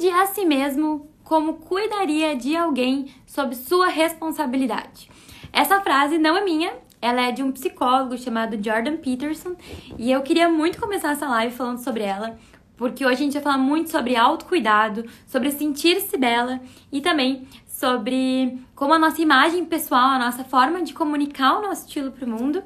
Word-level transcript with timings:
Cuide 0.00 0.16
a 0.16 0.24
si 0.24 0.46
mesmo 0.46 1.10
como 1.22 1.58
cuidaria 1.58 2.34
de 2.34 2.56
alguém 2.56 3.12
sob 3.26 3.54
sua 3.54 3.88
responsabilidade. 3.88 5.10
Essa 5.52 5.78
frase 5.82 6.16
não 6.16 6.38
é 6.38 6.42
minha, 6.42 6.72
ela 7.02 7.20
é 7.20 7.30
de 7.30 7.42
um 7.42 7.52
psicólogo 7.52 8.16
chamado 8.16 8.58
Jordan 8.64 8.96
Peterson 8.96 9.56
e 9.98 10.10
eu 10.10 10.22
queria 10.22 10.48
muito 10.48 10.80
começar 10.80 11.10
essa 11.10 11.28
live 11.28 11.54
falando 11.54 11.84
sobre 11.84 12.02
ela, 12.02 12.38
porque 12.78 13.04
hoje 13.04 13.16
a 13.16 13.24
gente 13.24 13.34
vai 13.34 13.42
falar 13.42 13.58
muito 13.58 13.90
sobre 13.90 14.16
autocuidado, 14.16 15.04
sobre 15.26 15.50
sentir-se 15.50 16.16
bela 16.16 16.62
e 16.90 17.02
também 17.02 17.46
sobre 17.66 18.58
como 18.74 18.94
a 18.94 18.98
nossa 18.98 19.20
imagem 19.20 19.66
pessoal, 19.66 20.12
a 20.12 20.18
nossa 20.18 20.44
forma 20.44 20.82
de 20.82 20.94
comunicar 20.94 21.58
o 21.58 21.62
nosso 21.62 21.86
estilo 21.86 22.10
para 22.10 22.24
o 22.24 22.30
mundo 22.30 22.62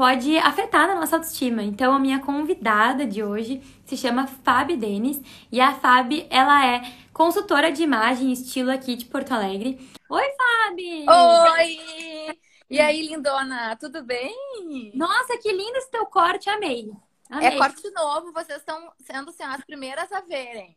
pode 0.00 0.38
afetar 0.38 0.88
a 0.88 0.94
nossa 0.94 1.16
autoestima. 1.16 1.62
Então, 1.62 1.92
a 1.92 1.98
minha 1.98 2.20
convidada 2.20 3.04
de 3.04 3.22
hoje 3.22 3.60
se 3.90 3.96
chama 3.96 4.28
Fabi 4.28 4.76
Denis 4.76 5.20
e 5.50 5.60
a 5.60 5.74
Fabi, 5.74 6.24
ela 6.30 6.64
é 6.64 6.80
consultora 7.12 7.72
de 7.72 7.82
imagem 7.82 8.28
e 8.28 8.32
estilo 8.34 8.70
aqui 8.70 8.94
de 8.94 9.04
Porto 9.06 9.32
Alegre. 9.32 9.80
Oi, 10.08 10.22
Fabi! 10.36 11.06
Oi! 11.08 12.38
E 12.70 12.78
aí, 12.78 13.04
lindona, 13.08 13.74
tudo 13.74 14.04
bem? 14.04 14.32
Nossa, 14.94 15.36
que 15.38 15.50
lindo 15.50 15.76
esse 15.76 15.90
teu 15.90 16.06
corte, 16.06 16.48
amei. 16.48 16.88
amei. 17.28 17.48
É 17.48 17.56
corte 17.58 17.90
novo, 17.90 18.32
vocês 18.32 18.60
estão 18.60 18.92
sendo 19.00 19.30
assim, 19.30 19.42
as 19.42 19.64
primeiras 19.64 20.12
a 20.12 20.20
verem. 20.20 20.76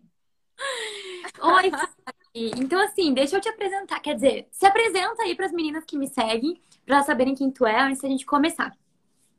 Oi, 1.40 1.70
Fabi. 1.70 2.52
Então, 2.57 2.82
assim, 2.82 3.13
deixa 3.13 3.38
eu 3.38 3.41
te 3.41 3.49
apresentar. 3.49 3.99
Quer 3.99 4.16
dizer, 4.16 4.48
se 4.49 4.66
apresenta 4.66 5.21
aí 5.21 5.35
para 5.35 5.45
as 5.45 5.52
meninas 5.52 5.85
que 5.85 5.95
me 5.95 6.07
seguem, 6.07 6.59
para 6.84 7.04
saberem 7.04 7.35
quem 7.35 7.52
tu 7.52 7.63
é 7.63 7.80
antes 7.80 8.02
da 8.02 8.09
gente 8.09 8.26
começar. 8.26 8.76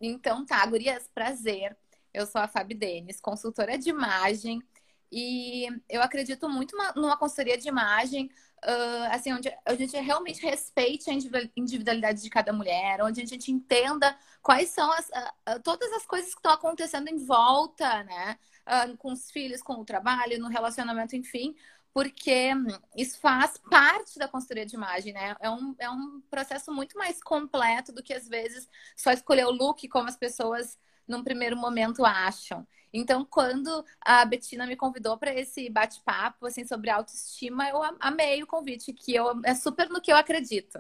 Então 0.01 0.47
tá, 0.47 0.65
gurias, 0.65 1.11
prazer. 1.13 1.77
Eu 2.15 2.27
sou 2.27 2.41
a 2.41 2.49
Fabi 2.49 2.75
Denis, 2.75 3.21
consultora 3.21 3.77
de 3.77 3.91
imagem. 3.91 4.63
E 5.11 5.67
eu 5.89 6.03
acredito 6.03 6.49
muito 6.49 6.77
numa 6.97 7.17
consultoria 7.17 7.59
de 7.59 7.69
imagem, 7.69 8.31
uh, 8.65 9.13
assim, 9.13 9.33
onde 9.33 9.53
a 9.65 9.75
gente 9.75 9.97
realmente 9.97 10.43
respeite 10.43 11.11
a 11.11 11.13
individualidade 11.57 12.23
de 12.23 12.31
cada 12.31 12.53
mulher, 12.53 13.03
onde 13.03 13.21
a 13.21 13.27
gente 13.27 13.53
entenda 13.53 14.17
quais 14.43 14.71
são 14.71 14.91
as, 14.93 15.09
uh, 15.09 15.61
todas 15.63 15.93
as 15.93 16.07
coisas 16.07 16.31
que 16.31 16.39
estão 16.39 16.53
acontecendo 16.53 17.09
em 17.09 17.19
volta, 17.19 18.03
né? 18.05 18.39
Uh, 18.67 18.97
com 18.97 19.13
os 19.13 19.31
filhos, 19.31 19.63
com 19.63 19.75
o 19.75 19.85
trabalho, 19.85 20.41
no 20.41 20.49
relacionamento, 20.49 21.15
enfim, 21.15 21.55
porque 21.93 22.51
isso 22.97 23.21
faz 23.21 23.57
parte 23.71 24.19
da 24.19 24.27
consultoria 24.27 24.67
de 24.67 24.75
imagem, 24.75 25.13
né? 25.13 25.37
É 25.41 25.49
um, 25.49 25.75
é 25.79 25.89
um 25.91 26.21
processo 26.31 26.73
muito 26.73 26.99
mais 26.99 27.23
completo 27.23 27.93
do 27.93 28.03
que 28.03 28.13
às 28.13 28.29
vezes 28.29 28.69
só 28.97 29.13
escolher 29.13 29.47
o 29.47 29.53
look 29.53 29.87
como 29.89 30.09
as 30.09 30.17
pessoas 30.17 30.77
num 31.07 31.23
primeiro 31.23 31.57
momento 31.57 32.05
acham. 32.05 32.67
Então, 32.93 33.25
quando 33.25 33.85
a 34.01 34.25
Betina 34.25 34.67
me 34.67 34.77
convidou 34.77 35.19
para 35.19 35.35
esse 35.35 35.69
bate-papo 35.69 36.47
assim 36.47 36.65
sobre 36.65 36.91
autoestima, 36.91 37.69
eu 37.69 37.83
amei 37.99 38.43
o 38.43 38.47
convite, 38.47 38.93
que 38.93 39.15
eu, 39.15 39.41
é 39.45 39.55
super 39.55 39.89
no 39.89 40.01
que 40.01 40.13
eu 40.13 40.17
acredito. 40.17 40.79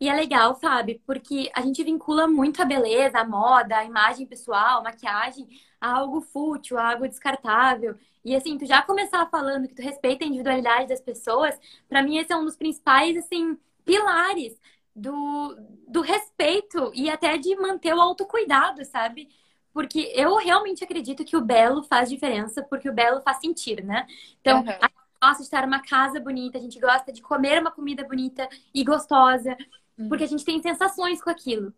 E 0.00 0.08
é 0.08 0.14
legal, 0.14 0.54
Fábio, 0.54 1.00
porque 1.06 1.50
a 1.54 1.60
gente 1.62 1.82
vincula 1.82 2.26
muito 2.26 2.60
a 2.62 2.64
beleza, 2.64 3.18
a 3.18 3.24
moda, 3.24 3.78
a 3.78 3.84
imagem 3.84 4.26
pessoal, 4.26 4.80
a 4.80 4.82
maquiagem 4.84 5.48
a 5.80 5.96
algo 5.96 6.20
fútil, 6.20 6.78
a 6.78 6.92
algo 6.92 7.08
descartável. 7.08 7.96
E 8.24 8.34
assim, 8.34 8.56
tu 8.58 8.66
já 8.66 8.82
começar 8.82 9.26
falando 9.30 9.68
que 9.68 9.74
tu 9.74 9.82
respeita 9.82 10.24
a 10.24 10.28
individualidade 10.28 10.88
das 10.88 11.00
pessoas, 11.00 11.58
para 11.88 12.02
mim 12.02 12.18
esse 12.18 12.32
é 12.32 12.36
um 12.36 12.44
dos 12.44 12.56
principais 12.56 13.16
assim 13.16 13.58
pilares 13.84 14.58
do, 14.94 15.56
do 15.88 16.00
respeito 16.00 16.92
e 16.94 17.10
até 17.10 17.36
de 17.36 17.56
manter 17.56 17.94
o 17.94 18.00
autocuidado, 18.00 18.84
sabe? 18.84 19.28
Porque 19.72 20.12
eu 20.14 20.36
realmente 20.36 20.84
acredito 20.84 21.24
que 21.24 21.36
o 21.36 21.40
belo 21.40 21.82
faz 21.82 22.08
diferença, 22.08 22.62
porque 22.62 22.88
o 22.88 22.94
belo 22.94 23.20
faz 23.22 23.38
sentir, 23.38 23.82
né? 23.82 24.06
Então, 24.40 24.60
uhum. 24.60 24.68
a 24.68 24.72
gente 24.72 24.94
gosta 25.20 25.38
de 25.38 25.42
estar 25.42 25.66
numa 25.66 25.82
casa 25.82 26.20
bonita, 26.20 26.58
a 26.58 26.60
gente 26.60 26.78
gosta 26.78 27.12
de 27.12 27.20
comer 27.20 27.60
uma 27.60 27.72
comida 27.72 28.04
bonita 28.04 28.48
e 28.72 28.84
gostosa, 28.84 29.56
uhum. 29.98 30.08
porque 30.08 30.24
a 30.24 30.28
gente 30.28 30.44
tem 30.44 30.62
sensações 30.62 31.20
com 31.20 31.30
aquilo. 31.30 31.74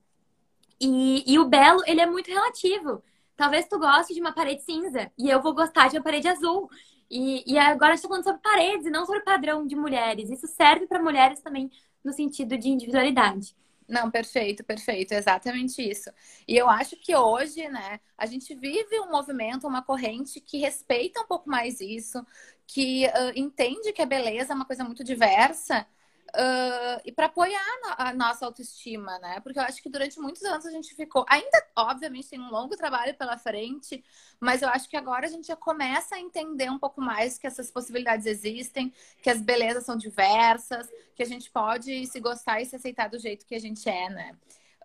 E, 0.79 1.25
e 1.27 1.39
o 1.39 1.47
belo, 1.47 1.83
ele 1.87 2.03
é 2.03 2.07
muito 2.07 2.31
relativo. 2.31 3.03
Talvez 3.35 3.67
tu 3.67 3.79
goste 3.79 4.13
de 4.13 4.21
uma 4.21 4.33
parede 4.33 4.63
cinza 4.63 5.11
e 5.17 5.31
eu 5.31 5.41
vou 5.41 5.55
gostar 5.55 5.89
de 5.89 5.97
uma 5.97 6.03
parede 6.03 6.29
azul. 6.29 6.71
E, 7.11 7.51
e 7.51 7.59
agora 7.59 7.93
a 7.93 7.95
gente 7.95 8.03
tá 8.03 8.09
falando 8.09 8.25
sobre 8.25 8.41
paredes 8.43 8.87
e 8.87 8.91
não 8.91 9.07
sobre 9.07 9.23
padrão 9.23 9.67
de 9.67 9.77
mulheres. 9.77 10.29
Isso 10.29 10.47
serve 10.47 10.87
para 10.87 11.03
mulheres 11.03 11.41
também 11.41 11.71
no 12.07 12.13
sentido 12.13 12.57
de 12.57 12.69
individualidade. 12.69 13.57
Não, 13.89 14.11
perfeito, 14.11 14.65
perfeito, 14.65 15.13
exatamente 15.13 15.81
isso. 15.83 16.11
E 16.47 16.57
eu 16.57 16.69
acho 16.69 16.97
que 16.97 17.15
hoje, 17.15 17.69
né, 17.69 18.01
a 18.19 18.27
gente 18.27 18.55
vive 18.55 18.99
um 19.01 19.11
movimento, 19.11 19.67
uma 19.67 19.83
corrente 19.83 20.41
que 20.41 20.59
respeita 20.59 21.21
um 21.21 21.27
pouco 21.27 21.49
mais 21.49 21.81
isso, 21.81 22.25
que 22.67 23.07
uh, 23.07 23.33
entende 23.37 23.93
que 23.93 24.03
a 24.03 24.07
beleza 24.07 24.53
é 24.53 24.57
uma 24.57 24.65
coisa 24.65 24.83
muito 24.85 25.05
diversa 25.05 25.87
Uh, 26.35 27.01
e 27.05 27.13
para 27.13 27.27
apoiar 27.27 27.63
a 27.97 28.13
nossa 28.13 28.45
autoestima, 28.45 29.19
né? 29.21 29.41
Porque 29.41 29.59
eu 29.59 29.63
acho 29.63 29.83
que 29.83 29.89
durante 29.89 30.19
muitos 30.19 30.43
anos 30.43 30.67
a 30.67 30.71
gente 30.71 30.95
ficou. 30.95 31.25
Ainda, 31.29 31.67
obviamente, 31.77 32.29
tem 32.29 32.41
um 32.41 32.51
longo 32.51 32.77
trabalho 32.77 33.15
pela 33.15 33.39
frente, 33.39 34.05
mas 34.41 34.61
eu 34.61 34.69
acho 34.69 34.89
que 34.89 34.97
agora 34.97 35.27
a 35.27 35.31
gente 35.31 35.47
já 35.47 35.57
começa 35.57 36.17
a 36.17 36.21
entender 36.21 36.71
um 36.71 36.79
pouco 36.79 37.01
mais 37.01 37.39
que 37.39 37.47
essas 37.47 37.71
possibilidades 37.71 38.27
existem, 38.27 38.93
que 39.23 39.31
as 39.31 39.41
belezas 39.41 39.85
são 39.85 39.97
diversas, 39.97 40.89
que 41.15 41.23
a 41.23 41.27
gente 41.27 41.51
pode 41.51 42.07
se 42.07 42.21
gostar 42.21 42.61
e 42.61 42.67
se 42.67 42.77
aceitar 42.77 43.09
do 43.09 43.19
jeito 43.19 43.47
que 43.47 43.55
a 43.55 43.61
gente 43.61 43.89
é, 43.89 44.09
né? 44.11 44.37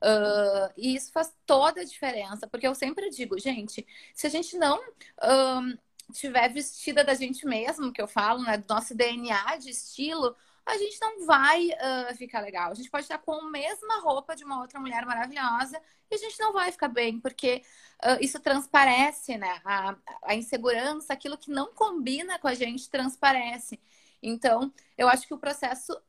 Uh, 0.03 0.73
e 0.77 0.95
isso 0.95 1.11
faz 1.11 1.33
toda 1.45 1.81
a 1.81 1.85
diferença, 1.85 2.47
porque 2.47 2.67
eu 2.67 2.73
sempre 2.73 3.09
digo, 3.09 3.37
gente, 3.39 3.85
se 4.13 4.27
a 4.27 4.29
gente 4.29 4.57
não. 4.57 4.79
Uh, 5.19 5.77
tiver 6.11 6.49
vestida 6.49 7.05
da 7.05 7.13
gente 7.13 7.45
mesmo, 7.45 7.91
que 7.91 8.01
eu 8.01 8.07
falo, 8.07 8.43
né, 8.43 8.57
do 8.57 8.65
nosso 8.67 8.93
DNA 8.93 9.55
de 9.55 9.69
estilo, 9.69 10.35
a 10.65 10.77
gente 10.77 10.99
não 11.01 11.25
vai 11.25 11.69
uh, 11.69 12.15
ficar 12.15 12.41
legal. 12.41 12.71
A 12.71 12.73
gente 12.73 12.89
pode 12.89 13.03
estar 13.03 13.17
com 13.17 13.33
a 13.33 13.49
mesma 13.49 13.99
roupa 13.99 14.35
de 14.35 14.43
uma 14.43 14.61
outra 14.61 14.79
mulher 14.79 15.05
maravilhosa 15.05 15.81
e 16.09 16.15
a 16.15 16.17
gente 16.17 16.39
não 16.39 16.53
vai 16.53 16.71
ficar 16.71 16.87
bem, 16.87 17.19
porque 17.19 17.63
uh, 18.03 18.23
isso 18.23 18.39
transparece, 18.39 19.37
né? 19.37 19.61
A, 19.65 19.95
a 20.23 20.35
insegurança, 20.35 21.13
aquilo 21.13 21.37
que 21.37 21.49
não 21.49 21.73
combina 21.73 22.37
com 22.39 22.47
a 22.47 22.53
gente, 22.53 22.89
transparece. 22.89 23.79
Então, 24.21 24.71
eu 24.97 25.07
acho 25.09 25.27
que 25.27 25.33
o 25.33 25.39
processo. 25.39 25.99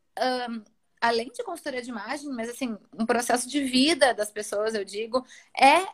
Um, 0.49 0.63
além 1.01 1.33
de 1.33 1.43
consultoria 1.43 1.83
de 1.83 1.91
imagem, 1.91 2.29
mas 2.31 2.49
assim, 2.49 2.79
um 2.97 3.05
processo 3.05 3.49
de 3.49 3.65
vida 3.65 4.15
das 4.15 4.31
pessoas, 4.31 4.73
eu 4.75 4.85
digo, 4.85 5.27
é 5.59 5.85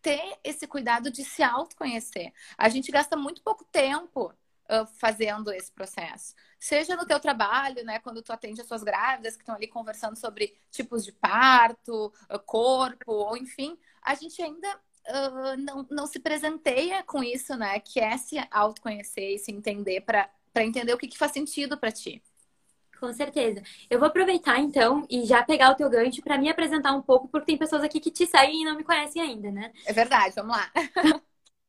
ter 0.00 0.38
esse 0.42 0.66
cuidado 0.66 1.10
de 1.10 1.22
se 1.22 1.42
autoconhecer. 1.42 2.32
A 2.56 2.68
gente 2.70 2.90
gasta 2.90 3.14
muito 3.14 3.42
pouco 3.42 3.64
tempo 3.64 4.32
fazendo 4.98 5.50
esse 5.52 5.70
processo. 5.72 6.34
Seja 6.58 6.96
no 6.96 7.06
teu 7.06 7.20
trabalho, 7.20 7.84
né, 7.84 7.98
quando 8.00 8.22
tu 8.22 8.32
atende 8.32 8.60
as 8.60 8.66
suas 8.66 8.82
grávidas 8.82 9.36
que 9.36 9.42
estão 9.42 9.54
ali 9.54 9.68
conversando 9.68 10.16
sobre 10.16 10.58
tipos 10.70 11.04
de 11.04 11.12
parto, 11.12 12.12
uh, 12.30 12.38
corpo, 12.40 13.12
ou 13.12 13.36
enfim, 13.36 13.78
a 14.02 14.14
gente 14.14 14.42
ainda 14.42 14.68
uh, 14.76 15.56
não, 15.56 15.86
não 15.90 16.06
se 16.06 16.18
presenteia 16.18 17.02
com 17.04 17.22
isso, 17.22 17.56
né, 17.56 17.78
que 17.80 18.00
é 18.00 18.16
se 18.16 18.36
autoconhecer 18.50 19.34
e 19.34 19.38
se 19.38 19.52
entender 19.52 20.00
para 20.00 20.28
entender 20.56 20.92
o 20.92 20.98
que, 20.98 21.06
que 21.06 21.18
faz 21.18 21.32
sentido 21.32 21.78
para 21.78 21.92
ti. 21.92 22.22
Com 22.98 23.12
certeza. 23.12 23.62
Eu 23.88 24.00
vou 24.00 24.08
aproveitar 24.08 24.58
então 24.58 25.06
e 25.08 25.24
já 25.24 25.42
pegar 25.44 25.70
o 25.70 25.76
teu 25.76 25.88
gancho 25.88 26.20
para 26.20 26.36
me 26.36 26.48
apresentar 26.48 26.92
um 26.92 27.02
pouco, 27.02 27.28
porque 27.28 27.46
tem 27.46 27.56
pessoas 27.56 27.84
aqui 27.84 28.00
que 28.00 28.10
te 28.10 28.26
seguem 28.26 28.62
e 28.62 28.64
não 28.64 28.76
me 28.76 28.82
conhecem 28.82 29.22
ainda, 29.22 29.52
né? 29.52 29.72
É 29.86 29.92
verdade, 29.92 30.34
vamos 30.34 30.56
lá. 30.56 30.70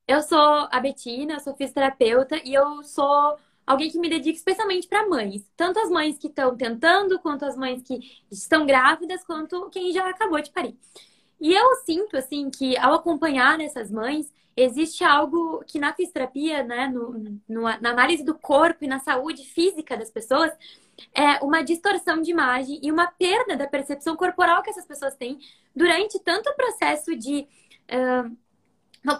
Eu 0.08 0.24
sou 0.24 0.68
a 0.72 0.80
Betina, 0.80 1.36
eu 1.36 1.40
sou 1.40 1.56
fisioterapeuta 1.56 2.42
e 2.44 2.52
eu 2.52 2.82
sou 2.82 3.38
alguém 3.70 3.92
que 3.92 4.00
me 4.00 4.10
dedica 4.10 4.36
especialmente 4.36 4.88
para 4.88 5.08
mães. 5.08 5.48
Tanto 5.56 5.78
as 5.80 5.92
mães 5.92 6.18
que 6.18 6.26
estão 6.26 6.58
tentando, 6.58 7.20
quanto 7.20 7.46
as 7.46 7.56
mães 7.56 7.84
que 7.84 8.00
estão 8.32 8.66
grávidas, 8.66 9.24
quanto 9.24 9.70
quem 9.70 9.94
já 9.94 10.10
acabou 10.10 10.42
de 10.42 10.50
parir. 10.50 10.76
E 11.40 11.54
eu 11.54 11.76
sinto, 11.86 12.18
assim, 12.18 12.50
que 12.50 12.76
ao 12.80 12.96
acompanhar 12.96 13.62
essas 13.62 13.92
mães, 13.92 14.34
existe 14.58 15.04
algo 15.04 15.64
que 15.68 15.78
na 15.78 15.94
fisioterapia, 15.94 16.64
né, 16.64 16.88
no, 16.88 17.40
no, 17.48 17.62
na 17.62 17.92
análise 17.92 18.24
do 18.24 18.34
corpo 18.34 18.84
e 18.84 18.88
na 18.88 18.98
saúde 18.98 19.46
física 19.46 19.96
das 19.96 20.10
pessoas, 20.10 20.52
é 21.14 21.36
uma 21.46 21.62
distorção 21.62 22.24
de 22.24 22.32
imagem 22.32 22.80
e 22.82 22.92
uma 22.92 23.06
perda 23.06 23.56
da 23.56 23.68
percepção 23.68 24.16
corporal 24.16 24.64
que 24.64 24.72
essas 24.72 24.86
pessoas 24.86 25.16
têm 25.16 25.38
durante 25.76 26.18
tanto 26.20 26.50
o 26.50 26.56
processo 26.56 27.16
de. 27.16 27.48
Uh, 27.88 28.36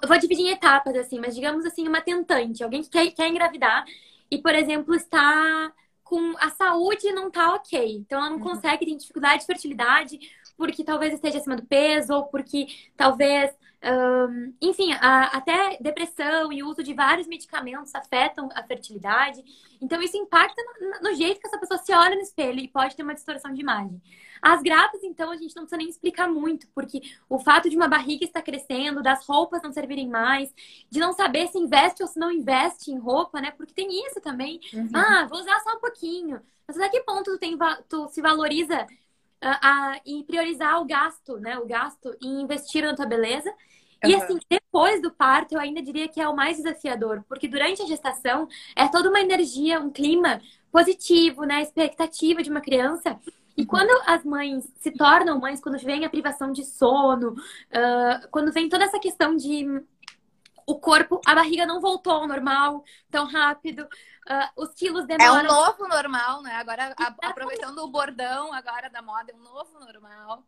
vou 0.08 0.18
dividir 0.18 0.48
em 0.48 0.50
etapas, 0.50 0.96
assim, 0.96 1.20
mas 1.20 1.36
digamos 1.36 1.64
assim, 1.66 1.88
uma 1.88 2.02
tentante, 2.02 2.64
alguém 2.64 2.82
que 2.82 2.90
quer, 2.90 3.12
quer 3.12 3.28
engravidar 3.30 3.86
e, 4.32 4.38
por 4.38 4.54
exemplo, 4.54 4.96
está 4.96 5.74
com 6.04 6.34
a 6.40 6.50
saúde 6.50 7.12
não 7.12 7.30
tá 7.30 7.54
ok. 7.54 7.98
Então 7.98 8.18
ela 8.18 8.32
não 8.32 8.38
uhum. 8.38 8.44
consegue, 8.44 8.86
tem 8.86 8.98
dificuldade 8.98 9.42
de 9.42 9.46
fertilidade 9.46 10.20
porque 10.60 10.84
talvez 10.84 11.14
esteja 11.14 11.38
acima 11.38 11.56
do 11.56 11.66
peso, 11.66 12.14
ou 12.14 12.26
porque 12.26 12.68
talvez 12.98 13.56
enfim, 14.62 14.92
a, 14.94 15.38
até 15.38 15.78
depressão 15.80 16.52
e 16.52 16.62
o 16.62 16.68
uso 16.68 16.84
de 16.84 16.94
vários 16.94 17.28
medicamentos 17.28 17.96
afetam 17.96 18.50
a 18.54 18.62
fertilidade. 18.64 19.42
Então, 19.82 20.02
isso 20.02 20.18
impacta 20.18 20.62
no, 20.82 21.10
no, 21.10 21.16
jeito 21.16 21.40
que 21.40 21.48
essa 21.48 21.58
pessoa 21.58 21.78
se 21.78 21.94
olha 21.94 22.16
no 22.16 22.22
espelho 22.22 22.60
e 22.60 22.68
pode 22.68 22.96
ter 22.96 23.04
uma 23.04 23.14
distorção 23.14 23.54
de 23.54 23.62
imagem. 23.62 24.02
As 24.42 24.62
grávidas, 24.62 25.04
então, 25.04 25.32
a 25.32 25.38
gente 25.38 25.56
não 25.56 25.64
precisa 25.64 25.78
nem 25.78 25.90
explicar 25.90 26.28
muito, 26.28 26.68
porque 26.76 27.02
o 27.30 27.40
fato 27.40 27.70
de 27.70 27.78
uma 27.78 27.88
barriga 27.88 28.26
estar 28.26 28.42
crescendo, 28.42 29.02
das 29.02 29.26
roupas 29.26 29.62
não 29.62 29.72
servirem 29.72 30.10
mais, 30.10 30.54
de 30.90 31.00
não 31.00 31.14
saber 31.14 31.48
se 31.48 31.58
investe 31.58 32.04
ou 32.04 32.10
se 32.10 32.20
não 32.20 32.32
investe 32.32 32.92
em 32.92 33.00
roupa, 33.00 33.40
né? 33.40 33.52
Porque 33.52 33.74
tem 33.74 34.06
isso 34.06 34.20
também. 34.20 34.60
Uhum. 34.74 34.90
Ah, 34.94 35.26
vou 35.30 35.40
usar 35.40 35.58
só 35.62 35.78
um 35.78 35.80
pouquinho. 35.80 36.42
Mas 36.68 36.78
até 36.78 36.90
que 36.90 37.02
ponto 37.02 37.32
tu, 37.32 37.38
tem, 37.38 37.58
tu 37.88 38.10
se 38.10 38.22
valoriza 38.22 38.86
a, 39.42 40.00
e 40.06 40.24
priorizar 40.24 40.82
o 40.82 40.86
gasto, 40.86 41.38
né? 41.38 41.58
O 41.58 41.66
gasto 41.66 42.16
em 42.22 42.42
investir 42.42 42.84
na 42.84 42.96
tua 42.96 43.06
beleza. 43.06 43.52
E 44.04 44.14
uhum. 44.14 44.22
assim, 44.22 44.40
depois 44.50 45.02
do 45.02 45.12
parto, 45.12 45.54
eu 45.54 45.60
ainda 45.60 45.82
diria 45.82 46.08
que 46.08 46.22
é 46.22 46.28
o 46.28 46.36
mais 46.36 46.58
desafiador, 46.58 47.24
porque 47.28 47.48
durante 47.48 47.82
a 47.82 47.86
gestação 47.86 48.48
é 48.76 48.88
toda 48.88 49.10
uma 49.10 49.20
energia, 49.20 49.80
um 49.80 49.90
clima 49.90 50.42
positivo, 50.72 51.44
né? 51.44 51.62
Expectativa 51.62 52.42
de 52.42 52.50
uma 52.50 52.62
criança. 52.62 53.20
E 53.58 53.62
uhum. 53.62 53.68
quando 53.68 53.92
as 54.06 54.24
mães 54.24 54.72
se 54.80 54.92
tornam 54.92 55.40
mães, 55.40 55.60
quando 55.60 55.78
vem 55.80 56.06
a 56.06 56.10
privação 56.10 56.52
de 56.52 56.64
sono, 56.64 57.32
uh, 57.32 58.28
quando 58.32 58.52
vem 58.52 58.70
toda 58.70 58.86
essa 58.86 59.00
questão 59.00 59.36
de 59.36 59.66
o 60.70 60.76
corpo, 60.76 61.20
a 61.26 61.34
barriga 61.34 61.66
não 61.66 61.82
voltou 61.82 62.14
ao 62.14 62.28
normal 62.28 62.84
tão 63.10 63.26
rápido, 63.26 63.88
uh, 64.30 64.64
os 64.64 64.74
quilos 64.74 65.06
demoram. 65.06 65.40
É 65.40 65.42
um 65.42 65.44
novo 65.44 65.88
normal, 65.88 66.42
né? 66.42 66.56
Agora, 66.56 66.94
a, 66.98 67.30
aproveitando 67.30 67.80
o 67.80 67.88
bordão 67.88 68.54
agora 68.54 68.90
da 68.90 69.02
moda, 69.02 69.32
é 69.32 69.36
um 69.36 69.44
novo 69.44 69.80
normal. 69.80 70.44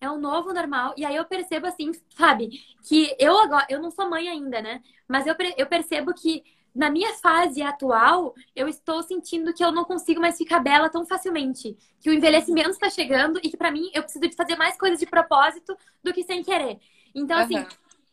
É 0.00 0.10
um 0.10 0.18
novo 0.18 0.52
normal. 0.52 0.94
E 0.96 1.04
aí 1.04 1.16
eu 1.16 1.24
percebo 1.24 1.66
assim, 1.66 1.90
sabe, 2.10 2.50
que 2.86 3.16
eu 3.18 3.38
agora, 3.38 3.66
eu 3.68 3.80
não 3.80 3.90
sou 3.90 4.08
mãe 4.08 4.28
ainda, 4.28 4.60
né? 4.60 4.82
Mas 5.08 5.26
eu, 5.26 5.34
eu 5.56 5.66
percebo 5.66 6.12
que 6.12 6.44
na 6.76 6.90
minha 6.90 7.14
fase 7.14 7.62
atual, 7.62 8.34
eu 8.54 8.68
estou 8.68 9.02
sentindo 9.02 9.54
que 9.54 9.64
eu 9.64 9.72
não 9.72 9.84
consigo 9.84 10.20
mais 10.20 10.36
ficar 10.36 10.60
bela 10.60 10.90
tão 10.90 11.06
facilmente. 11.06 11.74
Que 11.98 12.10
o 12.10 12.12
envelhecimento 12.12 12.70
está 12.70 12.90
chegando 12.90 13.40
e 13.42 13.48
que 13.48 13.56
para 13.56 13.70
mim 13.70 13.90
eu 13.94 14.02
preciso 14.02 14.28
de 14.28 14.36
fazer 14.36 14.56
mais 14.56 14.76
coisas 14.76 14.98
de 14.98 15.06
propósito 15.06 15.74
do 16.04 16.12
que 16.12 16.22
sem 16.22 16.42
querer. 16.42 16.78
Então, 17.14 17.38
assim, 17.38 17.56
uhum. 17.56 17.66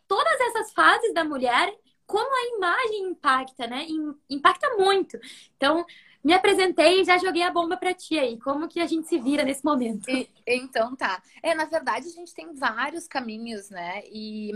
todas 0.07 0.39
essas 0.39 0.71
fases 0.71 1.13
da 1.13 1.25
mulher, 1.25 1.75
como 2.13 2.29
a 2.31 2.55
imagem 2.55 3.07
impacta, 3.09 3.65
né? 3.65 3.87
Impacta 4.29 4.69
muito. 4.77 5.17
Então, 5.57 5.83
me 6.23 6.31
apresentei 6.31 7.01
e 7.01 7.03
já 7.03 7.17
joguei 7.17 7.41
a 7.41 7.49
bomba 7.49 7.75
para 7.75 7.91
ti 7.91 8.19
aí. 8.19 8.39
Como 8.39 8.67
que 8.67 8.79
a 8.79 8.85
gente 8.85 9.07
se 9.07 9.17
vira 9.17 9.43
nesse 9.43 9.65
momento? 9.65 10.07
E, 10.11 10.29
então 10.45 10.95
tá. 10.95 11.23
É, 11.41 11.55
na 11.55 11.65
verdade, 11.65 12.07
a 12.07 12.11
gente 12.11 12.31
tem 12.31 12.53
vários 12.53 13.07
caminhos, 13.07 13.71
né? 13.71 14.03
E, 14.11 14.51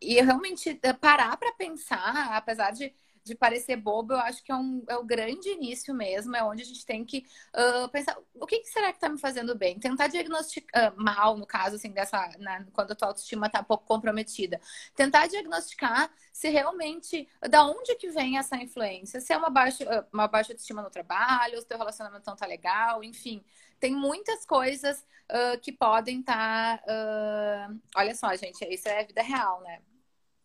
e 0.00 0.14
realmente 0.22 0.80
eh, 0.82 0.92
parar 0.94 1.36
para 1.36 1.52
pensar, 1.52 2.34
apesar 2.34 2.70
de 2.70 2.90
de 3.24 3.34
parecer 3.34 3.76
bobo, 3.76 4.12
eu 4.12 4.18
acho 4.18 4.44
que 4.44 4.52
é, 4.52 4.54
um, 4.54 4.84
é 4.86 4.96
o 4.96 5.02
grande 5.02 5.48
início 5.48 5.94
mesmo, 5.94 6.36
é 6.36 6.44
onde 6.44 6.62
a 6.62 6.64
gente 6.66 6.84
tem 6.84 7.04
que 7.04 7.24
uh, 7.54 7.88
pensar 7.88 8.16
o 8.34 8.46
que, 8.46 8.60
que, 8.60 8.68
será 8.68 8.88
que 8.88 8.98
está 8.98 9.08
me 9.08 9.18
fazendo 9.18 9.54
bem? 9.54 9.78
Tentar 9.78 10.08
diagnosticar 10.08 10.92
uh, 10.92 11.02
mal, 11.02 11.36
no 11.38 11.46
caso, 11.46 11.76
assim, 11.76 11.90
dessa, 11.90 12.28
né, 12.38 12.66
quando 12.74 12.92
a 12.92 12.94
tua 12.94 13.08
autoestima 13.08 13.46
está 13.46 13.62
pouco 13.62 13.86
comprometida. 13.86 14.60
Tentar 14.94 15.26
diagnosticar 15.26 16.12
se 16.32 16.50
realmente, 16.50 17.26
da 17.48 17.64
onde 17.64 17.94
que 17.96 18.10
vem 18.10 18.36
essa 18.36 18.56
influência? 18.56 19.20
Se 19.20 19.32
é 19.32 19.36
uma 19.36 19.48
baixa, 19.48 20.06
uma 20.12 20.28
baixa 20.28 20.52
autoestima 20.52 20.82
no 20.82 20.90
trabalho, 20.90 21.58
se 21.58 21.66
teu 21.66 21.78
relacionamento 21.78 22.24
não 22.26 22.36
tá 22.36 22.46
legal, 22.46 23.02
enfim. 23.02 23.42
Tem 23.80 23.94
muitas 23.94 24.44
coisas 24.44 24.98
uh, 25.30 25.58
que 25.62 25.72
podem 25.72 26.20
estar. 26.20 26.78
Tá, 26.82 27.70
olha 27.96 28.14
só, 28.14 28.34
gente, 28.36 28.62
isso 28.66 28.88
é 28.88 29.04
vida 29.04 29.22
real, 29.22 29.62
né? 29.62 29.80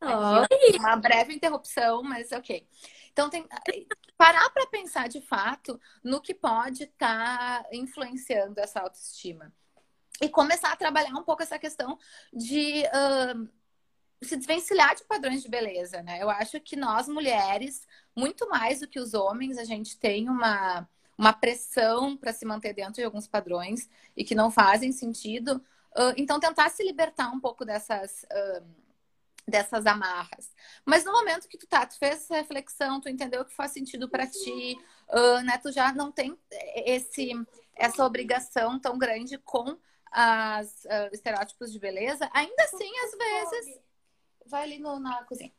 Uma 0.01 0.95
breve 0.95 1.33
interrupção, 1.33 2.01
mas 2.03 2.31
ok. 2.31 2.67
Então, 3.11 3.29
tem 3.29 3.45
parar 4.19 4.49
para 4.49 4.67
pensar 4.67 5.07
de 5.07 5.21
fato 5.21 5.79
no 6.03 6.19
que 6.19 6.33
pode 6.33 6.83
estar 6.83 7.63
tá 7.63 7.69
influenciando 7.71 8.59
essa 8.59 8.81
autoestima. 8.81 9.53
E 10.21 10.27
começar 10.27 10.73
a 10.73 10.75
trabalhar 10.75 11.13
um 11.13 11.23
pouco 11.23 11.41
essa 11.41 11.57
questão 11.57 11.97
de 12.33 12.83
uh, 12.87 13.49
se 14.21 14.35
desvencilhar 14.35 14.93
de 14.95 15.05
padrões 15.05 15.41
de 15.41 15.47
beleza, 15.47 16.03
né? 16.03 16.21
Eu 16.21 16.29
acho 16.29 16.59
que 16.59 16.75
nós, 16.75 17.07
mulheres, 17.07 17.87
muito 18.13 18.49
mais 18.49 18.81
do 18.81 18.87
que 18.87 18.99
os 18.99 19.13
homens, 19.13 19.57
a 19.57 19.63
gente 19.63 19.97
tem 19.97 20.29
uma, 20.29 20.85
uma 21.17 21.31
pressão 21.31 22.17
para 22.17 22.33
se 22.33 22.45
manter 22.45 22.73
dentro 22.73 22.95
de 22.95 23.03
alguns 23.03 23.27
padrões 23.27 23.89
e 24.17 24.25
que 24.25 24.35
não 24.35 24.51
fazem 24.51 24.91
sentido. 24.91 25.63
Uh, 25.95 26.13
então, 26.17 26.41
tentar 26.41 26.69
se 26.69 26.83
libertar 26.83 27.29
um 27.29 27.39
pouco 27.39 27.63
dessas. 27.63 28.23
Uh, 28.23 28.88
dessas 29.49 29.85
amarras. 29.85 30.53
Mas 30.85 31.03
no 31.03 31.11
momento 31.11 31.47
que 31.47 31.57
tu 31.57 31.67
tá, 31.67 31.85
tu 31.85 31.97
fez 31.97 32.15
essa 32.15 32.35
reflexão, 32.35 33.01
tu 33.01 33.09
entendeu 33.09 33.43
que 33.43 33.55
faz 33.55 33.71
sentido 33.71 34.09
para 34.09 34.27
ti, 34.27 34.77
uh, 35.09 35.41
né? 35.43 35.57
Tu 35.57 35.71
já 35.71 35.93
não 35.93 36.11
tem 36.11 36.37
esse 36.85 37.31
essa 37.75 38.05
obrigação 38.05 38.77
tão 38.79 38.97
grande 38.97 39.37
com 39.37 39.77
as 40.11 40.83
uh, 40.85 41.09
estereótipos 41.13 41.71
de 41.71 41.79
beleza. 41.79 42.29
Ainda 42.33 42.63
assim, 42.63 42.91
às 42.99 43.17
vezes, 43.17 43.79
vai 44.45 44.63
ali 44.63 44.79
no, 44.79 44.99
na 44.99 45.23
cozinha. 45.23 45.53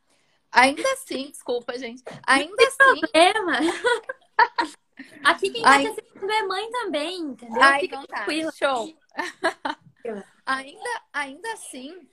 Ainda 0.52 0.92
assim, 0.92 1.31
desculpa, 1.31 1.78
gente. 1.78 2.02
Ainda 2.26 2.62
assim. 2.66 3.00
Problema. 3.00 3.58
Aqui 5.25 5.50
quem 5.50 5.62
tá 5.62 5.70
Ai... 5.70 5.87
assistindo 5.87 6.31
é 6.31 6.42
mãe 6.42 6.70
também, 6.70 7.19
entendeu? 7.20 7.62
Ai, 7.62 7.84
então 7.84 8.04
tá. 8.06 8.26
Show. 8.52 8.94
ainda, 10.44 11.02
ainda 11.12 11.52
assim, 11.52 12.08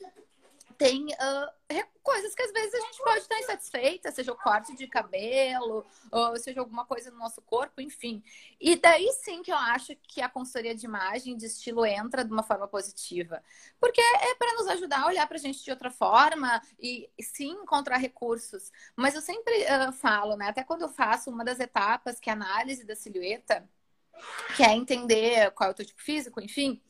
tem 0.77 1.05
uh, 1.05 1.83
coisas 2.07 2.33
que 2.33 2.41
às 2.41 2.51
vezes 2.53 2.73
a 2.73 2.79
gente 2.79 3.03
pode 3.03 3.19
estar 3.19 3.39
insatisfeita, 3.39 4.11
seja 4.11 4.31
o 4.31 4.35
corte 4.35 4.73
de 4.75 4.87
cabelo, 4.87 5.85
ou 6.09 6.37
seja 6.37 6.61
alguma 6.61 6.85
coisa 6.85 7.11
no 7.11 7.17
nosso 7.17 7.41
corpo, 7.41 7.81
enfim. 7.81 8.23
E 8.61 8.77
daí 8.77 9.11
sim 9.11 9.41
que 9.41 9.51
eu 9.51 9.57
acho 9.57 9.93
que 10.03 10.21
a 10.21 10.29
consultoria 10.29 10.73
de 10.73 10.85
imagem, 10.85 11.35
de 11.35 11.47
estilo, 11.47 11.85
entra 11.85 12.23
de 12.23 12.31
uma 12.31 12.43
forma 12.43 12.67
positiva. 12.67 13.43
Porque 13.79 13.99
é 13.99 14.35
para 14.35 14.53
nos 14.53 14.67
ajudar 14.67 15.03
a 15.03 15.07
olhar 15.07 15.27
para 15.27 15.35
a 15.35 15.39
gente 15.39 15.61
de 15.61 15.69
outra 15.69 15.91
forma 15.91 16.61
e 16.79 17.09
sim 17.19 17.51
encontrar 17.51 17.97
recursos. 17.97 18.71
Mas 18.95 19.13
eu 19.13 19.21
sempre 19.21 19.53
uh, 19.63 19.91
falo, 19.91 20.37
né? 20.37 20.47
Até 20.47 20.63
quando 20.63 20.83
eu 20.83 20.89
faço 20.89 21.29
uma 21.29 21.43
das 21.43 21.59
etapas, 21.59 22.19
que 22.21 22.29
é 22.29 22.33
a 22.33 22.35
análise 22.35 22.85
da 22.85 22.95
silhueta, 22.95 23.67
que 24.55 24.63
é 24.63 24.73
entender 24.73 25.51
qual 25.51 25.69
é 25.69 25.71
o 25.71 25.75
teu 25.75 25.85
tipo 25.85 26.01
físico, 26.01 26.41
enfim. 26.41 26.81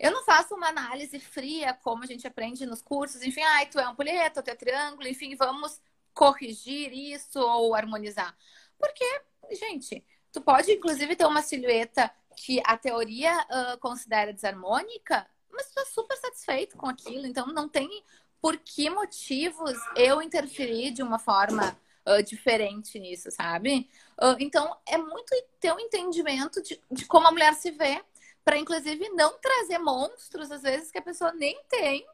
Eu 0.00 0.10
não 0.10 0.24
faço 0.24 0.54
uma 0.54 0.68
análise 0.68 1.20
fria, 1.20 1.74
como 1.74 2.02
a 2.02 2.06
gente 2.06 2.26
aprende 2.26 2.64
nos 2.64 2.80
cursos, 2.80 3.22
enfim, 3.22 3.42
ai, 3.42 3.66
tu 3.66 3.78
é 3.78 3.84
ampulheta, 3.84 4.42
tu 4.42 4.48
é 4.48 4.54
triângulo, 4.54 5.06
enfim, 5.06 5.36
vamos 5.36 5.78
corrigir 6.14 6.90
isso 6.90 7.38
ou 7.38 7.74
harmonizar. 7.74 8.34
Porque, 8.78 9.04
gente, 9.52 10.02
tu 10.32 10.40
pode 10.40 10.72
inclusive 10.72 11.14
ter 11.14 11.26
uma 11.26 11.42
silhueta 11.42 12.10
que 12.34 12.62
a 12.64 12.78
teoria 12.78 13.30
uh, 13.42 13.78
considera 13.78 14.32
desarmônica, 14.32 15.26
mas 15.50 15.66
tu 15.66 15.74
tá 15.74 15.84
super 15.84 16.16
satisfeito 16.16 16.78
com 16.78 16.88
aquilo, 16.88 17.26
então 17.26 17.48
não 17.48 17.68
tem 17.68 18.02
por 18.40 18.56
que 18.56 18.88
motivos 18.88 19.78
eu 19.94 20.22
interferir 20.22 20.92
de 20.92 21.02
uma 21.02 21.18
forma 21.18 21.76
uh, 22.06 22.22
diferente 22.22 22.98
nisso, 22.98 23.30
sabe? 23.30 23.86
Uh, 24.18 24.36
então 24.38 24.74
é 24.88 24.96
muito 24.96 25.30
ter 25.60 25.74
um 25.74 25.78
entendimento 25.78 26.62
de, 26.62 26.80
de 26.90 27.04
como 27.04 27.26
a 27.26 27.30
mulher 27.30 27.52
se 27.52 27.70
vê 27.70 28.02
para 28.44 28.58
inclusive 28.58 29.08
não 29.10 29.38
trazer 29.38 29.78
monstros, 29.78 30.50
às 30.50 30.62
vezes, 30.62 30.90
que 30.90 30.98
a 30.98 31.02
pessoa 31.02 31.32
nem 31.32 31.62
tem. 31.68 32.06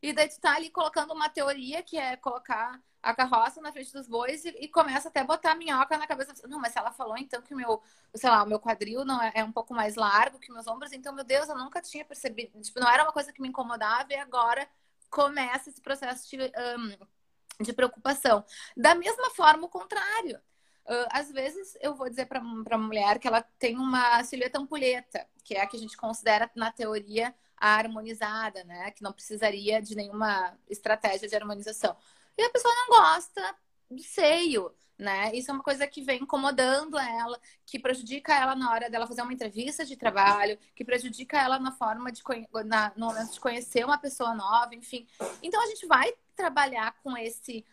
E 0.00 0.12
daí 0.12 0.28
tu 0.28 0.40
tá 0.40 0.54
ali 0.54 0.70
colocando 0.70 1.12
uma 1.12 1.28
teoria 1.28 1.82
que 1.82 1.98
é 1.98 2.16
colocar 2.16 2.80
a 3.02 3.14
carroça 3.14 3.60
na 3.60 3.72
frente 3.72 3.92
dos 3.92 4.08
bois 4.08 4.44
e, 4.44 4.50
e 4.60 4.68
começa 4.68 5.08
até 5.08 5.20
a 5.20 5.24
botar 5.24 5.52
a 5.52 5.54
minhoca 5.54 5.96
na 5.96 6.06
cabeça. 6.06 6.32
Não, 6.48 6.58
mas 6.58 6.72
se 6.72 6.78
ela 6.78 6.92
falou 6.92 7.16
então 7.16 7.40
que 7.42 7.54
o 7.54 7.56
meu, 7.56 7.82
sei 8.14 8.30
lá, 8.30 8.42
o 8.42 8.46
meu 8.46 8.60
quadril 8.60 9.04
não 9.04 9.20
é, 9.22 9.32
é, 9.34 9.44
um 9.44 9.52
pouco 9.52 9.74
mais 9.74 9.96
largo 9.96 10.38
que 10.38 10.52
meus 10.52 10.66
ombros, 10.66 10.92
então, 10.92 11.12
meu 11.12 11.24
Deus, 11.24 11.48
eu 11.48 11.56
nunca 11.56 11.80
tinha 11.80 12.04
percebido. 12.04 12.60
Tipo, 12.60 12.80
não 12.80 12.88
era 12.88 13.02
uma 13.02 13.12
coisa 13.12 13.32
que 13.32 13.40
me 13.40 13.48
incomodava 13.48 14.12
e 14.12 14.16
agora 14.16 14.68
começa 15.10 15.70
esse 15.70 15.80
processo 15.80 16.28
de, 16.28 16.38
um, 16.38 17.64
de 17.64 17.72
preocupação. 17.72 18.44
Da 18.76 18.94
mesma 18.94 19.30
forma, 19.30 19.66
o 19.66 19.68
contrário. 19.68 20.40
Uh, 20.88 21.06
às 21.10 21.30
vezes 21.30 21.76
eu 21.82 21.94
vou 21.94 22.08
dizer 22.08 22.24
para 22.24 22.40
uma 22.40 22.78
mulher 22.78 23.18
que 23.18 23.28
ela 23.28 23.42
tem 23.58 23.76
uma 23.76 24.24
silhueta 24.24 24.58
ampulheta, 24.58 25.26
que 25.44 25.54
é 25.54 25.60
a 25.60 25.66
que 25.66 25.76
a 25.76 25.80
gente 25.80 25.96
considera 25.98 26.50
na 26.54 26.72
teoria 26.72 27.34
a 27.58 27.74
harmonizada, 27.76 28.64
né? 28.64 28.90
Que 28.92 29.02
não 29.02 29.12
precisaria 29.12 29.82
de 29.82 29.94
nenhuma 29.94 30.56
estratégia 30.66 31.28
de 31.28 31.36
harmonização. 31.36 31.94
E 32.38 32.42
a 32.42 32.50
pessoa 32.50 32.72
não 32.74 32.88
gosta 32.88 33.54
do 33.90 34.02
seio, 34.02 34.72
né? 34.96 35.30
Isso 35.34 35.50
é 35.50 35.54
uma 35.54 35.62
coisa 35.62 35.86
que 35.86 36.00
vem 36.00 36.22
incomodando 36.22 36.98
ela, 36.98 37.38
que 37.66 37.78
prejudica 37.78 38.34
ela 38.34 38.56
na 38.56 38.70
hora 38.72 38.88
dela 38.88 39.06
fazer 39.06 39.20
uma 39.20 39.32
entrevista 39.32 39.84
de 39.84 39.94
trabalho, 39.94 40.58
que 40.74 40.84
prejudica 40.84 41.38
ela 41.38 41.58
na 41.58 41.72
forma 41.72 42.10
de 42.10 42.22
na, 42.64 42.92
no 42.96 43.08
momento 43.08 43.32
de 43.32 43.40
conhecer 43.40 43.84
uma 43.84 43.98
pessoa 43.98 44.34
nova, 44.34 44.74
enfim. 44.74 45.06
Então 45.42 45.62
a 45.62 45.66
gente 45.66 45.86
vai 45.86 46.14
trabalhar 46.34 46.96
com 47.02 47.16
esse 47.16 47.64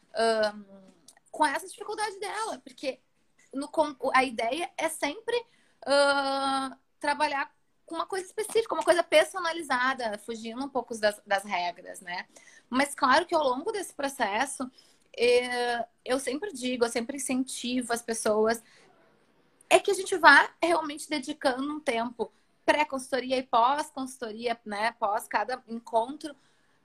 um, 0.54 0.86
com 1.32 1.46
essa 1.46 1.68
dificuldade 1.68 2.18
dela, 2.18 2.60
porque 2.60 3.00
no, 3.56 3.70
a 4.14 4.24
ideia 4.24 4.70
é 4.78 4.90
sempre 4.90 5.36
uh, 5.88 6.76
trabalhar 7.00 7.52
com 7.86 7.96
uma 7.96 8.06
coisa 8.06 8.26
específica, 8.26 8.74
uma 8.74 8.84
coisa 8.84 9.04
personalizada, 9.04 10.18
fugindo 10.20 10.64
um 10.64 10.70
pouco 10.70 10.98
das, 10.98 11.22
das 11.26 11.44
regras, 11.44 12.02
né? 12.02 12.26
Mas 12.70 12.96
claro 12.96 13.26
que 13.26 13.36
ao 13.36 13.44
longo 13.44 13.72
desse 13.72 13.94
processo, 13.94 14.70
eh, 15.16 15.86
eu 16.04 16.20
sempre 16.20 16.52
digo, 16.52 16.84
eu 16.84 16.90
sempre 16.90 17.18
incentivo 17.18 17.94
as 17.94 18.02
pessoas, 18.02 18.64
é 19.70 19.80
que 19.80 19.92
a 19.92 19.94
gente 19.94 20.18
vá 20.18 20.50
realmente 20.62 21.08
dedicando 21.08 21.72
um 21.72 21.80
tempo 21.80 22.32
pré-consultoria 22.66 23.38
e 23.38 23.44
pós-consultoria, 23.44 24.60
né? 24.66 24.92
Pós 24.94 25.28
cada 25.28 25.62
encontro, 25.68 26.36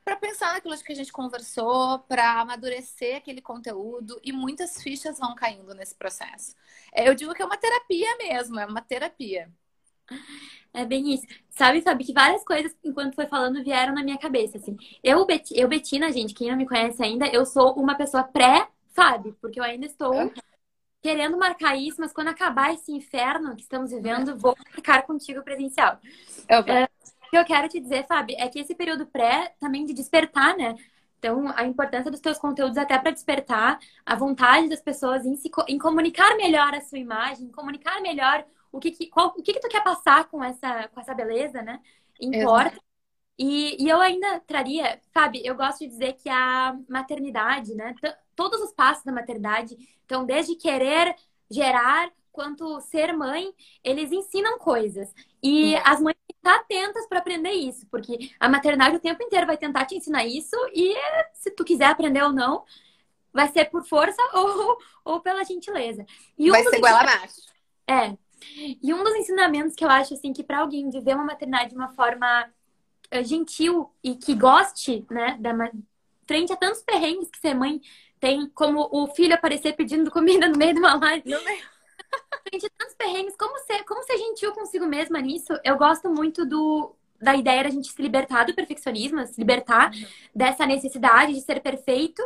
para 0.04 0.16
pensar 0.16 0.54
naquilo 0.54 0.76
que 0.78 0.92
a 0.92 0.96
gente 0.96 1.12
conversou, 1.12 1.98
para 2.00 2.40
amadurecer 2.40 3.16
aquele 3.16 3.40
conteúdo 3.40 4.20
e 4.24 4.32
muitas 4.32 4.82
fichas 4.82 5.18
vão 5.18 5.34
caindo 5.34 5.74
nesse 5.74 5.94
processo. 5.94 6.54
É, 6.92 7.08
eu 7.08 7.14
digo 7.14 7.34
que 7.34 7.42
é 7.42 7.44
uma 7.44 7.56
terapia 7.56 8.16
mesmo, 8.18 8.58
é 8.58 8.66
uma 8.66 8.80
terapia. 8.80 9.50
É 10.72 10.84
bem 10.84 11.14
isso. 11.14 11.26
Sabe, 11.50 11.82
sabe 11.82 12.04
que 12.04 12.12
várias 12.12 12.44
coisas, 12.44 12.74
enquanto 12.84 13.14
foi 13.14 13.26
falando, 13.26 13.62
vieram 13.62 13.94
na 13.94 14.02
minha 14.02 14.18
cabeça, 14.18 14.56
assim. 14.58 14.76
Eu, 15.02 15.26
Bet 15.26 15.52
eu 15.54 15.68
Betina, 15.68 16.12
gente, 16.12 16.34
quem 16.34 16.48
não 16.48 16.56
me 16.56 16.66
conhece 16.66 17.02
ainda, 17.02 17.26
eu 17.28 17.44
sou 17.44 17.74
uma 17.74 17.96
pessoa 17.96 18.22
pré-Fábio, 18.24 19.36
porque 19.40 19.58
eu 19.58 19.64
ainda 19.64 19.86
estou 19.86 20.14
uhum. 20.14 20.32
querendo 21.02 21.36
marcar 21.36 21.76
isso, 21.76 22.00
mas 22.00 22.12
quando 22.12 22.28
acabar 22.28 22.72
esse 22.72 22.92
inferno 22.92 23.56
que 23.56 23.62
estamos 23.62 23.90
vivendo, 23.90 24.36
vou 24.36 24.56
marcar 24.72 25.02
contigo 25.02 25.42
presencial. 25.42 25.98
Okay. 26.48 26.74
É, 26.74 26.88
que 27.30 27.38
eu 27.38 27.44
quero 27.44 27.68
te 27.68 27.80
dizer, 27.80 28.06
Fábio, 28.06 28.36
é 28.38 28.48
que 28.48 28.58
esse 28.58 28.74
período 28.74 29.06
pré 29.06 29.54
também 29.60 29.84
de 29.84 29.94
despertar, 29.94 30.56
né? 30.56 30.74
Então, 31.18 31.52
a 31.54 31.64
importância 31.64 32.10
dos 32.10 32.20
teus 32.20 32.38
conteúdos 32.38 32.78
até 32.78 32.98
para 32.98 33.10
despertar 33.10 33.78
a 34.04 34.16
vontade 34.16 34.68
das 34.68 34.80
pessoas 34.80 35.24
em, 35.24 35.36
se, 35.36 35.50
em 35.68 35.78
comunicar 35.78 36.36
melhor 36.36 36.74
a 36.74 36.80
sua 36.80 36.98
imagem, 36.98 37.52
comunicar 37.52 38.00
melhor 38.00 38.44
o 38.72 38.80
que, 38.80 38.90
que, 38.90 39.06
qual, 39.06 39.28
o 39.28 39.42
que, 39.42 39.52
que 39.52 39.60
tu 39.60 39.68
quer 39.68 39.84
passar 39.84 40.24
com 40.28 40.42
essa, 40.42 40.88
com 40.88 41.00
essa 41.00 41.14
beleza, 41.14 41.62
né? 41.62 41.80
Importa. 42.20 42.80
E, 43.38 43.82
e 43.82 43.88
eu 43.88 44.00
ainda 44.00 44.40
traria, 44.40 45.00
sabe, 45.14 45.40
eu 45.44 45.54
gosto 45.54 45.80
de 45.80 45.88
dizer 45.88 46.14
que 46.14 46.28
a 46.28 46.76
maternidade, 46.88 47.74
né? 47.74 47.94
Todos 48.34 48.60
os 48.60 48.72
passos 48.72 49.04
da 49.04 49.12
maternidade, 49.12 49.76
então, 50.04 50.24
desde 50.24 50.56
querer 50.56 51.14
gerar 51.50 52.10
quanto 52.32 52.80
ser 52.80 53.12
mãe, 53.12 53.52
eles 53.84 54.10
ensinam 54.10 54.58
coisas. 54.58 55.12
E 55.42 55.74
é. 55.74 55.82
as 55.86 56.00
mães 56.00 56.16
atentas 56.42 57.06
para 57.06 57.18
aprender 57.18 57.52
isso, 57.52 57.86
porque 57.90 58.30
a 58.38 58.48
maternidade 58.48 58.96
o 58.96 59.00
tempo 59.00 59.22
inteiro 59.22 59.46
vai 59.46 59.56
tentar 59.56 59.84
te 59.84 59.94
ensinar 59.94 60.24
isso, 60.24 60.56
e 60.74 60.94
se 61.34 61.50
tu 61.50 61.64
quiser 61.64 61.86
aprender 61.86 62.22
ou 62.22 62.32
não, 62.32 62.64
vai 63.32 63.48
ser 63.48 63.66
por 63.66 63.84
força 63.84 64.20
ou, 64.34 64.78
ou 65.04 65.20
pela 65.20 65.44
gentileza. 65.44 66.04
E 66.38 66.50
vai 66.50 66.62
ser 66.64 66.76
igual 66.76 66.96
abaixo. 66.96 67.40
É. 67.86 68.16
E 68.82 68.94
um 68.94 69.04
dos 69.04 69.14
ensinamentos 69.16 69.74
que 69.74 69.84
eu 69.84 69.90
acho 69.90 70.14
assim 70.14 70.32
que 70.32 70.42
para 70.42 70.60
alguém 70.60 70.88
viver 70.88 71.14
uma 71.14 71.24
maternidade 71.24 71.70
de 71.70 71.76
uma 71.76 71.90
forma 71.90 72.50
eh, 73.10 73.22
gentil 73.22 73.92
e 74.02 74.14
que 74.14 74.34
goste, 74.34 75.04
né, 75.10 75.36
da 75.38 75.52
frente 76.26 76.52
a 76.52 76.56
tantos 76.56 76.82
perrengues 76.82 77.28
que 77.28 77.38
ser 77.38 77.54
mãe 77.54 77.80
tem, 78.18 78.48
como 78.50 78.88
o 78.92 79.08
filho 79.08 79.34
aparecer 79.34 79.74
pedindo 79.74 80.10
comida 80.12 80.48
no 80.48 80.56
meio 80.56 80.74
de 80.74 80.80
uma 80.80 80.94
live. 80.94 81.28
No 81.28 81.44
meio. 81.44 81.62
frente 82.48 82.66
a 82.66 82.79
como 83.40 83.58
ser, 83.60 83.84
como 83.84 84.02
ser 84.02 84.18
gentil 84.18 84.52
consigo 84.52 84.86
mesma 84.86 85.20
nisso? 85.20 85.52
Eu 85.64 85.78
gosto 85.78 86.10
muito 86.10 86.44
do 86.44 86.94
da 87.20 87.34
ideia 87.34 87.64
da 87.64 87.70
gente 87.70 87.92
se 87.92 88.00
libertar 88.00 88.44
do 88.44 88.54
perfeccionismo, 88.54 89.26
se 89.26 89.38
libertar 89.38 89.92
uhum. 89.92 90.06
dessa 90.34 90.64
necessidade 90.64 91.34
de 91.34 91.40
ser 91.42 91.60
perfeito, 91.60 92.22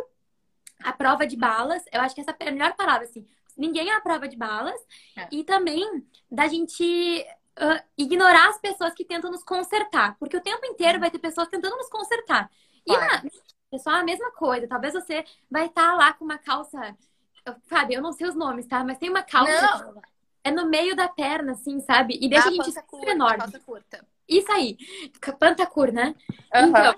a 0.84 0.92
prova 0.92 1.26
de 1.26 1.36
balas. 1.36 1.82
Eu 1.92 2.00
acho 2.00 2.14
que 2.14 2.20
essa 2.20 2.34
é 2.38 2.48
a 2.48 2.52
melhor 2.52 2.74
palavra, 2.74 3.04
assim 3.04 3.26
ninguém 3.56 3.90
é 3.90 3.94
a 3.94 4.00
prova 4.00 4.28
de 4.28 4.36
balas. 4.36 4.80
É. 5.16 5.28
E 5.30 5.44
também 5.44 6.06
da 6.30 6.46
gente 6.48 7.24
uh, 7.58 7.82
ignorar 7.96 8.48
as 8.48 8.58
pessoas 8.58 8.92
que 8.94 9.04
tentam 9.04 9.30
nos 9.30 9.42
consertar. 9.42 10.16
Porque 10.18 10.36
o 10.36 10.42
tempo 10.42 10.64
inteiro 10.66 11.00
vai 11.00 11.10
ter 11.10 11.18
pessoas 11.18 11.48
tentando 11.48 11.76
nos 11.76 11.88
consertar. 11.88 12.50
E 12.86 12.92
na, 12.92 13.22
pessoal, 13.70 13.96
a 13.96 14.04
mesma 14.04 14.30
coisa. 14.32 14.68
Talvez 14.68 14.94
você 14.94 15.24
vai 15.50 15.66
estar 15.66 15.90
tá 15.90 15.94
lá 15.94 16.12
com 16.12 16.24
uma 16.24 16.38
calça. 16.38 16.96
Sabe, 17.68 17.94
eu 17.94 18.02
não 18.02 18.12
sei 18.12 18.26
os 18.26 18.34
nomes, 18.34 18.66
tá? 18.66 18.82
Mas 18.84 18.98
tem 18.98 19.10
uma 19.10 19.22
calça. 19.22 19.84
Não. 19.84 20.02
É 20.44 20.50
no 20.50 20.68
meio 20.68 20.94
da 20.94 21.08
perna, 21.08 21.52
assim, 21.52 21.80
sabe? 21.80 22.18
E 22.20 22.28
deixa 22.28 22.48
ah, 22.48 22.50
a 22.50 22.52
gente 22.52 22.70
super 22.70 23.08
enorme. 23.08 23.38
Calça 23.38 23.60
curta. 23.60 24.06
Isso 24.28 24.52
aí. 24.52 24.76
Pantacur, 25.38 25.90
né? 25.90 26.14
Uhum. 26.54 26.68
Então, 26.68 26.94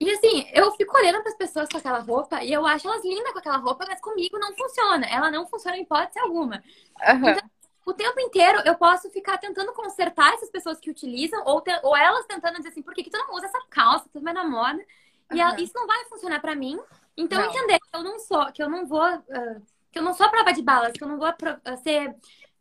e 0.00 0.10
assim, 0.10 0.46
eu 0.52 0.70
fico 0.72 0.96
olhando 0.96 1.22
para 1.22 1.30
as 1.30 1.36
pessoas 1.36 1.68
com 1.68 1.78
aquela 1.78 2.00
roupa 2.00 2.42
e 2.42 2.52
eu 2.52 2.66
acho 2.66 2.86
elas 2.86 3.04
lindas 3.04 3.32
com 3.32 3.38
aquela 3.38 3.56
roupa, 3.56 3.86
mas 3.88 4.00
comigo 4.00 4.38
não 4.38 4.54
funciona. 4.54 5.06
Ela 5.06 5.30
não 5.30 5.46
funciona 5.46 5.76
em 5.76 5.82
hipótese 5.82 6.18
alguma. 6.18 6.62
Uhum. 7.08 7.30
Então, 7.30 7.50
o 7.86 7.92
tempo 7.92 8.18
inteiro 8.20 8.60
eu 8.64 8.74
posso 8.74 9.10
ficar 9.10 9.38
tentando 9.38 9.72
consertar 9.72 10.34
essas 10.34 10.50
pessoas 10.50 10.80
que 10.80 10.90
utilizam, 10.90 11.42
ou, 11.46 11.60
te, 11.60 11.70
ou 11.82 11.96
elas 11.96 12.26
tentando 12.26 12.56
dizer 12.56 12.70
assim, 12.70 12.82
por 12.82 12.94
que, 12.94 13.04
que 13.04 13.10
tu 13.10 13.18
não 13.18 13.34
usa 13.34 13.46
essa 13.46 13.60
calça, 13.70 14.08
tu 14.12 14.20
vai 14.20 14.32
na 14.32 14.44
moda? 14.44 14.84
E 15.30 15.34
uhum. 15.34 15.40
ela, 15.40 15.60
isso 15.60 15.72
não 15.74 15.86
vai 15.86 16.04
funcionar 16.06 16.40
para 16.40 16.54
mim. 16.54 16.78
Então, 17.16 17.40
não. 17.40 17.48
entender 17.48 17.78
que 17.78 17.96
eu 17.96 18.02
não 18.02 18.18
sou, 18.18 18.52
que 18.52 18.62
eu 18.62 18.68
não 18.68 18.86
vou, 18.86 19.06
uh, 19.06 19.62
que 19.92 19.98
eu 19.98 20.02
não 20.02 20.12
sou 20.12 20.28
prova 20.28 20.52
de 20.52 20.62
balas, 20.62 20.92
que 20.92 21.04
eu 21.04 21.08
não 21.08 21.18
vou 21.18 21.28
uh, 21.28 21.76
ser, 21.82 22.14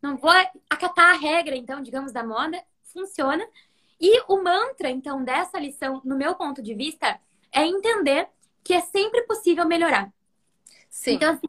não 0.03 0.17
vou 0.17 0.31
acatar 0.69 1.12
a 1.12 1.17
regra, 1.17 1.55
então, 1.55 1.81
digamos, 1.81 2.12
da 2.12 2.24
moda, 2.24 2.62
funciona. 2.83 3.48
E 4.00 4.22
o 4.27 4.43
mantra, 4.43 4.89
então, 4.89 5.24
dessa 5.24 5.57
lição, 5.57 6.01
no 6.03 6.17
meu 6.17 6.36
ponto 6.36 6.62
de 6.62 6.75
vista, 6.75 7.17
é 7.53 7.65
entender 7.65 8.27
que 8.62 8.74
é 8.74 8.81
sempre 8.81 9.22
possível 9.22 9.65
melhorar. 9.65 10.13
Sim. 10.89 11.13
Então, 11.13 11.33
assim, 11.33 11.48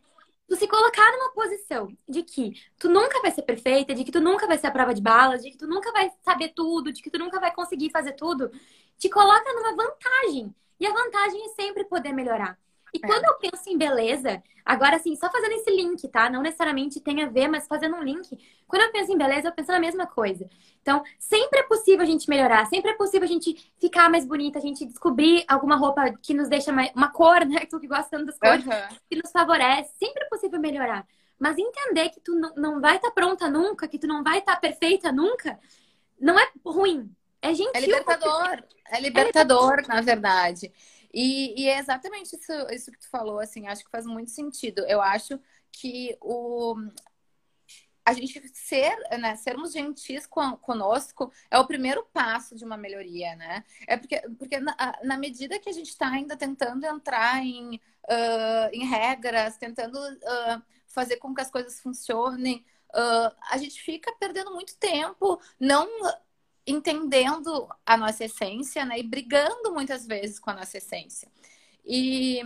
tu 0.48 0.54
se 0.54 0.68
colocar 0.68 1.10
numa 1.12 1.32
posição 1.32 1.88
de 2.08 2.22
que 2.22 2.52
tu 2.78 2.88
nunca 2.88 3.20
vai 3.20 3.32
ser 3.32 3.42
perfeita, 3.42 3.92
de 3.92 4.04
que 4.04 4.12
tu 4.12 4.20
nunca 4.20 4.46
vai 4.46 4.56
ser 4.56 4.68
a 4.68 4.70
prova 4.70 4.94
de 4.94 5.02
balas, 5.02 5.42
de 5.42 5.50
que 5.50 5.58
tu 5.58 5.66
nunca 5.66 5.90
vai 5.90 6.12
saber 6.22 6.50
tudo, 6.50 6.92
de 6.92 7.02
que 7.02 7.10
tu 7.10 7.18
nunca 7.18 7.40
vai 7.40 7.52
conseguir 7.52 7.90
fazer 7.90 8.12
tudo, 8.12 8.52
te 8.96 9.08
coloca 9.08 9.52
numa 9.52 9.74
vantagem. 9.74 10.54
E 10.78 10.86
a 10.86 10.92
vantagem 10.92 11.44
é 11.44 11.48
sempre 11.60 11.84
poder 11.84 12.12
melhorar. 12.12 12.56
E 12.94 13.00
é. 13.02 13.06
quando 13.08 13.24
eu 13.24 13.34
penso 13.34 13.68
em 13.68 13.76
beleza, 13.76 14.40
agora 14.64 14.94
assim, 14.94 15.16
só 15.16 15.28
fazendo 15.28 15.54
esse 15.54 15.68
link, 15.68 16.06
tá? 16.06 16.30
Não 16.30 16.40
necessariamente 16.40 17.00
tem 17.00 17.24
a 17.24 17.28
ver, 17.28 17.48
mas 17.48 17.66
fazendo 17.66 17.96
um 17.96 18.02
link. 18.02 18.38
Quando 18.68 18.82
eu 18.82 18.92
penso 18.92 19.12
em 19.12 19.18
beleza, 19.18 19.48
eu 19.48 19.52
penso 19.52 19.72
na 19.72 19.80
mesma 19.80 20.06
coisa. 20.06 20.48
Então, 20.80 21.02
sempre 21.18 21.58
é 21.58 21.62
possível 21.64 22.02
a 22.02 22.06
gente 22.06 22.30
melhorar, 22.30 22.64
sempre 22.66 22.92
é 22.92 22.94
possível 22.94 23.24
a 23.24 23.28
gente 23.28 23.72
ficar 23.80 24.08
mais 24.08 24.24
bonita, 24.24 24.60
a 24.60 24.62
gente 24.62 24.86
descobrir 24.86 25.44
alguma 25.48 25.74
roupa 25.74 26.14
que 26.22 26.32
nos 26.32 26.48
deixa 26.48 26.70
mais. 26.70 26.92
uma 26.94 27.10
cor, 27.10 27.44
né? 27.44 27.66
Tu 27.66 27.80
que 27.80 27.88
gosta 27.88 28.08
tanto 28.10 28.26
das 28.26 28.38
cores, 28.38 28.64
uhum. 28.64 28.96
que 29.10 29.16
nos 29.16 29.32
favorece. 29.32 29.92
Sempre 29.98 30.22
é 30.24 30.28
possível 30.28 30.60
melhorar. 30.60 31.04
Mas 31.36 31.58
entender 31.58 32.10
que 32.10 32.20
tu 32.20 32.32
não 32.56 32.80
vai 32.80 32.94
estar 32.94 33.08
tá 33.08 33.14
pronta 33.14 33.50
nunca, 33.50 33.88
que 33.88 33.98
tu 33.98 34.06
não 34.06 34.22
vai 34.22 34.38
estar 34.38 34.54
tá 34.54 34.60
perfeita 34.60 35.10
nunca, 35.10 35.58
não 36.20 36.38
é 36.38 36.48
ruim. 36.64 37.10
É 37.42 37.52
gentil. 37.52 37.72
É 37.74 37.80
libertador. 37.80 38.62
É 38.88 39.00
libertador, 39.00 39.72
é 39.72 39.80
libertador 39.80 39.88
na 39.88 40.00
verdade. 40.00 40.72
E, 41.14 41.62
e, 41.62 41.68
é 41.68 41.78
exatamente 41.78 42.34
isso, 42.34 42.52
isso 42.72 42.90
que 42.90 42.98
tu 42.98 43.08
falou, 43.08 43.38
assim, 43.38 43.68
acho 43.68 43.84
que 43.84 43.90
faz 43.90 44.04
muito 44.04 44.32
sentido. 44.32 44.84
Eu 44.88 45.00
acho 45.00 45.38
que 45.70 46.18
o, 46.20 46.74
a 48.04 48.12
gente 48.12 48.42
ser, 48.52 48.96
né, 49.18 49.36
sermos 49.36 49.72
gentis 49.72 50.26
conosco 50.26 51.32
é 51.48 51.58
o 51.58 51.66
primeiro 51.66 52.04
passo 52.12 52.56
de 52.56 52.64
uma 52.64 52.76
melhoria, 52.76 53.36
né? 53.36 53.64
É 53.86 53.96
porque, 53.96 54.20
porque 54.38 54.58
na, 54.58 54.76
na 55.04 55.16
medida 55.16 55.58
que 55.60 55.68
a 55.68 55.72
gente 55.72 55.88
está 55.88 56.08
ainda 56.08 56.36
tentando 56.36 56.84
entrar 56.84 57.42
em, 57.42 57.76
uh, 57.76 58.68
em 58.72 58.84
regras, 58.84 59.56
tentando 59.56 59.96
uh, 59.96 60.62
fazer 60.88 61.16
com 61.18 61.32
que 61.32 61.40
as 61.40 61.50
coisas 61.50 61.80
funcionem, 61.80 62.64
uh, 62.90 63.34
a 63.50 63.56
gente 63.56 63.80
fica 63.80 64.12
perdendo 64.18 64.52
muito 64.52 64.76
tempo, 64.78 65.40
não 65.58 65.88
entendendo 66.66 67.68
a 67.84 67.96
nossa 67.96 68.24
essência, 68.24 68.84
né? 68.84 68.98
E 68.98 69.02
brigando 69.02 69.72
muitas 69.72 70.06
vezes 70.06 70.38
com 70.38 70.50
a 70.50 70.54
nossa 70.54 70.78
essência. 70.78 71.30
E, 71.84 72.40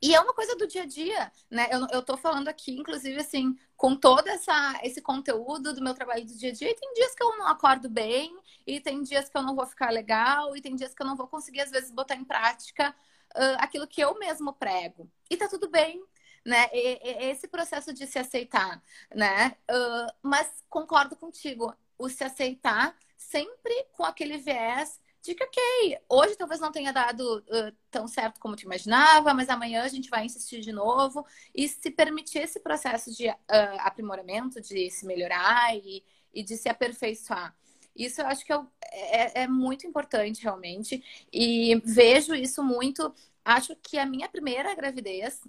e 0.00 0.14
é 0.14 0.20
uma 0.20 0.34
coisa 0.34 0.54
do 0.56 0.66
dia 0.66 0.82
a 0.82 0.86
dia, 0.86 1.32
né? 1.50 1.68
Eu, 1.70 1.86
eu 1.90 2.02
tô 2.02 2.16
falando 2.16 2.48
aqui, 2.48 2.72
inclusive, 2.72 3.18
assim, 3.18 3.56
com 3.76 3.96
todo 3.96 4.28
essa, 4.28 4.78
esse 4.82 5.00
conteúdo 5.00 5.72
do 5.74 5.82
meu 5.82 5.94
trabalho 5.94 6.24
do 6.24 6.36
dia 6.36 6.50
a 6.50 6.52
dia. 6.52 6.70
E 6.70 6.74
tem 6.74 6.92
dias 6.92 7.14
que 7.14 7.22
eu 7.22 7.36
não 7.38 7.46
acordo 7.46 7.88
bem, 7.88 8.36
e 8.66 8.80
tem 8.80 9.02
dias 9.02 9.28
que 9.28 9.36
eu 9.36 9.42
não 9.42 9.56
vou 9.56 9.66
ficar 9.66 9.90
legal, 9.90 10.56
e 10.56 10.60
tem 10.60 10.76
dias 10.76 10.94
que 10.94 11.02
eu 11.02 11.06
não 11.06 11.16
vou 11.16 11.26
conseguir, 11.26 11.62
às 11.62 11.70
vezes, 11.70 11.90
botar 11.90 12.14
em 12.16 12.24
prática 12.24 12.94
uh, 13.34 13.56
aquilo 13.58 13.86
que 13.86 14.00
eu 14.00 14.18
mesmo 14.18 14.52
prego. 14.52 15.10
E 15.30 15.36
tá 15.36 15.48
tudo 15.48 15.68
bem, 15.68 16.04
né? 16.44 16.68
E, 16.72 17.00
e, 17.02 17.30
esse 17.30 17.48
processo 17.48 17.92
de 17.92 18.06
se 18.06 18.18
aceitar, 18.18 18.82
né? 19.14 19.56
Uh, 19.70 20.12
mas 20.22 20.62
concordo 20.68 21.16
contigo, 21.16 21.74
o 21.98 22.08
se 22.08 22.24
aceitar 22.24 22.96
sempre 23.16 23.86
com 23.92 24.04
aquele 24.04 24.38
viés 24.38 25.00
de 25.24 25.34
que, 25.34 25.42
ok, 25.42 25.98
hoje 26.06 26.36
talvez 26.36 26.60
não 26.60 26.70
tenha 26.70 26.92
dado 26.92 27.38
uh, 27.38 27.74
tão 27.90 28.06
certo 28.06 28.38
como 28.38 28.54
tu 28.54 28.64
imaginava, 28.64 29.32
mas 29.32 29.48
amanhã 29.48 29.82
a 29.82 29.88
gente 29.88 30.10
vai 30.10 30.26
insistir 30.26 30.60
de 30.60 30.70
novo 30.70 31.26
e 31.54 31.66
se 31.66 31.90
permitir 31.90 32.40
esse 32.40 32.60
processo 32.60 33.10
de 33.10 33.28
uh, 33.28 33.34
aprimoramento, 33.78 34.60
de 34.60 34.90
se 34.90 35.06
melhorar 35.06 35.74
e, 35.74 36.04
e 36.32 36.42
de 36.42 36.58
se 36.58 36.68
aperfeiçoar. 36.68 37.56
Isso 37.96 38.20
eu 38.20 38.26
acho 38.26 38.44
que 38.44 38.52
é, 38.52 38.60
é, 38.92 39.42
é, 39.42 39.48
muito 39.48 39.86
importante, 39.86 40.42
realmente. 40.42 41.02
E 41.32 41.80
vejo 41.84 42.34
isso 42.34 42.62
muito. 42.62 43.14
Acho 43.44 43.74
que 43.76 43.98
a 43.98 44.04
minha 44.04 44.28
primeira 44.28 44.74
gravidez, 44.74 45.40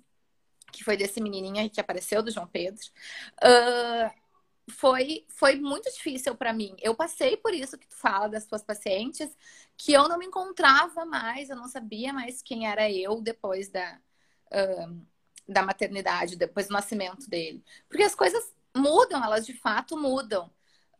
que 0.72 0.84
foi 0.84 0.96
desse 0.96 1.20
menininho 1.20 1.70
que 1.70 1.82
apareceu, 1.82 2.22
do 2.22 2.32
João 2.32 2.48
Pedro, 2.48 2.86
uh, 3.44 4.25
foi, 4.70 5.26
foi 5.30 5.56
muito 5.56 5.92
difícil 5.92 6.36
para 6.36 6.54
mim. 6.54 6.76
Eu 6.82 6.96
passei 6.96 7.38
por 7.38 7.54
isso 7.54 7.78
que 7.78 7.88
tu 7.88 7.96
fala 7.96 8.28
das 8.28 8.46
tuas 8.46 8.64
pacientes, 8.64 9.36
que 9.78 9.94
eu 9.94 10.08
não 10.08 10.18
me 10.18 10.26
encontrava 10.26 11.06
mais, 11.06 11.50
eu 11.50 11.56
não 11.56 11.68
sabia 11.68 12.12
mais 12.12 12.42
quem 12.42 12.68
era 12.68 12.92
eu 12.92 13.22
depois 13.22 13.70
da, 13.70 14.00
uh, 14.52 15.06
da 15.48 15.62
maternidade, 15.62 16.36
depois 16.36 16.68
do 16.68 16.74
nascimento 16.74 17.30
dele. 17.30 17.64
Porque 17.88 18.04
as 18.04 18.16
coisas 18.16 18.54
mudam, 18.76 19.24
elas 19.24 19.46
de 19.46 19.54
fato 19.54 19.98
mudam. 19.98 20.48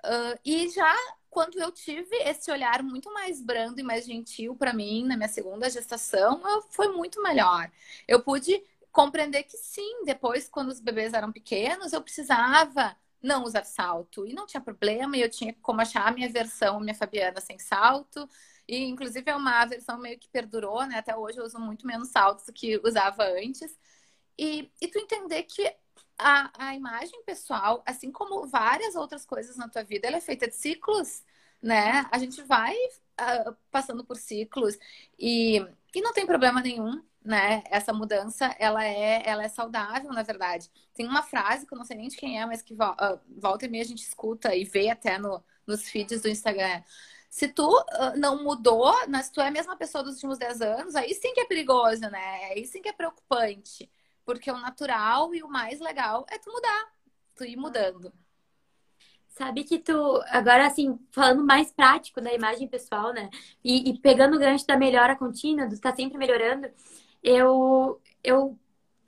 Uh, 0.06 0.40
e 0.46 0.70
já 0.70 0.96
quando 1.30 1.60
eu 1.60 1.70
tive 1.72 2.16
esse 2.18 2.50
olhar 2.50 2.82
muito 2.82 3.12
mais 3.14 3.42
brando 3.42 3.80
e 3.80 3.84
mais 3.84 4.06
gentil 4.06 4.56
para 4.56 4.72
mim 4.72 5.04
na 5.06 5.18
minha 5.18 5.28
segunda 5.28 5.70
gestação, 5.70 6.42
eu, 6.48 6.62
foi 6.70 6.88
muito 6.90 7.22
melhor. 7.22 7.70
Eu 8.08 8.22
pude 8.24 8.64
compreender 8.92 9.44
que 9.44 9.58
sim, 9.58 10.06
depois, 10.06 10.48
quando 10.48 10.70
os 10.70 10.80
bebês 10.80 11.14
eram 11.14 11.32
pequenos, 11.34 11.92
eu 11.92 12.02
precisava 12.02 12.96
não 13.26 13.44
usar 13.44 13.66
salto. 13.66 14.26
E 14.28 14.34
não 14.34 14.46
tinha 14.46 14.62
problema, 14.62 15.18
e 15.18 15.22
eu 15.22 15.30
tinha 15.30 15.54
como 15.62 15.82
achar 15.82 16.08
a 16.08 16.12
minha 16.12 16.30
versão, 16.30 16.80
minha 16.80 16.96
Fabiana 16.96 17.42
sem 17.42 17.60
salto. 17.60 18.30
E, 18.68 18.78
inclusive, 18.86 19.30
é 19.30 19.36
uma 19.36 19.66
versão 19.66 19.98
meio 20.00 20.20
que 20.20 20.30
perdurou, 20.30 20.86
né? 20.86 20.98
Até 20.98 21.16
hoje 21.16 21.40
eu 21.40 21.46
uso 21.46 21.60
muito 21.60 21.86
menos 21.86 22.10
saltos 22.10 22.46
do 22.46 22.54
que 22.54 22.80
usava 22.84 23.24
antes. 23.24 23.78
E, 24.38 24.72
e 24.82 24.88
tu 24.88 25.00
entender 25.00 25.44
que 25.44 25.76
a, 26.18 26.68
a 26.70 26.76
imagem 26.76 27.24
pessoal, 27.26 27.84
assim 27.86 28.12
como 28.12 28.48
várias 28.48 28.96
outras 28.96 29.26
coisas 29.26 29.58
na 29.58 29.70
tua 29.70 29.84
vida, 29.84 30.08
ela 30.08 30.18
é 30.18 30.22
feita 30.22 30.48
de 30.48 30.56
ciclos, 30.56 31.24
né? 31.62 32.06
A 32.12 32.18
gente 32.20 32.42
vai 32.44 32.76
uh, 32.76 33.56
passando 33.72 34.04
por 34.06 34.18
ciclos 34.18 34.78
e, 35.20 35.58
e 35.94 36.02
não 36.02 36.14
tem 36.14 36.26
problema 36.26 36.62
nenhum, 36.62 37.04
né? 37.26 37.64
Essa 37.72 37.92
mudança, 37.92 38.56
ela 38.60 38.86
é, 38.86 39.24
ela 39.26 39.44
é 39.44 39.50
saudável, 39.50 40.14
na 40.14 40.22
verdade. 40.22 40.70
Tem 40.94 41.08
uma 41.08 41.24
frase 41.24 41.66
que 41.66 41.74
eu 41.74 41.78
não 41.78 41.84
sei 41.84 41.98
nem 41.98 42.08
de 42.08 42.16
quem 42.16 42.40
é, 42.40 42.46
mas 42.46 42.62
que 42.62 42.74
uh, 42.74 43.20
volta 43.38 43.66
e 43.66 43.70
meia 43.70 43.84
a 43.84 43.88
gente 43.88 44.04
escuta 44.04 44.56
e 44.56 44.64
vê 44.64 44.90
até 44.90 45.18
no, 45.18 45.44
nos 45.66 45.90
feeds 45.90 46.22
do 46.22 46.30
Instagram. 46.30 46.84
Se 47.30 47.48
tu 47.48 47.68
uh, 47.68 48.18
não 48.18 48.44
mudou, 48.44 48.94
mas 49.10 49.30
tu 49.30 49.42
é 49.42 49.48
a 49.48 49.52
mesma 49.52 49.76
pessoa 49.76 50.04
dos 50.04 50.14
últimos 50.14 50.38
10 50.38 50.62
anos, 50.62 50.96
aí 50.96 51.14
sim 51.16 51.34
que 51.34 51.42
é 51.42 51.46
perigoso, 51.46 52.02
né? 52.02 52.46
Aí 52.52 52.66
sim 52.68 52.82
que 52.82 52.90
é 52.90 52.94
preocupante. 52.94 53.92
Porque 54.24 54.52
o 54.52 54.58
natural 54.58 55.34
e 55.34 55.44
o 55.44 55.50
mais 55.50 55.80
legal 55.80 56.26
é 56.30 56.38
tu 56.38 56.52
mudar, 56.52 56.94
tu 57.36 57.44
ir 57.44 57.58
mudando. 57.58 58.14
Sabe 59.30 59.64
que 59.66 59.80
tu, 59.80 60.22
agora 60.30 60.66
assim, 60.66 60.98
falando 61.12 61.44
mais 61.44 61.72
prático 61.72 62.22
da 62.22 62.34
imagem 62.34 62.68
pessoal, 62.68 63.12
né? 63.12 63.30
E, 63.64 63.90
e 63.90 64.00
pegando 64.00 64.38
o 64.38 64.40
gancho 64.40 64.66
da 64.66 64.78
melhora 64.78 65.16
contínua, 65.16 65.68
do 65.68 65.74
estar 65.74 65.92
tá 65.92 65.96
sempre 65.98 66.18
melhorando, 66.18 66.70
eu, 67.26 68.00
eu, 68.24 68.58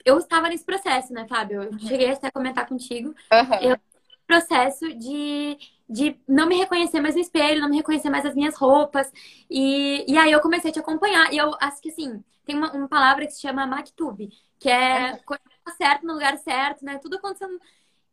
eu 0.04 0.18
estava 0.18 0.48
nesse 0.48 0.64
processo, 0.64 1.12
né, 1.12 1.26
Fábio? 1.28 1.62
Eu 1.62 1.70
uhum. 1.70 1.78
cheguei 1.78 2.10
até 2.10 2.26
a 2.26 2.32
comentar 2.32 2.66
contigo. 2.66 3.14
Uhum. 3.32 3.54
Eu 3.62 3.78
processo 4.26 4.92
de, 4.94 5.56
de 5.88 6.20
não 6.28 6.46
me 6.46 6.56
reconhecer 6.56 7.00
mais 7.00 7.14
no 7.14 7.22
espelho, 7.22 7.62
não 7.62 7.70
me 7.70 7.78
reconhecer 7.78 8.10
mais 8.10 8.26
as 8.26 8.34
minhas 8.34 8.54
roupas. 8.54 9.10
E, 9.50 10.04
e 10.06 10.18
aí 10.18 10.30
eu 10.30 10.40
comecei 10.40 10.70
a 10.70 10.72
te 10.72 10.78
acompanhar. 10.78 11.32
E 11.32 11.38
eu 11.38 11.56
acho 11.60 11.80
que 11.80 11.88
assim, 11.88 12.22
tem 12.44 12.54
uma, 12.54 12.70
uma 12.72 12.88
palavra 12.88 13.24
que 13.24 13.32
se 13.32 13.40
chama 13.40 13.66
Maktub, 13.66 14.28
que 14.58 14.68
é 14.68 15.12
uhum. 15.12 15.18
coisa 15.24 15.42
certo 15.76 16.06
no 16.06 16.12
lugar 16.12 16.36
certo, 16.38 16.84
né? 16.84 16.98
Tudo 16.98 17.16
acontecendo 17.16 17.58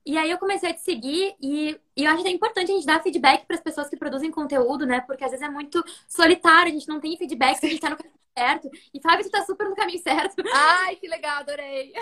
e 0.06 0.18
aí 0.18 0.30
eu 0.30 0.38
comecei 0.38 0.70
a 0.70 0.74
te 0.74 0.82
seguir 0.82 1.36
e, 1.42 1.80
e 1.96 2.04
eu 2.04 2.12
acho 2.12 2.22
que 2.22 2.30
é 2.30 2.32
importante 2.32 2.72
a 2.72 2.76
gente 2.76 2.86
dar 2.86 3.02
feedback 3.02 3.46
para 3.46 3.56
as 3.56 3.62
pessoas 3.62 3.90
que 3.90 3.98
produzem 3.98 4.30
conteúdo, 4.30 4.86
né? 4.86 5.02
Porque 5.02 5.24
às 5.24 5.32
vezes 5.32 5.46
é 5.46 5.50
muito 5.50 5.84
solitário, 6.08 6.72
a 6.72 6.74
gente 6.74 6.88
não 6.88 7.00
tem 7.00 7.18
feedback 7.18 7.58
se 7.58 7.66
a 7.66 7.70
gente 7.70 7.82
tá 7.82 7.90
no 7.90 7.98
caminho 7.98 8.16
certo. 8.38 8.70
E 8.94 9.02
Fábio, 9.02 9.26
tu 9.26 9.32
tá 9.32 9.44
super 9.44 9.68
no 9.68 9.76
caminho 9.76 10.00
certo. 10.00 10.44
Ai, 10.54 10.96
que 10.98 11.08
legal, 11.08 11.40
adorei. 11.40 11.94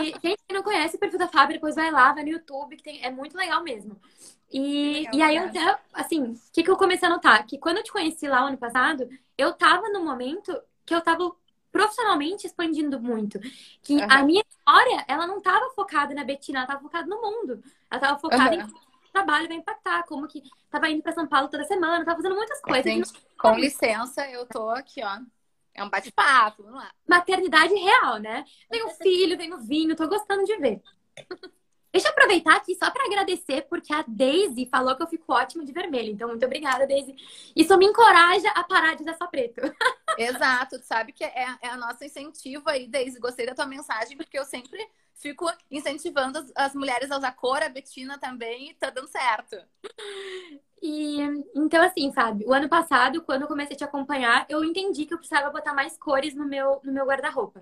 E 0.00 0.12
quem 0.18 0.36
não 0.50 0.62
conhece 0.62 0.96
o 0.96 0.98
perfil 0.98 1.18
da 1.18 1.28
Fábio, 1.28 1.54
depois 1.54 1.76
vai 1.76 1.90
lá, 1.90 2.12
vai 2.12 2.24
no 2.24 2.30
YouTube, 2.30 2.76
que 2.76 2.82
tem, 2.82 3.04
é 3.04 3.10
muito 3.10 3.36
legal 3.36 3.62
mesmo. 3.62 3.96
E, 4.50 4.92
legal, 4.94 5.14
e 5.14 5.22
aí 5.22 5.36
eu 5.36 5.44
até, 5.44 5.78
assim, 5.92 6.22
o 6.22 6.36
que, 6.52 6.62
que 6.62 6.70
eu 6.70 6.76
comecei 6.76 7.06
a 7.06 7.10
notar? 7.10 7.46
Que 7.46 7.58
quando 7.58 7.76
eu 7.76 7.84
te 7.84 7.92
conheci 7.92 8.26
lá 8.26 8.40
ano 8.40 8.58
passado, 8.58 9.08
eu 9.38 9.52
tava 9.52 9.88
no 9.90 10.04
momento 10.04 10.60
que 10.84 10.94
eu 10.94 11.00
tava 11.00 11.30
profissionalmente 11.72 12.46
expandindo 12.46 13.00
muito. 13.00 13.40
Que 13.82 13.94
uhum. 13.94 14.06
a 14.08 14.22
minha 14.22 14.44
história, 14.48 15.04
ela 15.08 15.26
não 15.26 15.38
estava 15.38 15.70
focada 15.70 16.14
na 16.14 16.22
Betina, 16.22 16.58
ela 16.58 16.66
estava 16.66 16.82
focada 16.82 17.06
no 17.08 17.20
mundo. 17.20 17.64
Ela 17.90 18.00
estava 18.00 18.18
focada 18.18 18.54
uhum. 18.54 18.60
em 18.60 18.70
como 18.70 18.76
o 18.76 19.12
trabalho 19.12 19.48
vai 19.48 19.56
impactar, 19.56 20.04
como 20.04 20.28
que 20.28 20.42
estava 20.64 20.88
indo 20.88 21.02
para 21.02 21.12
São 21.12 21.26
Paulo 21.26 21.48
toda 21.48 21.64
semana, 21.64 22.00
estava 22.00 22.16
fazendo 22.16 22.36
muitas 22.36 22.60
coisas. 22.60 22.84
Gente, 22.84 23.12
com 23.38 23.54
licença, 23.54 24.28
eu 24.30 24.46
tô 24.46 24.70
aqui, 24.70 25.02
ó. 25.02 25.18
É 25.74 25.82
um 25.82 25.88
bate-papo, 25.88 26.62
vamos 26.62 26.78
lá. 26.78 26.90
Maternidade 27.08 27.74
real, 27.74 28.18
né? 28.18 28.44
Tenho 28.70 28.88
filho, 28.90 29.38
tenho 29.38 29.58
vinho, 29.58 29.96
tô 29.96 30.06
gostando 30.06 30.44
de 30.44 30.56
ver. 30.58 30.82
Deixa 31.92 32.08
eu 32.08 32.12
aproveitar 32.12 32.56
aqui 32.56 32.74
só 32.74 32.90
para 32.90 33.04
agradecer, 33.04 33.62
porque 33.68 33.92
a 33.92 34.02
Daisy 34.08 34.66
falou 34.70 34.96
que 34.96 35.02
eu 35.02 35.06
fico 35.06 35.32
ótima 35.32 35.64
de 35.64 35.72
vermelho. 35.72 36.10
Então, 36.10 36.28
muito 36.28 36.44
obrigada, 36.46 36.86
Daisy. 36.86 37.14
Isso 37.54 37.76
me 37.76 37.84
encoraja 37.86 38.48
a 38.50 38.64
parar 38.64 38.94
de 38.94 39.02
usar 39.02 39.14
só 39.14 39.26
preto. 39.26 39.60
Exato, 40.16 40.78
tu 40.78 40.86
sabe 40.86 41.12
que 41.12 41.22
é, 41.22 41.56
é 41.60 41.68
a 41.68 41.76
nossa 41.76 42.04
incentivo 42.06 42.68
aí, 42.68 42.88
Daisy. 42.88 43.18
Gostei 43.20 43.44
da 43.46 43.54
tua 43.54 43.66
mensagem, 43.66 44.16
porque 44.16 44.38
eu 44.38 44.44
sempre 44.44 44.78
fico 45.22 45.50
incentivando 45.70 46.38
as, 46.38 46.52
as 46.54 46.74
mulheres 46.74 47.10
a 47.10 47.16
usar 47.16 47.32
cor, 47.32 47.62
a 47.62 47.68
Betina 47.68 48.18
também, 48.18 48.70
e 48.70 48.74
tá 48.74 48.90
dando 48.90 49.08
certo. 49.08 49.56
E 50.82 51.20
então, 51.54 51.80
assim, 51.80 52.12
Fábio, 52.12 52.48
o 52.48 52.52
ano 52.52 52.68
passado, 52.68 53.22
quando 53.22 53.42
eu 53.42 53.48
comecei 53.48 53.74
a 53.74 53.78
te 53.78 53.84
acompanhar, 53.84 54.44
eu 54.48 54.64
entendi 54.64 55.06
que 55.06 55.14
eu 55.14 55.18
precisava 55.18 55.48
botar 55.48 55.72
mais 55.72 55.96
cores 55.96 56.34
no 56.34 56.44
meu, 56.44 56.80
no 56.82 56.92
meu 56.92 57.06
guarda-roupa. 57.06 57.60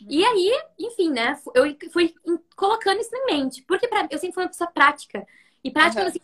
Uhum. 0.00 0.06
E 0.08 0.24
aí, 0.24 0.50
enfim, 0.78 1.12
né, 1.12 1.38
eu 1.54 1.64
fui 1.92 2.14
colocando 2.56 3.00
isso 3.00 3.14
em 3.14 3.26
mente. 3.26 3.62
Porque 3.68 3.86
pra, 3.86 4.08
eu 4.10 4.18
sempre 4.18 4.32
fui 4.32 4.42
uma 4.42 4.48
pessoa 4.48 4.70
prática. 4.70 5.26
E 5.62 5.70
prática, 5.70 6.00
uhum. 6.00 6.08
assim, 6.08 6.20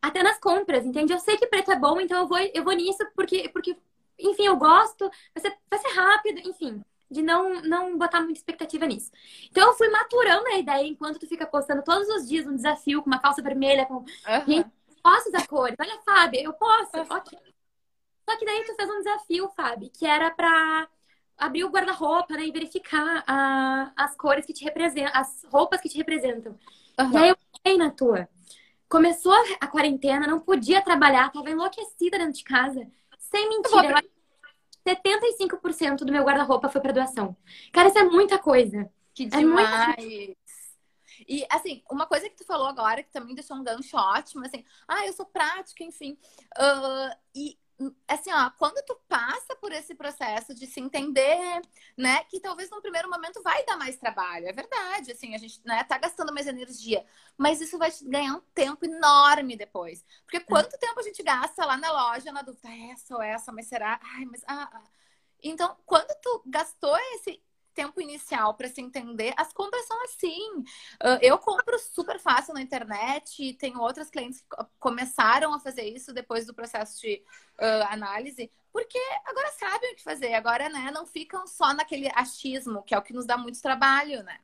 até 0.00 0.22
nas 0.22 0.38
compras, 0.38 0.86
entende? 0.86 1.12
Eu 1.12 1.18
sei 1.18 1.36
que 1.36 1.48
preto 1.48 1.72
é 1.72 1.76
bom, 1.76 2.00
então 2.00 2.20
eu 2.20 2.28
vou, 2.28 2.38
eu 2.38 2.62
vou 2.62 2.72
nisso 2.72 3.04
porque, 3.16 3.48
porque 3.48 3.76
enfim, 4.20 4.46
eu 4.46 4.56
gosto, 4.56 5.10
vai 5.34 5.42
ser, 5.42 5.58
vai 5.68 5.80
ser 5.80 5.88
rápido, 5.88 6.48
enfim 6.48 6.80
de 7.10 7.22
não, 7.22 7.62
não 7.62 7.96
botar 7.96 8.20
muita 8.20 8.38
expectativa 8.38 8.86
nisso. 8.86 9.10
Então 9.50 9.68
eu 9.68 9.74
fui 9.74 9.88
maturando 9.88 10.46
a 10.48 10.58
ideia 10.58 10.86
enquanto 10.86 11.18
tu 11.18 11.26
fica 11.26 11.46
postando 11.46 11.82
todos 11.82 12.08
os 12.08 12.28
dias 12.28 12.46
um 12.46 12.56
desafio 12.56 13.02
com 13.02 13.08
uma 13.08 13.18
calça 13.20 13.42
vermelha, 13.42 13.86
com. 13.86 13.94
Uhum. 13.94 14.06
Gente, 14.46 14.70
posso 15.02 15.28
usar 15.28 15.46
cores? 15.46 15.76
Olha, 15.78 15.98
Fábio, 16.04 16.40
eu 16.40 16.52
posso. 16.52 16.96
Uhum. 16.96 17.18
Okay. 17.18 17.38
Só 18.28 18.36
que 18.36 18.44
daí 18.44 18.64
tu 18.64 18.74
fez 18.74 18.90
um 18.90 18.98
desafio, 18.98 19.48
Fábio, 19.56 19.90
que 19.90 20.04
era 20.04 20.30
pra 20.30 20.88
abrir 21.38 21.64
o 21.64 21.70
guarda-roupa, 21.70 22.34
né? 22.34 22.46
E 22.46 22.52
verificar 22.52 23.22
a, 23.26 23.92
as 23.96 24.16
cores 24.16 24.44
que 24.44 24.52
te 24.52 24.64
representam, 24.64 25.12
as 25.14 25.44
roupas 25.44 25.80
que 25.80 25.88
te 25.88 25.96
representam. 25.96 26.58
Uhum. 26.98 27.12
E 27.12 27.16
aí 27.16 27.28
eu 27.28 27.36
fiquei 27.54 27.76
na 27.76 27.90
tua. 27.90 28.28
Começou 28.88 29.34
a 29.60 29.66
quarentena, 29.66 30.26
não 30.26 30.40
podia 30.40 30.80
trabalhar, 30.80 31.30
tava 31.32 31.50
enlouquecida 31.50 32.18
dentro 32.18 32.34
de 32.34 32.44
casa. 32.44 32.86
Sem 33.18 33.48
mentira. 33.48 34.02
75% 34.86 35.98
do 35.98 36.12
meu 36.12 36.24
guarda-roupa 36.24 36.68
foi 36.68 36.80
para 36.80 36.92
doação. 36.92 37.36
Cara, 37.72 37.88
isso 37.88 37.98
é 37.98 38.04
muita 38.04 38.38
coisa. 38.38 38.90
Que 39.12 39.24
é 39.24 39.26
demais. 39.26 39.96
É 39.98 40.34
e, 41.26 41.46
assim, 41.50 41.82
uma 41.90 42.06
coisa 42.06 42.28
que 42.28 42.36
tu 42.36 42.44
falou 42.44 42.66
agora, 42.66 43.02
que 43.02 43.10
também 43.10 43.34
deixou 43.34 43.56
um 43.56 43.64
gancho 43.64 43.96
ótimo, 43.96 44.44
assim, 44.44 44.64
ah, 44.86 45.06
eu 45.06 45.12
sou 45.12 45.24
prática, 45.26 45.82
enfim. 45.82 46.18
Uh, 46.58 47.16
e 47.34 47.58
assim, 48.08 48.32
ó, 48.32 48.50
quando 48.58 48.82
tu 48.84 48.94
passa 49.08 49.54
por 49.56 49.72
esse 49.72 49.94
processo 49.94 50.54
de 50.54 50.66
se 50.66 50.80
entender, 50.80 51.60
né, 51.96 52.24
que 52.24 52.40
talvez 52.40 52.70
no 52.70 52.80
primeiro 52.80 53.10
momento 53.10 53.42
vai 53.42 53.64
dar 53.64 53.76
mais 53.76 53.96
trabalho, 53.96 54.48
é 54.48 54.52
verdade, 54.52 55.12
assim, 55.12 55.34
a 55.34 55.38
gente, 55.38 55.60
né, 55.64 55.84
tá 55.84 55.98
gastando 55.98 56.32
mais 56.32 56.46
energia, 56.46 57.04
mas 57.36 57.60
isso 57.60 57.78
vai 57.78 57.90
te 57.90 58.04
ganhar 58.08 58.34
um 58.34 58.40
tempo 58.54 58.84
enorme 58.86 59.56
depois. 59.56 60.04
Porque 60.24 60.40
quanto 60.40 60.78
tempo 60.78 60.98
a 61.00 61.02
gente 61.02 61.22
gasta 61.22 61.64
lá 61.66 61.76
na 61.76 61.92
loja, 61.92 62.32
na 62.32 62.42
dúvida, 62.42 62.68
ah, 62.68 62.92
essa 62.92 63.14
ou 63.14 63.22
essa, 63.22 63.52
mas 63.52 63.66
será? 63.66 64.00
Ai, 64.02 64.24
mas 64.26 64.42
ah, 64.46 64.70
ah. 64.72 64.82
Então, 65.42 65.76
quando 65.86 66.08
tu 66.22 66.42
gastou 66.46 66.96
esse 67.14 67.40
tempo 67.76 68.00
inicial 68.00 68.54
para 68.54 68.68
se 68.68 68.80
entender, 68.80 69.34
as 69.36 69.52
compras 69.52 69.86
são 69.86 70.02
assim. 70.04 70.64
Eu 71.20 71.38
compro 71.38 71.78
super 71.78 72.18
fácil 72.18 72.54
na 72.54 72.62
internet, 72.62 73.52
tenho 73.54 73.80
outras 73.80 74.08
clientes 74.10 74.40
que 74.40 74.64
começaram 74.78 75.52
a 75.54 75.60
fazer 75.60 75.82
isso 75.82 76.12
depois 76.12 76.46
do 76.46 76.54
processo 76.54 77.00
de 77.00 77.22
uh, 77.60 77.92
análise, 77.92 78.50
porque 78.72 78.98
agora 79.26 79.50
sabem 79.52 79.92
o 79.92 79.96
que 79.96 80.02
fazer, 80.02 80.32
agora 80.34 80.68
né, 80.68 80.90
não 80.92 81.06
ficam 81.06 81.46
só 81.46 81.74
naquele 81.74 82.10
achismo, 82.14 82.82
que 82.82 82.94
é 82.94 82.98
o 82.98 83.02
que 83.02 83.12
nos 83.12 83.26
dá 83.26 83.36
muito 83.36 83.60
trabalho, 83.60 84.22
né? 84.22 84.38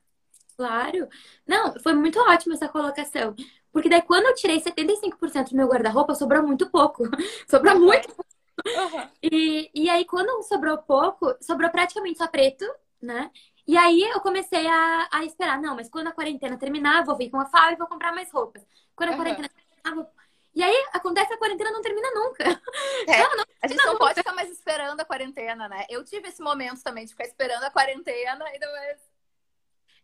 Claro. 0.57 1.09
Não, 1.47 1.79
foi 1.81 1.95
muito 1.95 2.21
ótima 2.21 2.55
essa 2.55 2.69
colocação. 2.69 3.35
Porque 3.73 3.89
daí 3.89 4.03
quando 4.03 4.27
eu 4.27 4.35
tirei 4.35 4.61
75% 4.61 5.51
do 5.51 5.57
meu 5.57 5.67
guarda-roupa, 5.67 6.15
sobrou 6.15 6.43
muito 6.43 6.71
pouco. 6.71 7.05
sobrou 7.49 7.81
muito 7.81 8.09
pouco. 8.09 8.31
Uhum. 8.67 9.09
E, 9.23 9.71
e 9.75 9.91
aí, 9.91 10.05
quando 10.05 10.43
sobrou 10.43 10.77
pouco, 10.79 11.35
sobrou 11.41 11.71
praticamente 11.71 12.19
só 12.19 12.29
preto 12.29 12.65
né? 13.03 13.31
E 13.67 13.77
aí 13.77 14.03
eu 14.03 14.21
comecei 14.21 14.67
a, 14.67 15.09
a 15.11 15.25
esperar, 15.25 15.61
não, 15.61 15.75
mas 15.75 15.89
quando 15.89 16.09
a 16.09 16.13
quarentena 16.13 16.57
terminar, 16.57 17.05
vou 17.05 17.17
vir 17.17 17.31
com 17.31 17.39
a 17.39 17.47
FAO 17.47 17.73
e 17.73 17.77
vou 17.77 17.87
comprar 17.87 18.13
mais 18.13 18.31
roupas. 18.31 18.65
Quando 18.95 19.11
a 19.11 19.13
uhum. 19.13 19.19
quarentena 19.19 19.49
terminar, 19.49 20.03
vou... 20.03 20.13
E 20.55 20.63
aí 20.63 20.87
acontece 20.93 21.33
a 21.33 21.39
quarentena 21.39 21.71
não 21.71 21.83
termina 21.83 22.11
nunca. 22.15 22.45
É, 23.09 23.19
não, 23.19 23.37
não 23.37 23.45
a 23.61 23.67
gente 23.67 23.79
não 23.79 23.93
nunca. 23.95 24.05
pode 24.05 24.15
ficar 24.15 24.33
mais 24.33 24.51
esperando 24.51 25.01
a 25.01 25.05
quarentena, 25.05 25.69
né? 25.69 25.85
Eu 25.89 26.05
tive 26.05 26.29
esse 26.29 26.41
momento 26.41 26.83
também 26.83 27.05
de 27.05 27.11
ficar 27.11 27.25
esperando 27.25 27.65
a 27.65 27.71
quarentena 27.71 28.45
e 28.55 28.59
depois 28.59 29.01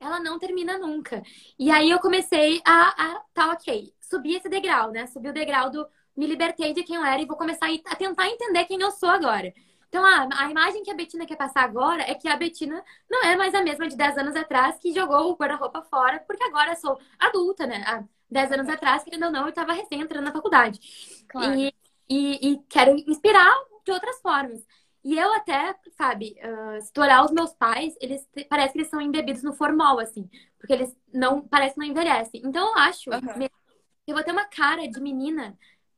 ela 0.01 0.21
não 0.21 0.39
termina 0.39 0.79
nunca. 0.79 1.23
E 1.59 1.71
aí 1.71 1.91
eu 1.91 1.99
comecei 2.01 2.61
a, 2.65 2.89
a 2.89 3.21
tá 3.33 3.53
ok. 3.53 3.93
subir 4.01 4.37
esse 4.37 4.49
degrau, 4.49 4.91
né? 4.91 5.07
Subir 5.07 5.29
o 5.29 5.33
degrau 5.33 5.71
do 5.71 5.87
me 6.17 6.27
libertei 6.27 6.73
de 6.73 6.83
quem 6.83 6.97
eu 6.97 7.05
era 7.05 7.23
e 7.23 7.27
vou 7.27 7.37
começar 7.37 7.69
a 7.87 7.97
tentar 7.97 8.29
entender 8.29 8.65
quem 8.65 8.81
eu 8.81 8.91
sou 8.91 9.09
agora. 9.09 9.55
Então, 9.89 10.05
ah, 10.05 10.29
a 10.33 10.51
imagem 10.51 10.83
que 10.83 10.91
a 10.91 10.95
Betina 10.95 11.27
quer 11.27 11.37
passar 11.37 11.65
agora 11.65 12.03
é 12.03 12.15
que 12.15 12.29
a 12.29 12.37
Betina 12.37 12.85
não 13.11 13.25
é 13.25 13.37
mais 13.37 13.55
a 13.55 13.63
mesma 13.63 13.89
de 13.89 13.97
10 13.97 14.19
anos 14.19 14.37
atrás 14.37 14.79
que 14.79 14.93
jogou 14.93 15.31
o 15.31 15.37
guarda-roupa 15.37 15.83
fora, 15.83 16.21
porque 16.27 16.45
agora 16.45 16.77
sou 16.77 16.99
adulta, 17.19 17.67
né? 17.67 17.83
Há 17.87 18.05
10 18.31 18.53
anos 18.53 18.69
atrás, 18.69 19.03
querendo 19.03 19.25
ou 19.25 19.33
não, 19.33 19.43
eu 19.43 19.49
estava 19.49 19.73
recém 19.73 20.01
entrando 20.01 20.25
na 20.25 20.33
faculdade. 20.33 20.79
Claro. 21.27 21.55
E, 21.55 21.75
e, 22.09 22.53
e, 22.53 22.59
quero 22.69 22.91
inspirar 23.09 23.55
de 23.85 23.91
outras 23.91 24.21
formas. 24.21 24.65
E 25.03 25.17
eu 25.17 25.33
até, 25.33 25.75
sabe, 25.97 26.37
uh, 26.43 26.83
se 26.83 26.93
tu 26.93 27.01
olhar 27.01 27.25
os 27.25 27.31
meus 27.31 27.55
pais, 27.55 27.95
eles 27.99 28.29
parece 28.51 28.75
que 28.75 28.81
eles 28.81 28.91
são 28.91 29.01
embebidos 29.01 29.43
no 29.43 29.55
formal, 29.55 29.99
assim. 29.99 30.29
Porque 30.59 30.73
eles 30.73 30.95
não, 31.15 31.41
parece 31.41 31.75
que 31.75 31.81
não 31.81 31.87
envelhecem. 31.87 32.43
Então 32.45 32.67
eu 32.69 32.75
acho 32.79 33.11
uhum. 33.11 33.21
que 33.21 33.51
eu 34.07 34.15
vou 34.15 34.23
ter 34.23 34.33
uma 34.33 34.45
cara 34.45 34.87
de 34.87 35.01
menina 35.01 35.57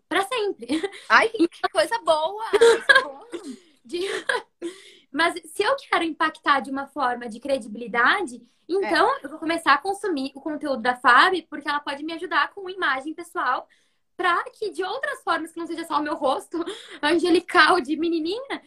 para 0.09 0.23
sempre. 0.27 0.81
Ai, 1.09 1.29
que 1.35 1.69
coisa 1.73 1.99
boa! 2.05 2.45
de... 3.91 4.01
Mas 5.13 5.35
se 5.45 5.63
eu 5.63 5.75
quero 5.77 6.05
impactar 6.05 6.61
de 6.61 6.71
uma 6.71 6.87
forma 6.87 7.29
de 7.29 7.41
credibilidade, 7.41 8.41
então 8.69 9.17
é. 9.17 9.21
eu 9.25 9.31
vou 9.31 9.39
começar 9.39 9.75
a 9.75 9.79
consumir 9.79 10.31
o 10.35 10.41
conteúdo 10.41 10.81
da 10.81 10.95
Fábio, 10.95 11.45
porque 11.51 11.69
ela 11.69 11.81
pode 11.81 12.05
me 12.05 12.13
ajudar 12.13 12.55
com 12.55 12.71
imagem 12.71 13.13
pessoal 13.13 13.67
para 14.17 14.45
que 14.51 14.71
de 14.71 14.85
outras 14.85 15.23
formas 15.23 15.51
que 15.51 15.59
não 15.59 15.67
seja 15.67 15.85
só 15.85 15.99
o 15.99 16.03
meu 16.03 16.15
rosto 16.15 16.63
angelical 17.03 17.81
de 17.81 17.97
menininha, 17.97 18.63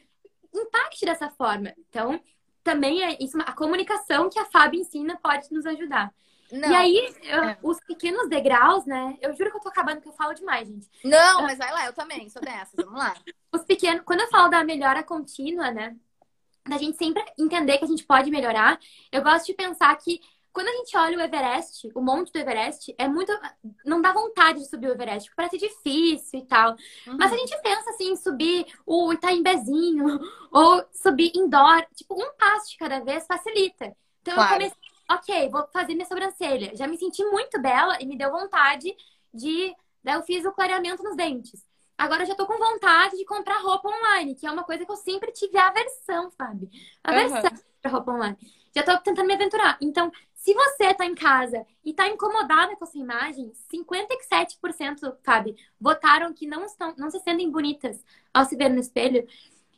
impacte 0.53 1.05
dessa 1.05 1.29
forma. 1.29 1.73
Então, 1.77 2.19
também 2.63 3.03
é 3.03 3.17
isso, 3.21 3.37
a 3.39 3.53
comunicação 3.53 4.29
que 4.29 4.39
a 4.39 4.45
Fábio 4.45 4.81
ensina 4.81 5.17
pode 5.17 5.51
nos 5.51 5.65
ajudar. 5.65 6.13
Não. 6.53 6.69
E 6.69 6.75
aí, 6.75 7.15
eu, 7.23 7.43
é. 7.43 7.57
os 7.63 7.79
pequenos 7.79 8.29
degraus, 8.29 8.85
né? 8.85 9.17
Eu 9.19 9.35
juro 9.35 9.49
que 9.49 9.57
eu 9.57 9.61
tô 9.61 9.69
acabando 9.69 10.01
que 10.01 10.07
eu 10.07 10.13
falo 10.13 10.35
demais, 10.35 10.67
gente. 10.67 10.87
Não, 11.03 11.41
mas 11.41 11.57
vai 11.57 11.71
lá, 11.71 11.87
eu 11.87 11.93
também 11.93 12.29
sou 12.29 12.41
dessas. 12.43 12.75
Vamos 12.75 12.99
lá. 12.99 13.15
Os 13.51 13.63
pequenos, 13.63 14.03
quando 14.05 14.19
eu 14.19 14.29
falo 14.29 14.49
da 14.49 14.63
melhora 14.63 15.01
contínua, 15.01 15.71
né? 15.71 15.95
Da 16.63 16.77
gente 16.77 16.95
sempre 16.95 17.23
entender 17.39 17.79
que 17.79 17.85
a 17.85 17.87
gente 17.87 18.05
pode 18.05 18.29
melhorar, 18.29 18.79
eu 19.11 19.23
gosto 19.23 19.47
de 19.47 19.55
pensar 19.55 19.95
que 19.97 20.21
quando 20.51 20.67
a 20.67 20.71
gente 20.73 20.95
olha 20.95 21.17
o 21.17 21.21
Everest, 21.21 21.89
o 21.95 22.01
monte 22.01 22.31
do 22.31 22.37
Everest, 22.37 22.93
é 22.99 23.07
muito. 23.07 23.31
Não 23.83 23.99
dá 23.99 24.13
vontade 24.13 24.59
de 24.59 24.69
subir 24.69 24.89
o 24.89 24.91
Everest, 24.91 25.27
porque 25.27 25.35
parece 25.35 25.57
difícil 25.57 26.39
e 26.39 26.45
tal. 26.45 26.75
Uhum. 27.07 27.17
Mas 27.17 27.33
a 27.33 27.35
gente 27.35 27.59
pensa 27.63 27.89
assim 27.89 28.11
em 28.11 28.15
subir 28.15 28.67
o 28.85 29.11
Itaimbezinho, 29.11 30.19
ou 30.53 30.85
subir 30.93 31.31
indoor, 31.35 31.83
tipo, 31.95 32.13
um 32.13 32.31
passo 32.37 32.69
de 32.69 32.77
cada 32.77 32.99
vez 32.99 33.25
facilita. 33.25 33.95
Então 34.21 34.35
claro. 34.35 34.53
eu 34.53 34.57
comecei 34.59 34.92
ok, 35.09 35.49
vou 35.49 35.67
fazer 35.71 35.93
minha 35.93 36.05
sobrancelha. 36.05 36.75
Já 36.75 36.87
me 36.87 36.97
senti 36.97 37.23
muito 37.25 37.61
bela 37.61 37.97
e 37.99 38.05
me 38.05 38.17
deu 38.17 38.31
vontade 38.31 38.95
de. 39.33 39.75
Daí 40.03 40.15
eu 40.15 40.23
fiz 40.23 40.45
o 40.45 40.51
clareamento 40.51 41.03
nos 41.03 41.15
dentes. 41.15 41.65
Agora 41.97 42.23
eu 42.23 42.27
já 42.27 42.35
tô 42.35 42.45
com 42.45 42.57
vontade 42.57 43.17
de 43.17 43.25
comprar 43.25 43.61
roupa 43.61 43.87
online, 43.87 44.35
que 44.35 44.45
é 44.45 44.51
uma 44.51 44.63
coisa 44.63 44.85
que 44.85 44.91
eu 44.91 44.95
sempre 44.95 45.31
tive 45.31 45.57
aversão, 45.57 46.29
sabe? 46.31 46.69
Aversão 47.03 47.51
uhum. 47.51 47.59
pra 47.81 47.91
roupa 47.91 48.11
online. 48.11 48.37
Já 48.75 48.83
tô 48.83 48.97
tentando 48.97 49.27
me 49.27 49.33
aventurar. 49.33 49.77
Então, 49.79 50.11
se 50.33 50.53
você 50.53 50.93
tá 50.93 51.05
em 51.05 51.15
casa 51.15 51.65
e 51.85 51.93
tá 51.93 52.09
incomodada 52.09 52.75
com 52.75 52.83
essa 52.83 52.97
imagem, 52.97 53.53
57%, 53.71 55.15
Fábio, 55.23 55.55
votaram 55.79 56.33
que 56.33 56.45
não 56.47 56.65
estão, 56.65 56.93
não 56.97 57.09
se 57.09 57.19
sentem 57.19 57.49
bonitas 57.49 58.03
ao 58.33 58.43
se 58.43 58.57
ver 58.57 58.69
no 58.69 58.79
espelho. 58.79 59.25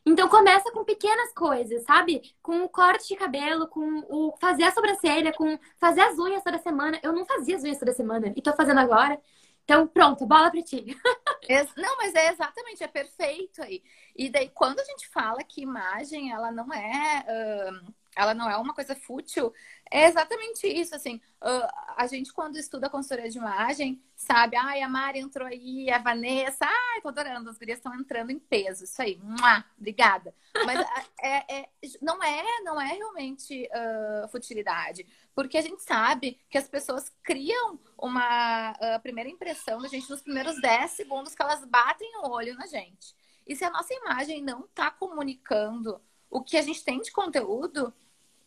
Então 0.05 0.29
começa 0.29 0.71
com 0.71 0.83
pequenas 0.85 1.33
coisas, 1.33 1.83
sabe? 1.83 2.35
Com 2.41 2.63
o 2.63 2.69
corte 2.69 3.07
de 3.07 3.15
cabelo, 3.15 3.67
com 3.67 4.05
o 4.09 4.37
fazer 4.39 4.63
a 4.63 4.71
sobrancelha, 4.71 5.33
com 5.33 5.57
fazer 5.79 6.01
as 6.01 6.19
unhas 6.19 6.43
toda 6.43 6.59
semana. 6.59 6.99
Eu 7.01 7.11
não 7.11 7.25
fazia 7.25 7.55
as 7.55 7.63
unhas 7.63 7.79
toda 7.79 7.91
semana 7.93 8.31
e 8.35 8.41
tô 8.41 8.53
fazendo 8.53 8.79
agora. 8.79 9.19
Então, 9.63 9.87
pronto, 9.87 10.27
bola 10.27 10.51
pra 10.51 10.61
ti. 10.61 10.85
Não, 11.75 11.97
mas 11.97 12.13
é 12.13 12.31
exatamente, 12.31 12.83
é 12.83 12.87
perfeito 12.87 13.61
aí. 13.63 13.83
E 14.15 14.29
daí, 14.29 14.49
quando 14.49 14.79
a 14.79 14.83
gente 14.83 15.07
fala 15.09 15.43
que 15.43 15.61
imagem, 15.61 16.31
ela 16.31 16.51
não 16.51 16.71
é. 16.73 17.25
Uh 17.27 18.04
ela 18.15 18.33
não 18.33 18.49
é 18.49 18.55
uma 18.57 18.73
coisa 18.73 18.95
fútil, 18.95 19.53
é 19.91 20.07
exatamente 20.07 20.67
isso, 20.67 20.95
assim, 20.95 21.21
uh, 21.41 21.67
a 21.95 22.07
gente 22.07 22.33
quando 22.33 22.57
estuda 22.57 22.89
consultoria 22.89 23.29
de 23.29 23.37
imagem, 23.37 24.01
sabe, 24.15 24.55
ai, 24.55 24.81
a 24.81 24.89
Mari 24.89 25.19
entrou 25.19 25.47
aí, 25.47 25.91
a 25.91 25.97
Vanessa, 25.99 26.65
ai, 26.65 27.01
tô 27.01 27.09
adorando, 27.09 27.49
as 27.49 27.57
gurias 27.57 27.77
estão 27.77 27.93
entrando 27.93 28.31
em 28.31 28.39
peso, 28.39 28.85
isso 28.85 29.01
aí, 29.01 29.19
Mua, 29.21 29.63
obrigada. 29.77 30.33
Mas 30.65 30.79
é, 31.21 31.57
é, 31.59 31.69
não 32.01 32.23
é, 32.23 32.61
não 32.63 32.81
é 32.81 32.93
realmente 32.93 33.69
uh, 33.71 34.27
futilidade, 34.29 35.05
porque 35.35 35.57
a 35.57 35.61
gente 35.61 35.83
sabe 35.83 36.39
que 36.49 36.57
as 36.57 36.67
pessoas 36.67 37.11
criam 37.21 37.79
uma 37.97 38.71
uh, 38.71 39.01
primeira 39.01 39.29
impressão 39.29 39.79
da 39.81 39.87
gente 39.87 40.09
nos 40.09 40.21
primeiros 40.21 40.59
10 40.61 40.91
segundos 40.91 41.35
que 41.35 41.41
elas 41.41 41.63
batem 41.65 42.17
o 42.17 42.29
olho 42.29 42.55
na 42.55 42.65
gente. 42.65 43.15
E 43.45 43.55
se 43.55 43.63
a 43.63 43.69
nossa 43.69 43.93
imagem 43.93 44.41
não 44.41 44.61
está 44.61 44.89
comunicando 44.89 46.01
o 46.29 46.41
que 46.41 46.57
a 46.57 46.61
gente 46.61 46.83
tem 46.83 46.99
de 46.99 47.11
conteúdo, 47.11 47.93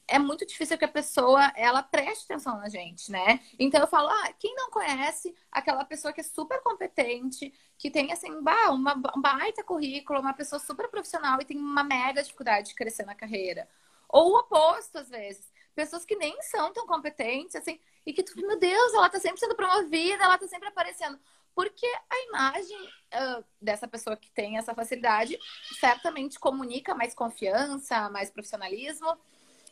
é 0.08 0.18
muito 0.18 0.46
difícil 0.46 0.78
que 0.78 0.84
a 0.84 0.88
pessoa 0.88 1.52
ela 1.54 1.82
preste 1.82 2.24
atenção 2.24 2.56
na 2.56 2.68
gente, 2.68 3.12
né? 3.12 3.40
Então 3.58 3.80
eu 3.80 3.86
falo, 3.86 4.08
ah, 4.08 4.32
quem 4.38 4.54
não 4.54 4.70
conhece 4.70 5.34
aquela 5.52 5.84
pessoa 5.84 6.12
que 6.12 6.22
é 6.22 6.24
super 6.24 6.62
competente, 6.62 7.52
que 7.76 7.90
tem 7.90 8.10
assim, 8.10 8.42
bah, 8.42 8.70
uma 8.70 8.94
baita 8.94 9.62
currículo, 9.62 10.20
uma 10.20 10.32
pessoa 10.32 10.58
super 10.58 10.88
profissional 10.88 11.38
e 11.40 11.44
tem 11.44 11.58
uma 11.58 11.84
mega 11.84 12.22
dificuldade 12.22 12.70
de 12.70 12.74
crescer 12.74 13.04
na 13.04 13.14
carreira. 13.14 13.68
Ou 14.08 14.32
o 14.32 14.38
oposto, 14.38 14.98
às 14.98 15.10
vezes. 15.10 15.52
Pessoas 15.74 16.04
que 16.04 16.16
nem 16.16 16.40
são 16.42 16.72
tão 16.72 16.86
competentes, 16.86 17.54
assim, 17.54 17.78
e 18.06 18.12
que 18.12 18.22
tu, 18.22 18.34
meu 18.40 18.58
Deus, 18.58 18.94
ela 18.94 19.10
tá 19.10 19.20
sempre 19.20 19.38
sendo 19.38 19.54
promovida, 19.54 20.24
ela 20.24 20.38
tá 20.38 20.48
sempre 20.48 20.68
aparecendo. 20.68 21.18
Porque 21.54 21.86
a 21.86 22.20
imagem 22.28 22.84
uh, 22.86 23.44
dessa 23.60 23.86
pessoa 23.86 24.16
que 24.16 24.30
tem 24.30 24.56
essa 24.56 24.74
facilidade 24.74 25.38
certamente 25.78 26.38
comunica 26.38 26.94
mais 26.94 27.14
confiança, 27.14 28.08
mais 28.08 28.30
profissionalismo 28.30 29.18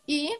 e 0.06 0.30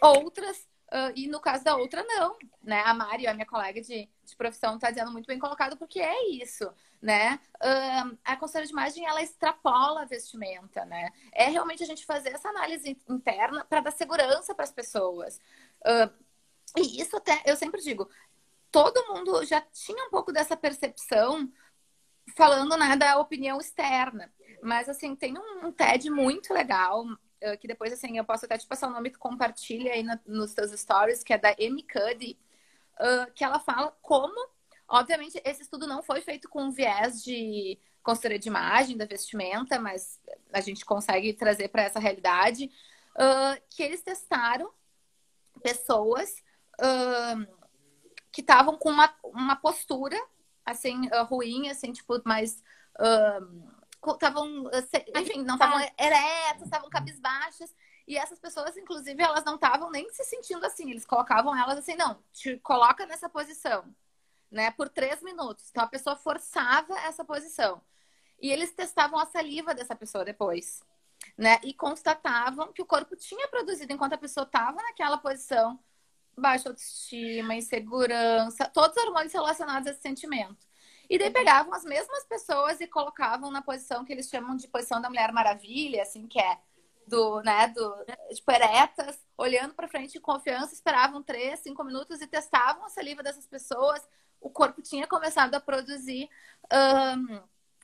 outras, 0.00 0.58
uh, 0.92 1.12
e 1.14 1.28
no 1.28 1.40
caso 1.40 1.64
da 1.64 1.76
outra, 1.76 2.02
não, 2.04 2.36
né? 2.62 2.82
A 2.84 2.92
Mari, 2.94 3.26
a 3.26 3.34
minha 3.34 3.46
colega 3.46 3.80
de, 3.80 4.08
de 4.24 4.36
profissão, 4.36 4.76
está 4.76 4.90
dizendo 4.90 5.12
muito 5.12 5.26
bem 5.26 5.38
colocado, 5.38 5.76
porque 5.76 6.00
é 6.00 6.28
isso, 6.30 6.72
né? 7.00 7.38
Uh, 7.56 8.18
a 8.24 8.36
consultoria 8.36 8.66
de 8.66 8.72
imagem, 8.72 9.06
ela 9.06 9.22
extrapola 9.22 10.02
a 10.02 10.06
vestimenta, 10.06 10.84
né? 10.84 11.10
É 11.32 11.48
realmente 11.48 11.82
a 11.82 11.86
gente 11.86 12.04
fazer 12.04 12.30
essa 12.30 12.48
análise 12.48 12.98
interna 13.08 13.64
para 13.64 13.80
dar 13.80 13.92
segurança 13.92 14.54
para 14.54 14.64
as 14.64 14.72
pessoas. 14.72 15.38
Uh, 15.84 16.12
e 16.76 17.00
isso 17.00 17.16
até, 17.16 17.42
eu 17.44 17.56
sempre 17.56 17.80
digo, 17.82 18.08
todo 18.70 19.14
mundo 19.14 19.44
já 19.44 19.60
tinha 19.60 20.06
um 20.06 20.10
pouco 20.10 20.32
dessa 20.32 20.56
percepção 20.56 21.52
falando 22.34 22.76
né, 22.76 22.96
da 22.96 23.18
opinião 23.18 23.60
externa. 23.60 24.32
Mas, 24.62 24.88
assim, 24.88 25.14
tem 25.14 25.34
um, 25.36 25.72
TED 25.72 26.08
muito 26.08 26.54
legal, 26.54 27.04
que 27.60 27.66
depois, 27.66 27.92
assim, 27.92 28.16
eu 28.16 28.24
posso 28.24 28.44
até 28.44 28.56
te 28.56 28.66
passar 28.66 28.88
o 28.88 28.92
nome, 28.92 29.10
tu 29.10 29.18
compartilha 29.18 29.92
aí 29.92 30.04
nos 30.26 30.54
teus 30.54 30.70
stories, 30.72 31.22
que 31.22 31.32
é 31.32 31.38
da 31.38 31.50
Amy 31.50 31.82
Cuddy, 31.82 32.38
uh, 33.00 33.32
que 33.32 33.44
ela 33.44 33.58
fala 33.58 33.96
como, 34.00 34.34
obviamente, 34.88 35.40
esse 35.44 35.62
estudo 35.62 35.86
não 35.86 36.02
foi 36.02 36.20
feito 36.20 36.48
com 36.48 36.70
viés 36.70 37.22
de 37.22 37.78
consultoria 38.02 38.38
de 38.38 38.48
imagem 38.48 38.96
da 38.96 39.04
vestimenta, 39.04 39.78
mas 39.78 40.20
a 40.52 40.60
gente 40.60 40.84
consegue 40.84 41.32
trazer 41.32 41.68
para 41.68 41.82
essa 41.82 42.00
realidade, 42.00 42.70
uh, 43.16 43.62
que 43.70 43.82
eles 43.82 44.02
testaram 44.02 44.70
pessoas 45.62 46.42
que 48.32 48.40
estavam 48.40 48.76
com 48.76 48.88
uma, 48.88 49.14
uma 49.22 49.54
postura, 49.54 50.16
assim, 50.64 51.08
ruim, 51.28 51.68
assim, 51.68 51.92
tipo, 51.92 52.20
mais 52.24 52.60
estavam, 54.10 54.70
enfim, 55.16 55.42
não 55.42 55.54
estavam 55.54 55.80
eretas, 55.98 56.62
estavam 56.62 56.90
cabisbaixas. 56.90 57.74
E 58.06 58.16
essas 58.16 58.38
pessoas, 58.38 58.76
inclusive, 58.76 59.22
elas 59.22 59.44
não 59.44 59.54
estavam 59.54 59.90
nem 59.90 60.08
se 60.10 60.24
sentindo 60.24 60.64
assim. 60.66 60.90
Eles 60.90 61.06
colocavam 61.06 61.56
elas 61.56 61.78
assim, 61.78 61.94
não, 61.94 62.22
te 62.32 62.58
coloca 62.58 63.06
nessa 63.06 63.28
posição, 63.28 63.84
né? 64.50 64.70
Por 64.72 64.88
três 64.88 65.22
minutos. 65.22 65.68
Então 65.70 65.84
a 65.84 65.88
pessoa 65.88 66.16
forçava 66.16 66.98
essa 67.00 67.24
posição. 67.24 67.80
E 68.40 68.50
eles 68.50 68.72
testavam 68.72 69.18
a 69.18 69.26
saliva 69.26 69.74
dessa 69.74 69.94
pessoa 69.94 70.24
depois, 70.24 70.82
né? 71.38 71.60
E 71.62 71.72
constatavam 71.72 72.72
que 72.72 72.82
o 72.82 72.86
corpo 72.86 73.14
tinha 73.14 73.46
produzido 73.48 73.92
enquanto 73.92 74.14
a 74.14 74.18
pessoa 74.18 74.44
estava 74.44 74.82
naquela 74.82 75.18
posição 75.18 75.78
baixa 76.36 76.68
autoestima, 76.68 77.54
insegurança, 77.54 78.68
todos 78.68 78.96
os 78.96 79.04
hormônios 79.04 79.32
relacionados 79.32 79.86
a 79.86 79.90
esse 79.90 80.00
sentimento. 80.00 80.66
E 81.08 81.18
daí 81.18 81.30
pegavam 81.30 81.72
as 81.74 81.84
mesmas 81.84 82.24
pessoas 82.24 82.80
e 82.80 82.86
colocavam 82.86 83.50
na 83.50 83.62
posição 83.62 84.04
que 84.04 84.12
eles 84.12 84.28
chamam 84.28 84.56
de 84.56 84.68
posição 84.68 85.00
da 85.00 85.08
Mulher 85.08 85.32
Maravilha, 85.32 86.02
assim, 86.02 86.26
que 86.26 86.40
é 86.40 86.58
do, 87.06 87.42
né, 87.42 87.68
do, 87.68 87.94
tipo, 88.32 88.50
eretas, 88.50 89.18
olhando 89.36 89.74
para 89.74 89.88
frente 89.88 90.16
em 90.16 90.20
confiança, 90.20 90.74
esperavam 90.74 91.22
três, 91.22 91.60
cinco 91.60 91.84
minutos 91.84 92.20
e 92.20 92.26
testavam 92.26 92.84
a 92.84 92.88
saliva 92.88 93.22
dessas 93.22 93.46
pessoas. 93.46 94.00
O 94.40 94.50
corpo 94.50 94.82
tinha 94.82 95.06
começado 95.06 95.54
a 95.54 95.60
produzir 95.60 96.28
um, 96.72 97.40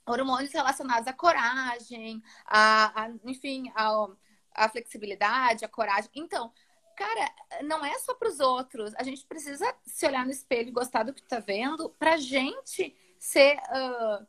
hormônios 0.06 0.52
relacionados 0.52 1.06
à 1.06 1.12
coragem, 1.12 2.22
a, 2.46 3.04
a 3.04 3.10
enfim, 3.24 3.70
a 3.74 4.68
flexibilidade, 4.68 5.64
a 5.64 5.68
coragem. 5.68 6.10
Então, 6.14 6.52
cara, 6.96 7.30
não 7.62 7.84
é 7.84 7.96
só 7.98 8.14
para 8.14 8.28
os 8.28 8.40
outros. 8.40 8.92
A 8.96 9.02
gente 9.02 9.24
precisa 9.26 9.72
se 9.84 10.06
olhar 10.06 10.24
no 10.24 10.32
espelho 10.32 10.68
e 10.68 10.72
gostar 10.72 11.02
do 11.04 11.14
que 11.14 11.22
tá 11.22 11.38
vendo 11.38 11.90
pra 11.90 12.16
gente 12.16 12.96
ser. 13.24 13.56
Uh... 13.56 14.26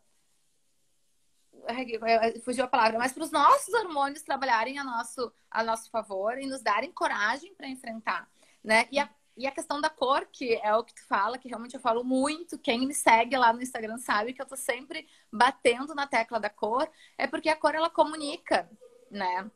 Fugiu 2.44 2.64
a 2.64 2.68
palavra, 2.68 2.98
mas 2.98 3.12
para 3.12 3.24
os 3.24 3.32
nossos 3.32 3.74
hormônios 3.74 4.24
trabalharem 4.24 4.80
a 4.80 4.84
nosso, 4.84 5.32
a 5.52 5.64
nosso 5.64 5.90
favor 5.92 6.38
e 6.40 6.48
nos 6.48 6.62
darem 6.62 6.92
coragem 6.92 7.54
para 7.54 7.68
enfrentar, 7.68 8.28
né? 8.64 8.88
E 8.92 8.98
a, 8.98 9.10
e 9.40 9.48
a 9.48 9.52
questão 9.52 9.80
da 9.80 9.90
cor, 9.90 10.28
que 10.32 10.56
é 10.56 10.76
o 10.76 10.84
que 10.84 10.94
tu 10.94 11.06
fala, 11.08 11.38
que 11.38 11.48
realmente 11.48 11.74
eu 11.74 11.80
falo 11.80 12.04
muito, 12.04 12.60
quem 12.60 12.86
me 12.86 12.94
segue 12.94 13.38
lá 13.38 13.54
no 13.54 13.62
Instagram 13.62 13.98
sabe 13.98 14.34
que 14.34 14.42
eu 14.42 14.46
tô 14.46 14.58
sempre 14.58 15.08
batendo 15.32 15.96
na 15.96 16.06
tecla 16.06 16.42
da 16.42 16.50
cor, 16.50 16.90
é 17.18 17.26
porque 17.26 17.48
a 17.48 17.56
cor 17.56 17.74
ela 17.74 17.90
comunica, 17.90 18.70
né? 19.10 19.50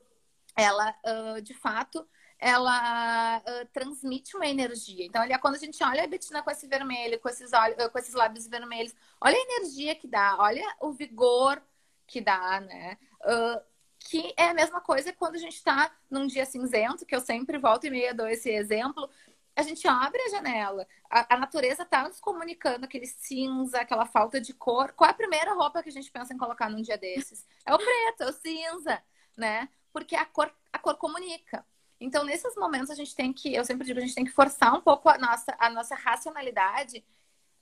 Ela, 0.56 0.96
uh, 1.06 1.42
de 1.42 1.54
fato, 1.54 2.08
ela 2.44 3.40
uh, 3.40 3.66
transmite 3.72 4.36
uma 4.36 4.46
energia. 4.46 5.06
Então, 5.06 5.22
ali, 5.22 5.38
quando 5.40 5.56
a 5.56 5.60
gente 5.60 5.82
olha 5.82 6.04
a 6.04 6.08
Betina 6.08 6.44
com 6.44 6.52
esse 6.52 6.68
vermelho, 6.68 7.18
com 7.22 7.30
esses, 7.30 7.54
olhos, 7.54 7.78
com 7.88 7.98
esses 7.98 8.14
lábios 8.14 8.46
vermelhos, 8.48 8.94
olha 9.22 9.38
a 9.38 9.40
energia 9.40 9.96
que 9.96 10.08
dá, 10.08 10.36
olha 10.38 10.62
o 10.82 10.92
vigor 10.92 11.64
que 12.06 12.20
dá, 12.20 12.60
né? 12.60 12.98
Uh, 13.22 13.62
que 13.98 14.34
é 14.36 14.50
a 14.50 14.54
mesma 14.54 14.82
coisa 14.82 15.14
quando 15.14 15.36
a 15.36 15.40
gente 15.40 15.56
está 15.56 15.90
num 16.12 16.28
dia 16.28 16.46
cinzento, 16.46 17.06
que 17.06 17.16
eu 17.16 17.22
sempre 17.22 17.58
volto 17.58 17.88
e 17.88 17.90
meia 17.90 18.14
dou 18.14 18.28
esse 18.28 18.50
exemplo. 18.50 19.10
A 19.56 19.62
gente 19.62 19.88
abre 19.88 20.22
a 20.24 20.30
janela, 20.30 20.86
a, 21.10 21.36
a 21.36 21.38
natureza 21.38 21.84
está 21.84 22.04
nos 22.10 22.20
comunicando 22.20 22.84
aquele 22.84 23.08
cinza, 23.08 23.80
aquela 23.80 24.06
falta 24.06 24.42
de 24.42 24.54
cor. 24.54 24.92
Qual 24.92 25.08
é 25.08 25.12
a 25.12 25.16
primeira 25.16 25.54
roupa 25.54 25.82
que 25.82 25.88
a 25.88 25.94
gente 25.94 26.12
pensa 26.12 26.34
em 26.34 26.38
colocar 26.38 26.70
num 26.70 26.82
dia 26.82 26.98
desses? 26.98 27.48
É 27.66 27.74
o 27.74 27.78
preto, 27.78 28.24
é 28.24 28.30
o 28.30 28.34
cinza, 28.34 29.02
né? 29.38 29.70
Porque 29.94 30.14
a 30.14 30.26
cor, 30.26 30.54
a 30.74 30.78
cor 30.78 30.98
comunica. 30.98 31.66
Então, 32.04 32.26
nesses 32.26 32.54
momentos, 32.58 32.92
a 32.92 32.96
gente 32.96 33.16
tem 33.16 33.32
que, 33.32 33.56
eu 33.56 33.64
sempre 33.64 33.88
digo, 33.88 33.98
a 33.98 34.02
gente 34.02 34.14
tem 34.14 34.26
que 34.26 34.32
forçar 34.32 34.76
um 34.76 34.82
pouco 34.82 35.08
a 35.08 35.18
nossa, 35.18 35.56
a 35.58 35.70
nossa 35.70 35.96
racionalidade 35.96 37.04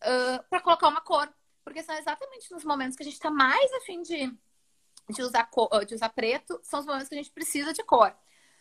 uh, 0.01 0.43
para 0.49 0.59
colocar 0.59 0.87
uma 0.87 0.99
cor. 0.99 1.31
Porque 1.63 1.83
são 1.83 1.95
exatamente 1.95 2.51
nos 2.51 2.65
momentos 2.65 2.97
que 2.97 3.03
a 3.03 3.05
gente 3.05 3.13
está 3.13 3.29
mais 3.29 3.71
afim 3.73 4.01
de, 4.01 4.35
de, 5.07 5.21
usar 5.21 5.43
cor, 5.43 5.85
de 5.85 5.93
usar 5.93 6.09
preto, 6.09 6.59
são 6.63 6.79
os 6.79 6.87
momentos 6.87 7.07
que 7.07 7.13
a 7.13 7.19
gente 7.19 7.29
precisa 7.29 7.71
de 7.71 7.83
cor. 7.83 8.15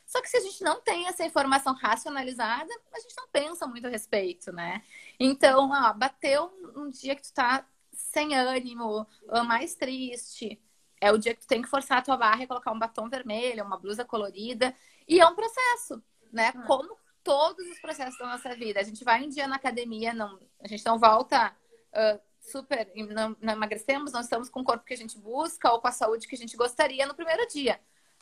Só 0.04 0.20
que 0.20 0.28
se 0.28 0.36
a 0.36 0.40
gente 0.40 0.62
não 0.62 0.82
tem 0.82 1.06
essa 1.06 1.24
informação 1.24 1.72
racionalizada, 1.72 2.70
a 2.92 3.00
gente 3.00 3.16
não 3.16 3.28
pensa 3.28 3.66
muito 3.66 3.86
a 3.86 3.90
respeito, 3.90 4.52
né? 4.52 4.82
Então, 5.18 5.70
ó, 5.70 5.94
bateu 5.94 6.52
um 6.76 6.90
dia 6.90 7.16
que 7.16 7.22
tu 7.22 7.32
tá 7.32 7.64
sem 7.94 8.34
ânimo, 8.34 9.06
mais 9.46 9.74
triste, 9.74 10.60
é 11.00 11.10
o 11.10 11.18
dia 11.18 11.34
que 11.34 11.40
tu 11.40 11.46
tem 11.46 11.62
que 11.62 11.68
forçar 11.68 11.98
a 11.98 12.02
tua 12.02 12.16
barra 12.16 12.42
e 12.42 12.46
colocar 12.46 12.70
um 12.70 12.78
batom 12.78 13.08
vermelho, 13.08 13.64
uma 13.64 13.78
blusa 13.78 14.04
colorida. 14.04 14.74
E 15.06 15.20
é 15.20 15.26
um 15.26 15.34
processo, 15.34 16.02
né? 16.32 16.52
Hum. 16.56 16.62
Como 16.66 17.00
todos 17.22 17.66
os 17.66 17.78
processos 17.80 18.18
da 18.18 18.26
nossa 18.26 18.54
vida. 18.54 18.80
A 18.80 18.82
gente 18.82 19.04
vai 19.04 19.22
um 19.22 19.28
dia 19.28 19.46
na 19.46 19.56
academia, 19.56 20.12
não, 20.12 20.38
a 20.60 20.68
gente 20.68 20.84
não 20.84 20.98
volta 20.98 21.54
uh, 21.92 22.20
super, 22.40 22.90
não, 22.94 23.36
não 23.40 23.52
emagrecemos, 23.52 24.12
não 24.12 24.20
estamos 24.20 24.48
com 24.48 24.60
o 24.60 24.64
corpo 24.64 24.84
que 24.84 24.94
a 24.94 24.96
gente 24.96 25.18
busca 25.18 25.70
ou 25.70 25.80
com 25.80 25.88
a 25.88 25.92
saúde 25.92 26.26
que 26.26 26.34
a 26.34 26.38
gente 26.38 26.56
gostaria 26.56 27.06
no 27.06 27.14
primeiro 27.14 27.46
dia. 27.48 27.80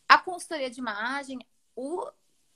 A 0.08 0.18
consultoria 0.18 0.70
de 0.70 0.80
imagem, 0.80 1.38
o 1.76 2.10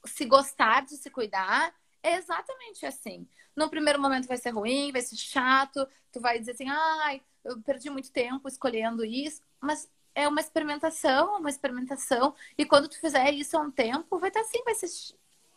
se 0.04 0.24
gostar 0.24 0.84
de 0.84 0.96
se 0.96 1.10
cuidar, 1.10 1.72
é 2.02 2.16
exatamente 2.16 2.84
assim. 2.84 3.28
No 3.54 3.70
primeiro 3.70 4.00
momento 4.00 4.26
vai 4.26 4.36
ser 4.36 4.50
ruim, 4.50 4.90
vai 4.90 5.02
ser 5.02 5.16
chato, 5.16 5.86
tu 6.10 6.20
vai 6.20 6.38
dizer 6.38 6.52
assim, 6.52 6.68
ai, 6.68 7.22
eu 7.44 7.60
perdi 7.60 7.88
muito 7.88 8.10
tempo 8.10 8.48
escolhendo 8.48 9.04
isso, 9.04 9.42
mas 9.60 9.88
é 10.14 10.28
uma 10.28 10.40
experimentação, 10.40 11.38
uma 11.38 11.50
experimentação. 11.50 12.34
E 12.56 12.64
quando 12.66 12.88
tu 12.88 12.98
fizer 13.00 13.30
isso 13.32 13.56
há 13.56 13.60
um 13.60 13.70
tempo, 13.70 14.18
vai 14.18 14.28
estar 14.28 14.40
assim, 14.40 14.62
vai 14.64 14.74
ser 14.74 14.88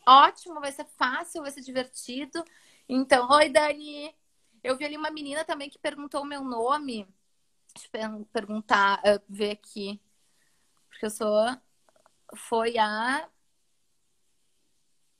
ótimo, 0.05 0.59
vai 0.59 0.71
ser 0.71 0.85
fácil, 0.97 1.41
vai 1.41 1.51
ser 1.51 1.61
divertido. 1.61 2.43
Então, 2.87 3.29
oi, 3.29 3.49
Dani. 3.49 4.15
Eu 4.63 4.75
vi 4.75 4.85
ali 4.85 4.97
uma 4.97 5.11
menina 5.11 5.45
também 5.45 5.69
que 5.69 5.77
perguntou 5.77 6.21
o 6.21 6.25
meu 6.25 6.43
nome. 6.43 7.07
Deixa 7.73 7.89
eu 8.07 8.25
perguntar, 8.31 9.01
ver 9.29 9.51
aqui. 9.51 10.01
Porque 10.89 11.05
eu 11.05 11.09
sou. 11.09 11.45
Foi 12.35 12.77
a. 12.77 13.29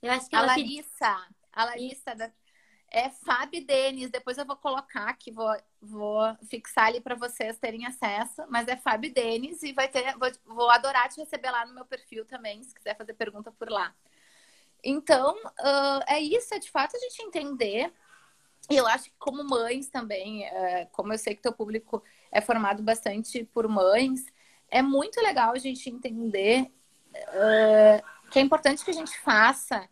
Eu 0.01 0.11
acho 0.11 0.29
que 0.29 0.35
a 0.35 0.41
Larissa. 0.41 1.27
A 1.51 1.65
Larissa 1.65 2.15
da 2.15 2.31
é 2.95 3.10
Fábio 3.10 3.65
Denis. 3.65 4.10
Depois 4.10 4.38
eu 4.38 4.45
vou 4.45 4.55
colocar 4.55 5.10
aqui, 5.10 5.29
vou, 5.29 5.53
vou 5.81 6.34
fixar 6.49 6.86
ali 6.86 7.01
para 7.01 7.13
vocês 7.13 7.60
terem 7.60 7.86
acesso. 7.86 8.43
Mas 8.49 8.69
é 8.69 8.77
Fábio 8.77 9.13
Denis 9.13 9.62
e 9.63 9.73
vai 9.73 9.89
ter. 9.89 10.17
Vou, 10.17 10.31
vou, 10.45 10.69
adorar 10.69 11.10
te 11.10 11.19
receber 11.19 11.51
lá 11.51 11.65
no 11.65 11.75
meu 11.75 11.86
perfil 11.86 12.25
também, 12.25 12.63
se 12.63 12.73
quiser 12.73 12.95
fazer 12.95 13.13
pergunta 13.13 13.51
por 13.51 13.69
lá. 13.69 13.93
Então, 14.81 15.36
uh, 15.36 16.03
é 16.08 16.21
isso, 16.21 16.53
é 16.53 16.60
de 16.60 16.71
fato 16.71 16.95
a 16.95 16.99
gente 16.99 17.21
entender. 17.21 17.91
E 18.69 18.77
eu 18.77 18.88
acho 18.88 19.05
que 19.05 19.15
como 19.19 19.43
mães 19.43 19.89
também, 19.89 20.47
uh, 20.47 20.88
como 20.93 21.12
eu 21.12 21.17
sei 21.17 21.36
que 21.36 21.41
teu 21.41 21.51
público 21.51 22.01
é 22.31 22.39
formado 22.39 22.81
bastante 22.81 23.43
por 23.43 23.67
mães, 23.67 24.25
é 24.69 24.81
muito 24.81 25.19
legal 25.19 25.51
a 25.51 25.60
gente 25.60 25.89
entender 25.89 26.71
uh, 27.13 28.31
que 28.31 28.39
é 28.39 28.41
importante 28.41 28.86
que 28.86 28.91
a 28.91 28.93
gente 28.93 29.17
faça 29.19 29.89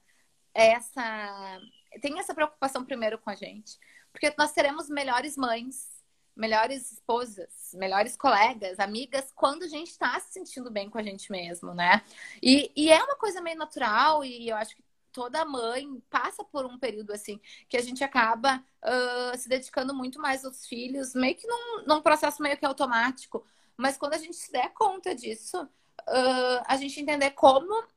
essa 0.53 1.59
tem 2.01 2.19
essa 2.19 2.33
preocupação 2.33 2.83
primeiro 2.85 3.17
com 3.17 3.29
a 3.29 3.35
gente. 3.35 3.79
Porque 4.11 4.33
nós 4.37 4.51
teremos 4.51 4.89
melhores 4.89 5.35
mães, 5.35 5.93
melhores 6.35 6.91
esposas, 6.91 7.73
melhores 7.73 8.17
colegas, 8.17 8.79
amigas, 8.79 9.31
quando 9.35 9.63
a 9.63 9.67
gente 9.67 9.89
está 9.89 10.19
se 10.19 10.33
sentindo 10.33 10.71
bem 10.71 10.89
com 10.89 10.97
a 10.97 11.03
gente 11.03 11.31
mesmo, 11.31 11.73
né? 11.73 12.01
E, 12.41 12.71
e 12.75 12.91
é 12.91 13.03
uma 13.03 13.15
coisa 13.15 13.41
meio 13.41 13.57
natural, 13.57 14.23
e 14.23 14.49
eu 14.49 14.55
acho 14.55 14.75
que 14.75 14.83
toda 15.11 15.45
mãe 15.45 16.01
passa 16.09 16.43
por 16.43 16.65
um 16.65 16.77
período 16.77 17.13
assim, 17.13 17.39
que 17.69 17.77
a 17.77 17.81
gente 17.81 18.03
acaba 18.03 18.63
uh, 18.83 19.37
se 19.37 19.47
dedicando 19.47 19.93
muito 19.93 20.19
mais 20.19 20.43
aos 20.43 20.65
filhos, 20.65 21.13
meio 21.13 21.35
que 21.35 21.47
num, 21.47 21.85
num, 21.85 22.01
processo 22.01 22.41
meio 22.41 22.57
que 22.57 22.65
automático. 22.65 23.45
Mas 23.77 23.95
quando 23.95 24.15
a 24.15 24.17
gente 24.17 24.35
se 24.35 24.51
der 24.51 24.73
conta 24.73 25.13
disso, 25.13 25.61
uh, 25.63 26.63
a 26.65 26.75
gente 26.77 26.99
entender 26.99 27.31
como 27.31 27.87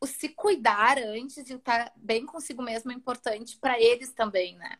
o 0.00 0.06
se 0.06 0.30
cuidar 0.30 0.98
antes 0.98 1.44
de 1.44 1.54
estar 1.54 1.92
bem 1.96 2.24
consigo 2.24 2.62
mesmo 2.62 2.90
é 2.90 2.94
importante 2.94 3.58
para 3.58 3.78
eles 3.78 4.12
também, 4.12 4.56
né? 4.56 4.78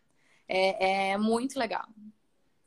É, 0.49 1.11
é, 1.13 1.19
muito 1.19 1.59
legal. 1.59 1.87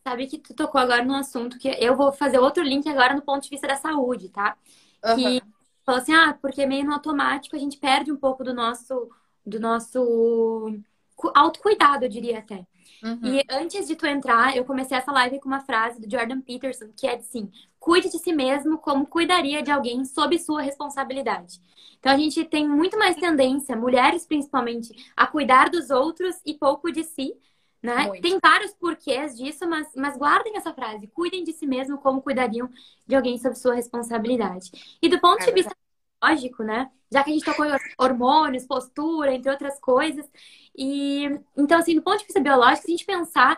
Sabe 0.04 0.28
que 0.28 0.38
tu 0.38 0.54
tocou 0.54 0.80
agora 0.80 1.04
num 1.04 1.16
assunto 1.16 1.58
que 1.58 1.68
eu 1.68 1.96
vou 1.96 2.12
fazer 2.12 2.38
outro 2.38 2.64
link 2.64 2.88
agora 2.88 3.16
no 3.16 3.22
ponto 3.22 3.44
de 3.44 3.50
vista 3.50 3.68
da 3.68 3.76
saúde, 3.76 4.30
tá? 4.30 4.58
Uhum. 5.04 5.16
Que 5.16 5.42
falou 5.86 6.02
assim, 6.02 6.14
ah, 6.14 6.38
porque 6.40 6.66
meio 6.66 6.86
no 6.86 6.94
automático 6.94 7.56
a 7.56 7.60
gente 7.60 7.78
perde 7.78 8.12
um 8.12 8.18
pouco 8.18 8.44
do 8.44 8.54
nosso 8.54 9.10
do 9.46 9.60
nosso 9.60 10.80
autocuidado, 11.36 12.06
eu 12.06 12.10
diria 12.10 12.40
até. 12.40 12.66
Uhum. 13.04 13.20
E 13.24 13.44
antes 13.50 13.88
de 13.88 13.96
tu 13.96 14.06
entrar, 14.06 14.56
eu 14.56 14.64
comecei 14.64 14.98
essa 14.98 15.12
live 15.12 15.40
com 15.40 15.48
uma 15.48 15.60
frase 15.60 16.00
do 16.00 16.10
Jordan 16.10 16.40
Peterson, 16.40 16.90
que 16.96 17.06
é 17.06 17.16
assim: 17.16 17.52
cuide 17.84 18.10
de 18.10 18.18
si 18.18 18.32
mesmo 18.32 18.78
como 18.78 19.06
cuidaria 19.06 19.62
de 19.62 19.70
alguém 19.70 20.06
sob 20.06 20.40
sua 20.40 20.62
responsabilidade. 20.62 21.60
Então 22.00 22.14
a 22.14 22.18
gente 22.18 22.46
tem 22.46 22.66
muito 22.66 22.98
mais 22.98 23.18
tendência, 23.18 23.76
mulheres 23.76 24.26
principalmente, 24.26 25.12
a 25.18 25.28
cuidar 25.28 25.70
dos 25.70 25.90
outros 25.90 26.38
e 26.46 26.54
pouco 26.54 26.90
de 26.90 27.04
si. 27.04 27.36
Né? 27.82 28.10
Tem 28.22 28.40
vários 28.42 28.74
porquês 28.76 29.36
disso, 29.38 29.68
mas, 29.68 29.90
mas 29.98 30.16
guardem 30.16 30.56
essa 30.56 30.74
frase: 30.74 31.08
cuidem 31.08 31.44
de 31.44 31.52
si 31.52 31.68
mesmo 31.68 31.98
como 31.98 32.22
cuidariam 32.22 32.70
de 33.06 33.16
alguém 33.16 33.38
sob 33.38 33.54
sua 33.54 33.76
responsabilidade. 33.76 34.72
E 35.02 35.10
do 35.10 35.20
ponto 35.20 35.44
é 35.44 35.46
de 35.48 35.52
vista 35.52 35.76
lógico, 36.24 36.64
né? 36.64 36.90
Já 37.12 37.22
que 37.22 37.32
a 37.32 37.34
gente 37.34 37.44
tocou 37.44 37.66
em 37.66 37.78
hormônios, 38.00 38.66
postura, 38.66 39.34
entre 39.34 39.52
outras 39.52 39.78
coisas. 39.78 40.26
E 40.74 41.26
então, 41.58 41.80
assim, 41.80 41.96
do 41.96 42.02
ponto 42.02 42.20
de 42.20 42.24
vista 42.24 42.40
biológico, 42.40 42.86
se 42.86 42.94
a 42.94 42.96
gente 42.96 43.06
pensar 43.06 43.58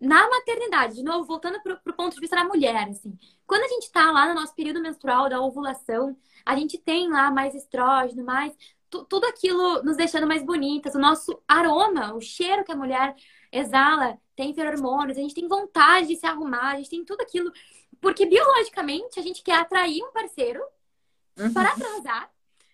na 0.00 0.28
maternidade, 0.28 0.96
de 0.96 1.02
novo, 1.02 1.24
voltando 1.24 1.60
para 1.62 1.80
o 1.86 1.96
ponto 1.96 2.14
de 2.14 2.20
vista 2.20 2.36
da 2.36 2.44
mulher, 2.44 2.88
assim, 2.88 3.16
quando 3.46 3.62
a 3.62 3.68
gente 3.68 3.84
está 3.84 4.10
lá 4.10 4.28
no 4.28 4.34
nosso 4.34 4.54
período 4.54 4.80
menstrual 4.80 5.28
da 5.28 5.40
ovulação, 5.40 6.16
a 6.44 6.54
gente 6.54 6.76
tem 6.76 7.08
lá 7.08 7.30
mais 7.30 7.54
estrógeno, 7.54 8.24
mais 8.24 8.54
tudo 8.88 9.26
aquilo 9.26 9.82
nos 9.82 9.96
deixando 9.96 10.26
mais 10.26 10.42
bonitas, 10.42 10.94
o 10.94 10.98
nosso 10.98 11.42
aroma, 11.48 12.14
o 12.14 12.20
cheiro 12.20 12.64
que 12.64 12.72
a 12.72 12.76
mulher 12.76 13.14
exala, 13.50 14.18
tem 14.34 14.54
feromônios, 14.54 15.16
a 15.16 15.20
gente 15.20 15.34
tem 15.34 15.48
vontade 15.48 16.08
de 16.08 16.16
se 16.16 16.26
arrumar, 16.26 16.72
a 16.72 16.76
gente 16.76 16.90
tem 16.90 17.04
tudo 17.04 17.22
aquilo, 17.22 17.50
porque 18.00 18.26
biologicamente 18.26 19.18
a 19.18 19.22
gente 19.22 19.42
quer 19.42 19.56
atrair 19.56 20.02
um 20.02 20.12
parceiro 20.12 20.62
uhum. 21.38 21.52
para 21.52 21.74
transar. 21.74 22.30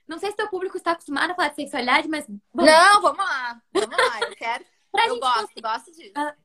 Não 0.06 0.18
sei 0.18 0.30
se 0.30 0.36
teu 0.36 0.48
público 0.48 0.76
está 0.76 0.92
acostumado 0.92 1.30
a 1.30 1.34
falar 1.34 1.48
de 1.48 1.56
sexualidade, 1.56 2.08
mas. 2.08 2.26
Bom, 2.26 2.64
não, 2.64 3.00
vamos 3.00 3.24
lá. 3.24 3.62
Vamos 3.72 3.96
lá, 3.96 4.20
eu 4.20 4.36
quero. 4.36 4.64
eu 5.08 5.20
gosto, 5.20 5.40
conseguir... 5.40 5.60
gosto 5.62 5.92
disso. 5.92 6.12
Uh, 6.16 6.41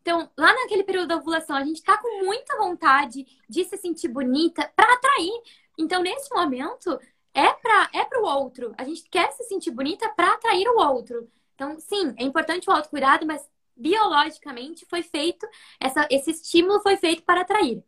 então, 0.00 0.30
lá 0.36 0.52
naquele 0.54 0.84
período 0.84 1.08
da 1.08 1.16
ovulação, 1.16 1.56
a 1.56 1.64
gente 1.64 1.76
está 1.76 1.98
com 1.98 2.24
muita 2.24 2.56
vontade 2.56 3.26
de 3.48 3.64
se 3.64 3.76
sentir 3.76 4.08
bonita 4.08 4.70
para 4.74 4.94
atrair. 4.94 5.32
Então, 5.78 6.02
nesse 6.02 6.32
momento, 6.34 6.98
é 7.34 7.52
para 7.52 7.90
é 7.92 8.18
o 8.18 8.24
outro. 8.24 8.74
A 8.76 8.84
gente 8.84 9.08
quer 9.08 9.30
se 9.32 9.44
sentir 9.44 9.70
bonita 9.70 10.08
para 10.10 10.34
atrair 10.34 10.68
o 10.68 10.78
outro. 10.78 11.30
Então, 11.54 11.78
sim, 11.78 12.14
é 12.16 12.24
importante 12.24 12.68
o 12.68 12.72
autocuidado, 12.72 13.26
mas 13.26 13.48
biologicamente 13.76 14.86
foi 14.88 15.02
feito, 15.02 15.46
essa, 15.80 16.06
esse 16.10 16.30
estímulo 16.30 16.80
foi 16.80 16.96
feito 16.96 17.22
para 17.22 17.40
atrair. 17.40 17.82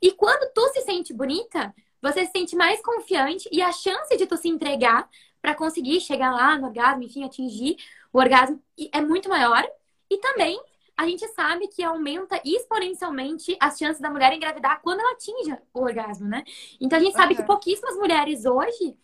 E 0.00 0.12
quando 0.12 0.52
tu 0.52 0.66
se 0.68 0.82
sente 0.82 1.12
bonita, 1.12 1.74
você 2.00 2.24
se 2.24 2.32
sente 2.32 2.56
mais 2.56 2.80
confiante 2.80 3.48
e 3.52 3.60
a 3.60 3.72
chance 3.72 4.16
de 4.16 4.26
tu 4.26 4.36
se 4.36 4.48
entregar 4.48 5.08
para 5.42 5.54
conseguir 5.54 6.00
chegar 6.00 6.32
lá 6.32 6.56
no 6.56 6.66
orgasmo, 6.66 7.02
enfim, 7.02 7.24
atingir 7.24 7.76
o 8.12 8.18
orgasmo 8.18 8.62
é 8.92 9.00
muito 9.00 9.28
maior. 9.28 9.68
E 10.10 10.18
também 10.18 10.60
a 10.98 11.06
gente 11.06 11.26
sabe 11.28 11.68
que 11.68 11.80
aumenta 11.80 12.42
exponencialmente 12.44 13.56
as 13.60 13.78
chances 13.78 14.02
da 14.02 14.10
mulher 14.10 14.32
engravidar 14.32 14.80
quando 14.82 14.98
ela 14.98 15.12
atinge 15.12 15.56
o 15.72 15.82
orgasmo, 15.82 16.26
né? 16.26 16.42
Então 16.80 16.98
a 16.98 17.00
gente 17.00 17.14
sabe 17.14 17.34
uhum. 17.34 17.40
que 17.40 17.46
pouquíssimas 17.46 17.94
mulheres 17.94 18.44
hoje 18.44 18.98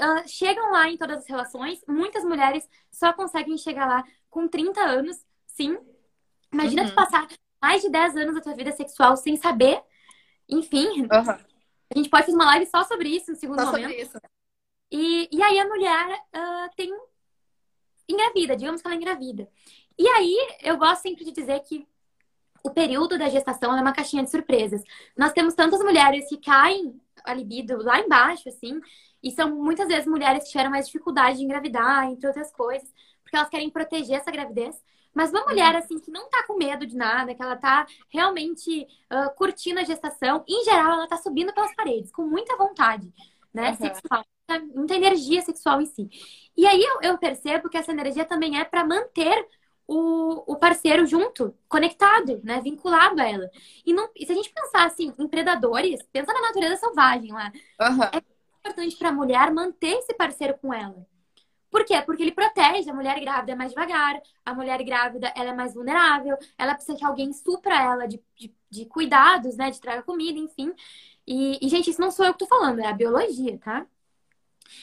uh, 0.00 0.26
chegam 0.28 0.72
lá 0.72 0.88
em 0.88 0.96
todas 0.96 1.18
as 1.18 1.28
relações. 1.28 1.80
Muitas 1.86 2.24
mulheres 2.24 2.68
só 2.90 3.12
conseguem 3.12 3.56
chegar 3.56 3.86
lá 3.86 4.04
com 4.28 4.48
30 4.48 4.80
anos, 4.80 5.24
sim. 5.46 5.78
Imagina 6.52 6.82
uhum. 6.82 6.88
tu 6.88 6.94
passar 6.96 7.28
mais 7.62 7.82
de 7.82 7.88
10 7.88 8.16
anos 8.16 8.34
da 8.34 8.40
tua 8.40 8.56
vida 8.56 8.72
sexual 8.72 9.16
sem 9.16 9.36
saber. 9.36 9.80
Enfim, 10.48 11.02
uhum. 11.02 11.08
a 11.30 11.96
gente 11.96 12.10
pode 12.10 12.24
fazer 12.26 12.36
uma 12.36 12.46
live 12.46 12.66
só 12.66 12.82
sobre 12.82 13.10
isso 13.10 13.30
no 13.30 13.36
segundo 13.36 13.60
só 13.60 13.66
momento. 13.66 13.90
Sobre 13.90 14.02
isso. 14.02 14.18
E, 14.90 15.28
e 15.30 15.40
aí 15.40 15.56
a 15.60 15.68
mulher 15.68 16.20
uh, 16.34 16.74
tem 16.74 16.90
engravida, 18.08 18.56
digamos 18.56 18.82
que 18.82 18.88
ela 18.88 18.96
engravida. 18.96 19.48
E 19.98 20.06
aí 20.08 20.36
eu 20.62 20.76
gosto 20.76 21.02
sempre 21.02 21.24
de 21.24 21.32
dizer 21.32 21.60
que 21.60 21.86
o 22.62 22.70
período 22.70 23.18
da 23.18 23.28
gestação 23.28 23.76
é 23.76 23.80
uma 23.80 23.92
caixinha 23.92 24.22
de 24.22 24.30
surpresas. 24.30 24.82
Nós 25.16 25.32
temos 25.32 25.54
tantas 25.54 25.80
mulheres 25.80 26.28
que 26.28 26.38
caem 26.38 27.00
a 27.24 27.34
libido 27.34 27.82
lá 27.82 28.00
embaixo, 28.00 28.48
assim, 28.48 28.80
e 29.22 29.30
são 29.30 29.54
muitas 29.54 29.88
vezes 29.88 30.06
mulheres 30.06 30.44
que 30.44 30.50
tiveram 30.50 30.70
mais 30.70 30.86
dificuldade 30.86 31.38
de 31.38 31.44
engravidar, 31.44 32.04
entre 32.06 32.26
outras 32.26 32.52
coisas, 32.52 32.88
porque 33.22 33.36
elas 33.36 33.48
querem 33.48 33.70
proteger 33.70 34.16
essa 34.16 34.30
gravidez. 34.30 34.80
Mas 35.14 35.30
uma 35.30 35.44
mulher, 35.44 35.74
assim, 35.74 35.98
que 35.98 36.10
não 36.10 36.28
tá 36.28 36.44
com 36.46 36.56
medo 36.56 36.86
de 36.86 36.96
nada, 36.96 37.34
que 37.34 37.42
ela 37.42 37.56
tá 37.56 37.86
realmente 38.08 38.86
uh, 39.12 39.34
curtindo 39.34 39.80
a 39.80 39.84
gestação, 39.84 40.44
em 40.46 40.64
geral, 40.64 40.92
ela 40.92 41.08
tá 41.08 41.16
subindo 41.16 41.52
pelas 41.52 41.74
paredes, 41.74 42.12
com 42.12 42.22
muita 42.22 42.56
vontade, 42.56 43.12
né? 43.52 43.70
Uhum. 43.70 43.76
Sexual, 43.76 44.24
muita 44.74 44.94
energia 44.94 45.42
sexual 45.42 45.80
em 45.80 45.86
si. 45.86 46.08
E 46.56 46.66
aí 46.66 46.80
eu, 46.80 47.00
eu 47.02 47.18
percebo 47.18 47.68
que 47.68 47.76
essa 47.76 47.90
energia 47.90 48.24
também 48.24 48.60
é 48.60 48.64
para 48.64 48.84
manter 48.84 49.46
o, 49.88 50.52
o, 50.52 50.56
parceiro 50.56 51.06
junto, 51.06 51.54
conectado, 51.66 52.40
né? 52.44 52.60
Vinculado 52.60 53.18
a 53.20 53.26
ela. 53.26 53.50
E, 53.86 53.94
não, 53.94 54.10
e 54.14 54.26
se 54.26 54.32
a 54.32 54.34
gente 54.34 54.52
pensar 54.52 54.84
assim, 54.84 55.10
em 55.18 55.26
predadores, 55.26 56.02
pensa 56.12 56.30
na 56.30 56.42
natureza 56.42 56.76
selvagem 56.76 57.32
lá. 57.32 57.50
Uhum. 57.80 58.04
É 58.12 58.22
importante 58.60 58.96
para 58.96 59.08
a 59.08 59.12
mulher 59.12 59.50
manter 59.50 59.96
esse 59.96 60.12
parceiro 60.12 60.58
com 60.58 60.74
ela. 60.74 61.06
Por 61.70 61.86
quê? 61.86 62.02
Porque 62.02 62.22
ele 62.22 62.32
protege. 62.32 62.90
A 62.90 62.94
mulher 62.94 63.18
grávida 63.18 63.52
é 63.52 63.54
mais 63.54 63.70
devagar, 63.70 64.20
a 64.44 64.54
mulher 64.54 64.82
grávida 64.84 65.32
ela 65.34 65.50
é 65.50 65.54
mais 65.54 65.72
vulnerável, 65.72 66.36
ela 66.58 66.74
precisa 66.74 66.98
que 66.98 67.04
alguém 67.04 67.32
supra 67.32 67.74
ela 67.82 68.06
de, 68.06 68.22
de, 68.36 68.54
de 68.68 68.84
cuidados, 68.84 69.56
né? 69.56 69.70
De 69.70 69.80
traga 69.80 70.02
comida, 70.02 70.38
enfim. 70.38 70.74
E, 71.26 71.58
e, 71.64 71.68
gente, 71.68 71.90
isso 71.90 72.00
não 72.00 72.10
sou 72.10 72.26
eu 72.26 72.32
que 72.34 72.40
tô 72.40 72.46
falando, 72.46 72.80
é 72.80 72.86
a 72.86 72.92
biologia, 72.92 73.58
tá? 73.58 73.86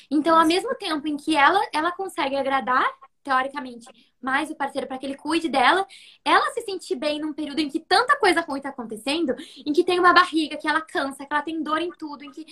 Então, 0.10 0.38
ao 0.38 0.46
mesmo 0.46 0.74
tempo 0.76 1.08
em 1.08 1.18
que 1.18 1.36
ela, 1.36 1.60
ela 1.72 1.92
consegue 1.92 2.36
agradar, 2.36 2.88
teoricamente, 3.26 3.88
mais 4.22 4.52
o 4.52 4.56
parceiro 4.56 4.88
para 4.88 5.00
que 5.00 5.06
ele 5.06 5.18
cuide 5.18 5.50
dela, 5.50 5.86
ela 6.24 6.52
se 6.52 6.62
sentir 6.62 6.96
bem 6.96 7.20
num 7.20 7.34
período 7.34 7.60
em 7.60 7.70
que 7.70 7.80
tanta 7.80 8.16
coisa 8.18 8.42
ruim 8.42 8.60
está 8.60 8.70
acontecendo, 8.70 9.36
em 9.66 9.74
que 9.74 9.84
tem 9.84 10.00
uma 10.00 10.14
barriga, 10.14 10.58
que 10.58 10.68
ela 10.68 10.80
cansa, 10.80 11.26
que 11.26 11.34
ela 11.34 11.42
tem 11.42 11.62
dor 11.62 11.82
em 11.82 11.90
tudo, 11.90 12.24
em 12.24 12.32
que 12.32 12.46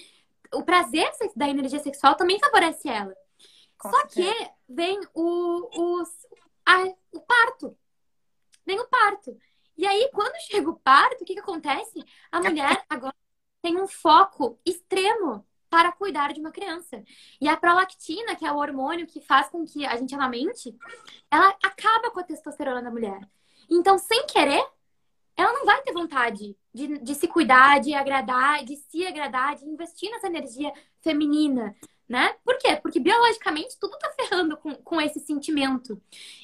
o 0.51 0.63
prazer 0.63 1.09
da 1.36 1.47
energia 1.47 1.79
sexual 1.79 2.15
também 2.15 2.39
favorece 2.39 2.89
ela. 2.89 3.15
Com 3.77 3.89
Só 3.89 3.97
certeza. 4.07 4.33
que 4.33 4.51
vem 4.67 4.99
o, 5.13 5.99
o, 6.01 6.03
a, 6.65 6.83
o 7.12 7.21
parto. 7.21 7.77
Vem 8.65 8.79
o 8.79 8.88
parto. 8.88 9.38
E 9.77 9.86
aí, 9.86 10.09
quando 10.13 10.36
chega 10.41 10.69
o 10.69 10.79
parto, 10.79 11.23
o 11.23 11.25
que, 11.25 11.33
que 11.33 11.39
acontece? 11.39 12.03
A 12.31 12.39
mulher 12.39 12.83
agora 12.89 13.15
tem 13.62 13.79
um 13.79 13.88
foco 13.88 14.59
extremo 14.65 15.45
para 15.73 15.91
cuidar 15.91 16.31
de 16.31 16.39
uma 16.39 16.51
criança. 16.51 17.03
E 17.41 17.47
a 17.47 17.57
prolactina, 17.57 18.36
que 18.36 18.45
é 18.45 18.51
o 18.51 18.57
hormônio 18.57 19.07
que 19.07 19.19
faz 19.19 19.49
com 19.49 19.65
que 19.65 19.83
a 19.88 19.95
gente 19.95 20.13
amamente, 20.13 20.77
ela 21.31 21.49
acaba 21.63 22.12
com 22.12 22.19
a 22.19 22.23
testosterona 22.23 22.79
da 22.79 22.91
mulher. 22.91 23.27
Então, 23.67 23.97
sem 23.97 24.23
querer, 24.27 24.63
ela 25.36 25.51
não 25.51 25.65
vai 25.65 25.81
ter 25.81 25.91
vontade 25.91 26.55
de, 26.71 26.99
de 26.99 27.15
se 27.15 27.27
cuidar, 27.27 27.79
de 27.79 27.91
agradar, 27.95 28.63
de 28.63 28.75
se 28.75 29.03
agradar, 29.03 29.55
de 29.55 29.65
investir 29.65 30.12
nessa 30.12 30.27
energia 30.27 30.71
feminina, 31.01 31.75
né? 32.07 32.36
Por 32.45 32.55
quê? 32.59 32.75
Porque 32.75 32.99
biologicamente 32.99 33.75
tudo 33.79 33.97
tá 33.97 34.12
ferrando 34.12 34.55
com, 34.57 34.75
com 34.75 35.01
esse 35.01 35.19
sentimento. 35.21 35.99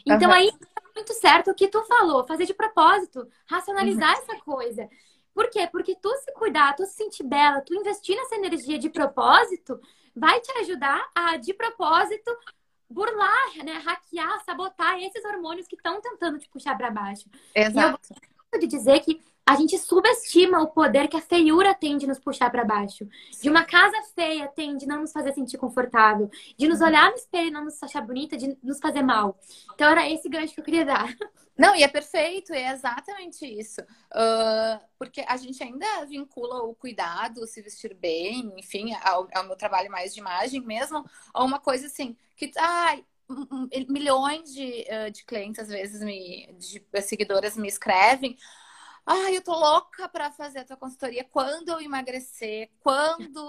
Então 0.07 0.27
uhum. 0.27 0.35
aí 0.35 0.51
tá 0.51 0.81
muito 0.95 1.13
certo 1.13 1.51
o 1.51 1.55
que 1.55 1.67
tu 1.67 1.83
falou, 1.83 2.25
fazer 2.25 2.47
de 2.47 2.53
propósito, 2.55 3.27
racionalizar 3.45 4.15
uhum. 4.15 4.23
essa 4.23 4.35
coisa. 4.43 4.89
Por 5.39 5.49
quê? 5.49 5.65
Porque 5.71 5.95
tu 5.95 6.13
se 6.17 6.33
cuidar, 6.33 6.75
tu 6.75 6.85
se 6.85 6.95
sentir 6.95 7.23
bela, 7.23 7.61
tu 7.61 7.73
investir 7.73 8.13
nessa 8.13 8.35
energia 8.35 8.77
de 8.77 8.89
propósito, 8.89 9.79
vai 10.13 10.37
te 10.41 10.51
ajudar 10.57 11.09
a, 11.15 11.37
de 11.37 11.53
propósito, 11.53 12.29
burlar, 12.89 13.63
né? 13.63 13.81
Hackear, 13.85 14.43
sabotar 14.43 15.01
esses 15.01 15.23
hormônios 15.23 15.65
que 15.65 15.77
estão 15.77 16.01
tentando 16.01 16.39
te 16.39 16.49
puxar 16.49 16.77
para 16.77 16.91
baixo. 16.91 17.29
Exato. 17.55 17.77
E 17.79 18.13
eu 18.13 18.19
gosto 18.51 18.59
de 18.59 18.67
dizer 18.67 18.99
que 18.99 19.21
a 19.49 19.55
gente 19.55 19.79
subestima 19.79 20.61
o 20.61 20.67
poder 20.67 21.07
que 21.07 21.17
a 21.17 21.21
feiura 21.21 21.73
tem 21.73 21.97
de 21.97 22.05
nos 22.05 22.19
puxar 22.19 22.51
para 22.51 22.63
baixo. 22.63 23.09
De 23.41 23.49
uma 23.49 23.65
casa 23.65 23.99
feia 24.13 24.47
tem 24.47 24.77
de 24.77 24.85
não 24.85 25.01
nos 25.01 25.11
fazer 25.11 25.33
sentir 25.33 25.57
confortável. 25.57 26.29
De 26.55 26.67
nos 26.67 26.81
olhar 26.81 27.09
no 27.09 27.15
espelho 27.15 27.47
e 27.47 27.51
não 27.51 27.65
nos 27.65 27.81
achar 27.81 28.01
bonita, 28.01 28.37
de 28.37 28.55
nos 28.61 28.77
fazer 28.77 29.01
mal. 29.01 29.39
Então 29.73 29.89
era 29.89 30.07
esse 30.07 30.29
gancho 30.29 30.53
que 30.53 30.59
eu 30.59 30.63
queria 30.63 30.85
dar. 30.85 31.11
Não, 31.57 31.75
e 31.75 31.81
é 31.81 31.87
perfeito, 31.87 32.53
é 32.53 32.71
exatamente 32.71 33.43
isso. 33.43 33.81
Uh, 33.81 34.79
porque 34.99 35.25
a 35.27 35.35
gente 35.35 35.63
ainda 35.63 36.05
vincula 36.05 36.61
o 36.61 36.75
cuidado, 36.75 37.47
se 37.47 37.59
vestir 37.63 37.95
bem, 37.95 38.53
enfim, 38.55 38.93
ao, 39.01 39.27
ao 39.33 39.45
meu 39.45 39.55
trabalho 39.55 39.89
mais 39.89 40.13
de 40.13 40.19
imagem 40.19 40.61
mesmo, 40.61 41.03
a 41.33 41.43
uma 41.43 41.59
coisa 41.59 41.87
assim, 41.87 42.15
que, 42.35 42.51
ai, 42.55 43.03
milhões 43.89 44.53
de, 44.53 44.85
de 45.11 45.25
clientes, 45.25 45.59
às 45.59 45.69
vezes, 45.69 46.01
me, 46.01 46.53
de 46.53 47.01
seguidoras 47.01 47.57
me 47.57 47.67
escrevem. 47.67 48.37
Ai, 49.11 49.37
eu 49.37 49.41
tô 49.43 49.53
louca 49.57 50.07
para 50.07 50.31
fazer 50.31 50.59
a 50.59 50.65
tua 50.65 50.77
consultoria 50.77 51.23
quando 51.23 51.69
eu 51.69 51.81
emagrecer, 51.81 52.69
quando. 52.79 53.41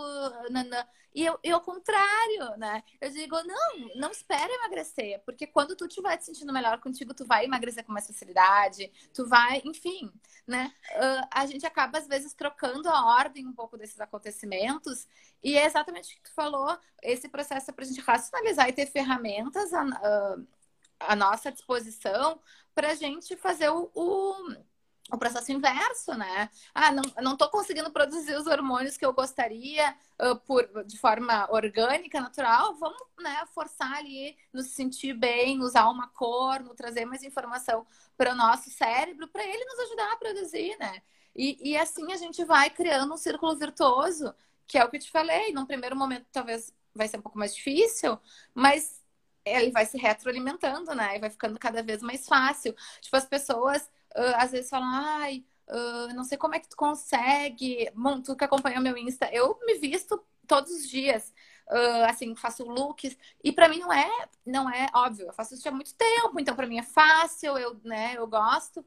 E 1.14 1.26
eu, 1.26 1.38
eu, 1.42 1.56
ao 1.56 1.60
contrário, 1.60 2.56
né? 2.56 2.82
Eu 3.00 3.10
digo, 3.10 3.36
não, 3.44 3.90
não 3.96 4.10
espere 4.10 4.50
emagrecer, 4.54 5.20
porque 5.24 5.46
quando 5.46 5.76
tu 5.76 5.86
estiver 5.86 6.16
te 6.16 6.24
sentindo 6.24 6.50
melhor 6.52 6.80
contigo, 6.80 7.12
tu 7.12 7.26
vai 7.26 7.44
emagrecer 7.44 7.84
com 7.84 7.92
mais 7.92 8.06
facilidade, 8.06 8.90
tu 9.12 9.26
vai, 9.28 9.60
enfim, 9.64 10.10
né? 10.46 10.72
Uh, 10.92 11.28
a 11.30 11.44
gente 11.46 11.66
acaba, 11.66 11.98
às 11.98 12.06
vezes, 12.08 12.32
trocando 12.32 12.88
a 12.88 13.04
ordem 13.16 13.46
um 13.46 13.52
pouco 13.52 13.76
desses 13.76 14.00
acontecimentos, 14.00 15.06
e 15.42 15.58
é 15.58 15.66
exatamente 15.66 16.14
o 16.14 16.16
que 16.16 16.22
tu 16.30 16.34
falou, 16.34 16.78
esse 17.02 17.28
processo 17.28 17.70
é 17.70 17.74
pra 17.74 17.84
gente 17.84 18.00
racionalizar 18.00 18.68
e 18.68 18.72
ter 18.72 18.86
ferramentas 18.86 19.74
à, 19.74 19.84
à 21.00 21.16
nossa 21.16 21.50
disposição 21.52 22.40
para 22.74 22.92
a 22.92 22.94
gente 22.94 23.36
fazer 23.36 23.68
o, 23.70 23.90
o 23.94 24.54
o 25.12 25.18
processo 25.18 25.52
inverso, 25.52 26.14
né? 26.14 26.50
Ah, 26.74 26.92
não, 26.92 27.02
não 27.22 27.36
tô 27.36 27.48
conseguindo 27.50 27.90
produzir 27.90 28.34
os 28.36 28.46
hormônios 28.46 28.96
que 28.96 29.04
eu 29.04 29.12
gostaria 29.12 29.94
uh, 30.20 30.36
por, 30.40 30.84
de 30.84 30.98
forma 30.98 31.48
orgânica, 31.50 32.20
natural. 32.20 32.74
Vamos, 32.76 33.00
né, 33.18 33.44
forçar 33.54 33.92
ali, 33.94 34.36
nos 34.52 34.66
sentir 34.68 35.14
bem, 35.14 35.60
usar 35.60 35.88
uma 35.88 36.08
cor, 36.08 36.62
trazer 36.76 37.04
mais 37.04 37.22
informação 37.22 37.86
para 38.16 38.32
o 38.32 38.36
nosso 38.36 38.70
cérebro, 38.70 39.28
para 39.28 39.44
ele 39.44 39.64
nos 39.64 39.78
ajudar 39.80 40.12
a 40.12 40.16
produzir, 40.16 40.76
né? 40.78 41.02
E, 41.34 41.70
e 41.70 41.76
assim 41.76 42.12
a 42.12 42.16
gente 42.16 42.44
vai 42.44 42.70
criando 42.70 43.12
um 43.14 43.16
círculo 43.16 43.56
virtuoso, 43.56 44.34
que 44.66 44.78
é 44.78 44.84
o 44.84 44.90
que 44.90 44.96
eu 44.96 45.00
te 45.00 45.10
falei. 45.10 45.52
Num 45.52 45.66
primeiro 45.66 45.96
momento, 45.96 46.26
talvez 46.32 46.72
vai 46.94 47.08
ser 47.08 47.18
um 47.18 47.22
pouco 47.22 47.38
mais 47.38 47.54
difícil, 47.54 48.18
mas 48.54 49.00
ele 49.44 49.70
vai 49.70 49.86
se 49.86 49.96
retroalimentando, 49.96 50.94
né? 50.94 51.16
E 51.16 51.20
vai 51.20 51.30
ficando 51.30 51.58
cada 51.58 51.82
vez 51.82 52.02
mais 52.02 52.26
fácil. 52.26 52.74
Tipo, 53.00 53.16
as 53.16 53.24
pessoas 53.24 53.88
uh, 54.16 54.36
às 54.36 54.50
vezes 54.50 54.70
falam, 54.70 54.88
ai, 54.88 55.44
uh, 55.68 56.14
não 56.14 56.24
sei 56.24 56.38
como 56.38 56.54
é 56.54 56.60
que 56.60 56.68
tu 56.68 56.76
consegue. 56.76 57.90
Bom, 57.94 58.20
tu 58.20 58.36
que 58.36 58.44
acompanha 58.44 58.80
meu 58.80 58.96
Insta, 58.96 59.28
eu 59.32 59.58
me 59.64 59.78
visto 59.78 60.22
todos 60.46 60.70
os 60.72 60.88
dias. 60.88 61.32
Uh, 61.68 62.04
assim, 62.08 62.34
faço 62.34 62.64
looks. 62.64 63.16
E 63.42 63.52
para 63.52 63.68
mim 63.68 63.78
não 63.78 63.92
é, 63.92 64.28
não 64.44 64.68
é 64.70 64.88
óbvio. 64.94 65.26
Eu 65.26 65.32
faço 65.32 65.54
isso 65.54 65.68
há 65.68 65.72
muito 65.72 65.94
tempo, 65.94 66.38
então 66.40 66.54
para 66.56 66.66
mim 66.66 66.78
é 66.78 66.82
fácil, 66.82 67.56
eu, 67.58 67.80
né, 67.84 68.14
eu 68.16 68.26
gosto. 68.26 68.84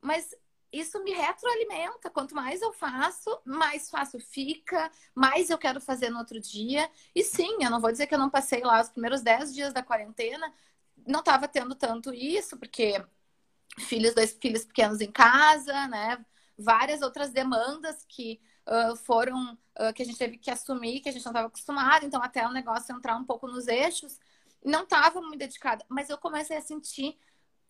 Mas 0.00 0.34
isso 0.72 1.02
me 1.02 1.12
retroalimenta. 1.12 2.10
Quanto 2.10 2.34
mais 2.34 2.62
eu 2.62 2.72
faço, 2.72 3.40
mais 3.44 3.90
fácil 3.90 4.20
fica, 4.20 4.90
mais 5.14 5.50
eu 5.50 5.58
quero 5.58 5.80
fazer 5.80 6.10
no 6.10 6.18
outro 6.18 6.40
dia. 6.40 6.88
E 7.14 7.24
sim, 7.24 7.58
eu 7.62 7.70
não 7.70 7.80
vou 7.80 7.90
dizer 7.90 8.06
que 8.06 8.14
eu 8.14 8.18
não 8.18 8.30
passei 8.30 8.60
lá 8.62 8.80
os 8.80 8.88
primeiros 8.88 9.22
10 9.22 9.54
dias 9.54 9.72
da 9.72 9.82
quarentena, 9.82 10.52
não 11.06 11.20
estava 11.20 11.48
tendo 11.48 11.74
tanto 11.74 12.12
isso, 12.14 12.56
porque 12.58 13.04
filhos, 13.78 14.14
dois 14.14 14.36
filhos 14.40 14.64
pequenos 14.64 15.00
em 15.00 15.10
casa, 15.10 15.86
né? 15.88 16.24
Várias 16.58 17.02
outras 17.02 17.30
demandas 17.30 18.04
que 18.08 18.40
uh, 18.66 18.96
foram 18.96 19.54
uh, 19.78 19.92
que 19.94 20.02
a 20.02 20.04
gente 20.04 20.18
teve 20.18 20.38
que 20.38 20.50
assumir, 20.50 21.00
que 21.00 21.08
a 21.08 21.12
gente 21.12 21.24
não 21.24 21.32
estava 21.32 21.48
acostumado, 21.48 22.04
então 22.04 22.22
até 22.22 22.46
o 22.46 22.52
negócio 22.52 22.94
entrar 22.94 23.16
um 23.16 23.24
pouco 23.24 23.46
nos 23.46 23.66
eixos, 23.68 24.18
não 24.64 24.82
estava 24.82 25.20
muito 25.20 25.38
dedicada, 25.38 25.84
mas 25.88 26.10
eu 26.10 26.18
comecei 26.18 26.56
a 26.56 26.62
sentir 26.62 27.18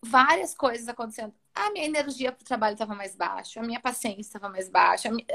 várias 0.02 0.54
coisas 0.54 0.88
acontecendo. 0.88 1.34
A 1.54 1.70
minha 1.70 1.84
energia 1.84 2.32
para 2.32 2.42
o 2.42 2.46
trabalho 2.46 2.72
estava 2.74 2.94
mais 2.94 3.14
baixa, 3.14 3.60
a 3.60 3.62
minha 3.62 3.80
paciência 3.80 4.20
estava 4.22 4.48
mais 4.48 4.68
baixa. 4.68 5.10
Minha... 5.10 5.26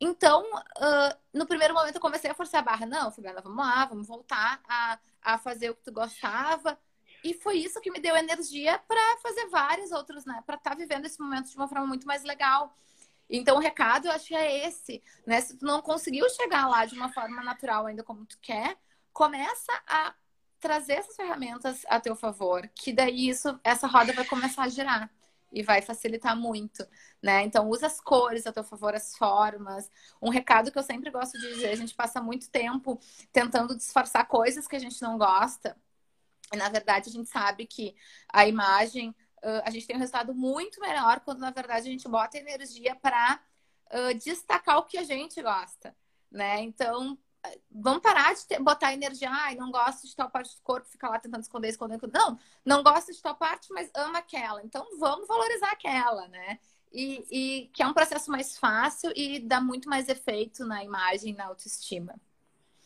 então, 0.00 0.44
uh, 0.52 1.18
no 1.32 1.46
primeiro 1.46 1.74
momento 1.74 1.96
eu 1.96 2.00
comecei 2.00 2.30
a 2.30 2.34
forçar 2.34 2.60
a 2.60 2.64
barra. 2.64 2.86
Não, 2.86 3.10
Fabiana, 3.10 3.40
vamos 3.40 3.58
lá, 3.58 3.84
vamos 3.86 4.06
voltar 4.06 4.60
a, 4.68 4.98
a 5.22 5.38
fazer 5.38 5.70
o 5.70 5.74
que 5.74 5.82
tu 5.82 5.92
gostava. 5.92 6.78
E 7.22 7.34
foi 7.34 7.58
isso 7.58 7.80
que 7.80 7.90
me 7.90 8.00
deu 8.00 8.16
energia 8.16 8.78
para 8.88 9.18
fazer 9.18 9.46
vários 9.48 9.92
outros, 9.92 10.24
né? 10.24 10.42
Para 10.46 10.56
estar 10.56 10.70
tá 10.70 10.76
vivendo 10.76 11.04
esse 11.06 11.20
momento 11.20 11.50
de 11.50 11.56
uma 11.56 11.68
forma 11.68 11.86
muito 11.86 12.06
mais 12.06 12.22
legal. 12.22 12.76
Então, 13.28 13.56
o 13.56 13.60
recado 13.60 14.08
eu 14.08 14.12
acho 14.12 14.26
que 14.26 14.34
é 14.34 14.66
esse, 14.66 15.02
né? 15.26 15.40
Se 15.40 15.56
tu 15.56 15.64
não 15.64 15.80
conseguiu 15.80 16.28
chegar 16.30 16.66
lá 16.68 16.84
de 16.84 16.94
uma 16.94 17.12
forma 17.12 17.42
natural 17.42 17.86
ainda 17.86 18.02
como 18.02 18.24
tu 18.26 18.38
quer, 18.40 18.76
começa 19.12 19.72
a 19.86 20.14
trazer 20.58 20.94
essas 20.94 21.16
ferramentas 21.16 21.82
a 21.88 21.98
teu 22.00 22.14
favor, 22.14 22.68
que 22.74 22.92
daí 22.92 23.28
isso, 23.28 23.58
essa 23.64 23.86
roda 23.86 24.12
vai 24.12 24.24
começar 24.26 24.64
a 24.64 24.68
girar 24.68 25.10
e 25.52 25.62
vai 25.62 25.82
facilitar 25.82 26.36
muito, 26.36 26.86
né? 27.22 27.42
Então 27.42 27.68
usa 27.68 27.86
as 27.86 28.00
cores 28.00 28.46
a 28.46 28.52
teu 28.52 28.62
favor, 28.62 28.94
as 28.94 29.16
formas. 29.16 29.90
Um 30.22 30.30
recado 30.30 30.70
que 30.70 30.78
eu 30.78 30.82
sempre 30.82 31.10
gosto 31.10 31.38
de 31.38 31.54
dizer, 31.54 31.70
a 31.70 31.76
gente 31.76 31.94
passa 31.94 32.20
muito 32.20 32.50
tempo 32.50 33.00
tentando 33.32 33.76
disfarçar 33.76 34.26
coisas 34.26 34.66
que 34.68 34.76
a 34.76 34.78
gente 34.78 35.00
não 35.02 35.18
gosta. 35.18 35.76
E 36.52 36.56
na 36.56 36.68
verdade 36.68 37.08
a 37.08 37.12
gente 37.12 37.28
sabe 37.28 37.66
que 37.66 37.94
a 38.28 38.46
imagem 38.46 39.10
uh, 39.42 39.62
a 39.64 39.70
gente 39.70 39.86
tem 39.86 39.96
um 39.96 40.00
resultado 40.00 40.34
muito 40.34 40.80
melhor 40.80 41.20
quando 41.20 41.40
na 41.40 41.50
verdade 41.50 41.88
a 41.88 41.90
gente 41.90 42.08
bota 42.08 42.38
energia 42.38 42.94
para 42.96 43.40
uh, 43.92 44.14
destacar 44.18 44.78
o 44.78 44.84
que 44.84 44.98
a 44.98 45.04
gente 45.04 45.40
gosta, 45.42 45.94
né? 46.30 46.60
Então 46.60 47.18
vamos 47.70 48.02
parar 48.02 48.34
de 48.34 48.46
ter, 48.46 48.60
botar 48.60 48.92
energia, 48.92 49.30
ai, 49.30 49.54
não 49.54 49.70
gosto 49.70 50.06
de 50.06 50.14
tal 50.14 50.30
parte 50.30 50.54
do 50.54 50.62
corpo, 50.62 50.86
ficar 50.88 51.08
lá 51.08 51.18
tentando 51.18 51.42
esconder, 51.42 51.68
esconder. 51.68 51.98
Não, 52.12 52.38
não 52.64 52.82
gosto 52.82 53.12
de 53.12 53.22
tal 53.22 53.34
parte, 53.34 53.72
mas 53.72 53.90
ama 53.94 54.18
aquela. 54.18 54.62
Então 54.62 54.86
vamos 54.98 55.26
valorizar 55.26 55.70
aquela, 55.70 56.28
né? 56.28 56.58
E, 56.92 57.24
e 57.30 57.66
que 57.68 57.82
é 57.82 57.86
um 57.86 57.94
processo 57.94 58.30
mais 58.30 58.58
fácil 58.58 59.12
e 59.14 59.38
dá 59.38 59.60
muito 59.60 59.88
mais 59.88 60.08
efeito 60.08 60.64
na 60.64 60.82
imagem, 60.82 61.34
na 61.34 61.46
autoestima. 61.46 62.14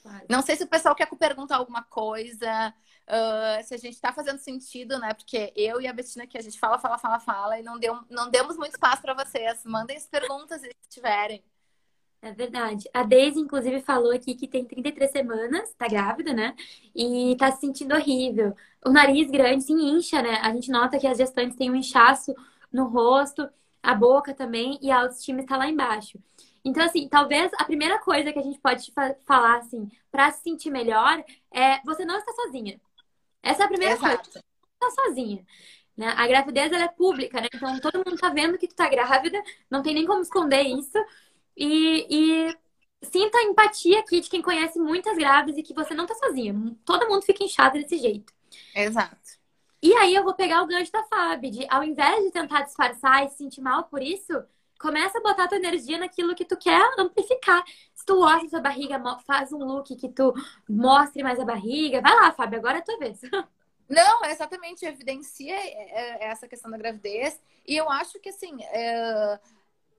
Claro. 0.03 0.27
Não 0.29 0.43
sei 0.43 0.57
se 0.57 0.65
o 0.65 0.69
pessoal 0.69 0.95
quer 0.95 1.07
perguntar 1.07 1.57
alguma 1.57 1.83
coisa, 1.83 2.75
uh, 3.09 3.63
se 3.65 3.75
a 3.75 3.79
gente 3.79 3.95
está 3.95 4.13
fazendo 4.13 4.39
sentido, 4.39 4.99
né? 4.99 5.15
Porque 5.15 5.53
eu 5.57 5.81
e 5.81 5.87
a 5.87 5.93
Betina 5.93 6.25
aqui, 6.25 6.39
a 6.39 6.43
gente 6.43 6.59
fala, 6.59 6.79
fala, 6.79 6.99
fala, 6.99 7.21
fala 7.21 7.59
e 7.59 7.63
não, 7.63 7.79
deu, 7.79 7.99
não 8.11 8.31
demos 8.31 8.57
muito 8.57 8.73
espaço 8.73 9.03
para 9.03 9.15
vocês. 9.15 9.65
Mandem 9.65 9.97
as 9.97 10.07
perguntas 10.07 10.61
se 10.61 10.71
tiverem. 10.89 11.43
É 12.23 12.33
verdade. 12.33 12.89
A 12.95 13.03
Deise, 13.03 13.39
inclusive, 13.39 13.83
falou 13.83 14.11
aqui 14.11 14.35
que 14.35 14.49
tem 14.49 14.65
33 14.65 15.11
semanas, 15.11 15.75
tá 15.75 15.87
grávida, 15.87 16.33
né? 16.33 16.57
E 16.95 17.37
tá 17.39 17.53
se 17.53 17.61
sentindo 17.61 17.95
horrível. 17.95 18.57
O 18.85 18.91
nariz 18.91 19.31
grande 19.31 19.65
se 19.65 19.73
incha, 19.73 20.23
né? 20.23 20.37
A 20.43 20.51
gente 20.53 20.71
nota 20.71 20.99
que 20.99 21.07
as 21.07 21.19
gestantes 21.19 21.57
têm 21.57 21.71
um 21.71 21.77
inchaço 21.77 22.35
no 22.73 22.87
rosto, 22.87 23.47
a 23.83 23.95
boca 23.95 24.33
também, 24.33 24.79
e 24.81 24.91
a 24.91 25.03
autoestima 25.03 25.41
está 25.43 25.57
lá 25.59 25.69
embaixo. 25.69 26.19
Então, 26.65 26.83
assim, 26.83 27.07
talvez 27.09 27.53
a 27.59 27.65
primeira 27.65 27.99
coisa 27.99 28.33
que 28.33 28.39
a 28.39 28.43
gente 28.43 28.59
pode 28.59 28.91
falar, 29.27 29.59
assim, 29.59 29.91
para 30.11 30.33
se 30.33 30.43
sentir 30.43 30.71
melhor 30.71 31.23
é 31.53 31.81
você 31.85 32.07
não 32.07 32.17
está 32.17 32.33
sozinha. 32.33 32.81
Essa 33.45 33.63
é 33.63 33.67
a 33.67 33.69
primeira 33.69 33.95
Exato. 33.95 34.17
coisa. 34.17 34.31
Você 34.31 34.39
não 34.39 34.89
está 34.89 35.03
sozinha. 35.03 35.47
Né? 35.97 36.13
A 36.17 36.27
gravidez 36.27 36.73
ela 36.73 36.85
é 36.85 36.89
pública, 36.89 37.41
né? 37.41 37.49
Então 37.55 37.79
todo 37.81 37.99
mundo 37.99 38.19
tá 38.19 38.31
vendo 38.31 38.59
que 38.59 38.67
tu 38.67 38.75
tá 38.75 38.89
grávida, 38.89 39.41
não 39.71 39.83
tem 39.83 39.95
nem 39.95 40.07
como 40.07 40.23
esconder 40.23 40.63
isso. 40.63 40.99
E, 41.57 42.07
e 42.11 42.57
sinta 43.05 43.39
a 43.39 43.45
empatia 43.45 44.01
aqui 44.01 44.21
de 44.21 44.29
quem 44.29 44.43
conhece 44.43 44.79
muitas 44.79 45.17
grávidas 45.17 45.59
e 45.59 45.63
que 45.63 45.75
você 45.75 45.95
não 45.95 46.07
tá 46.07 46.15
sozinha. 46.15 46.55
Todo 46.85 47.09
mundo 47.09 47.23
fica 47.23 47.45
inchado 47.45 47.79
desse 47.79 47.99
jeito. 47.99 48.33
Exato. 48.75 49.45
E 49.83 49.93
aí 49.95 50.15
eu 50.15 50.25
vou 50.25 50.35
pegar 50.35 50.63
o 50.63 50.67
gancho 50.67 50.91
da 50.91 51.03
Fábio, 51.05 51.51
de 51.51 51.67
ao 51.69 51.85
invés 51.85 52.25
de 52.25 52.31
tentar 52.31 52.63
disfarçar 52.63 53.25
e 53.25 53.29
se 53.29 53.37
sentir 53.37 53.61
mal 53.61 53.85
por 53.85 54.03
isso, 54.03 54.33
começa 54.81 55.19
a 55.19 55.21
botar 55.21 55.47
tua 55.47 55.59
energia 55.59 55.99
naquilo 55.99 56.35
que 56.35 56.45
tu 56.45 56.57
quer 56.57 56.83
amplificar. 56.99 57.63
Se 58.05 58.07
tu 58.07 58.17
gosta 58.17 58.47
sua 58.51 58.61
barriga, 58.61 59.03
faz 59.27 59.51
um 59.51 59.65
look 59.65 59.97
que 59.97 60.11
tu 60.11 60.35
mostre 60.69 61.23
mais 61.23 61.41
a 61.41 61.45
barriga. 61.45 62.03
Vai 62.03 62.15
lá, 62.15 62.31
Fábio, 62.33 62.59
agora 62.59 62.77
é 62.77 62.81
a 62.81 62.85
tua 62.85 62.99
vez. 62.99 63.19
Não, 63.89 64.25
exatamente, 64.27 64.85
evidencia 64.85 65.55
é, 65.55 66.25
é, 66.25 66.25
essa 66.27 66.47
questão 66.47 66.71
da 66.71 66.77
gravidez. 66.77 67.41
E 67.67 67.75
eu 67.75 67.89
acho 67.91 68.21
que, 68.21 68.29
assim, 68.29 68.63
é 68.65 69.41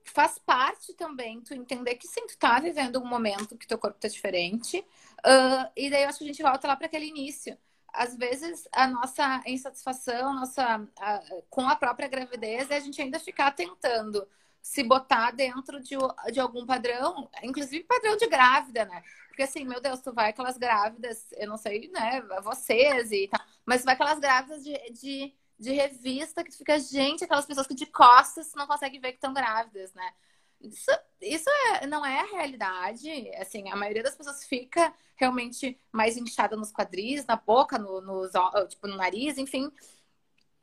faz 0.04 0.38
parte 0.38 0.94
também 0.94 1.40
tu 1.40 1.52
entender 1.52 1.96
que 1.96 2.06
sim, 2.06 2.24
tu 2.28 2.38
tá 2.38 2.60
vivendo 2.60 3.02
um 3.02 3.04
momento 3.04 3.58
que 3.58 3.66
teu 3.66 3.76
corpo 3.76 3.98
tá 3.98 4.06
diferente. 4.06 4.78
Uh, 5.18 5.68
e 5.74 5.90
daí 5.90 6.04
eu 6.04 6.08
acho 6.08 6.18
que 6.18 6.24
a 6.24 6.28
gente 6.28 6.42
volta 6.44 6.68
lá 6.68 6.76
para 6.76 6.86
aquele 6.86 7.06
início. 7.06 7.58
Às 7.92 8.16
vezes 8.16 8.68
a 8.72 8.86
nossa 8.86 9.42
insatisfação, 9.46 10.32
nossa, 10.32 10.88
a, 10.96 11.22
com 11.50 11.68
a 11.68 11.74
própria 11.74 12.06
gravidez, 12.06 12.70
é 12.70 12.76
a 12.76 12.80
gente 12.80 13.02
ainda 13.02 13.18
ficar 13.18 13.50
tentando 13.50 14.24
se 14.66 14.82
botar 14.82 15.30
dentro 15.30 15.80
de, 15.80 15.96
de 16.32 16.40
algum 16.40 16.66
padrão, 16.66 17.30
inclusive 17.42 17.84
padrão 17.84 18.16
de 18.16 18.26
grávida, 18.26 18.84
né? 18.84 19.00
Porque 19.28 19.42
assim, 19.42 19.64
meu 19.64 19.80
Deus, 19.80 20.00
tu 20.00 20.12
vai 20.12 20.30
aquelas 20.30 20.58
grávidas, 20.58 21.28
eu 21.32 21.48
não 21.48 21.56
sei, 21.56 21.88
né, 21.88 22.20
vocês 22.42 23.12
e 23.12 23.28
tal, 23.28 23.40
mas 23.64 23.84
vai 23.84 23.94
aquelas 23.94 24.18
grávidas 24.18 24.64
de, 24.64 24.72
de 24.90 25.34
de 25.58 25.72
revista 25.72 26.44
que 26.44 26.50
tu 26.50 26.58
fica, 26.58 26.78
gente, 26.78 27.24
aquelas 27.24 27.46
pessoas 27.46 27.66
que 27.66 27.74
de 27.74 27.86
costas 27.86 28.52
não 28.54 28.66
conseguem 28.66 29.00
ver 29.00 29.12
que 29.12 29.16
estão 29.16 29.32
grávidas, 29.32 29.92
né? 29.94 30.12
Isso, 30.60 30.90
isso 31.20 31.48
é, 31.48 31.86
não 31.86 32.04
é 32.04 32.20
a 32.20 32.26
realidade. 32.26 33.08
Assim, 33.36 33.70
a 33.70 33.76
maioria 33.76 34.02
das 34.02 34.14
pessoas 34.14 34.44
fica 34.44 34.92
realmente 35.14 35.80
mais 35.90 36.16
inchada 36.18 36.56
nos 36.56 36.70
quadris, 36.70 37.24
na 37.24 37.36
boca, 37.36 37.78
no, 37.78 38.02
no, 38.02 38.28
tipo, 38.68 38.86
no 38.86 38.96
nariz, 38.96 39.38
enfim. 39.38 39.72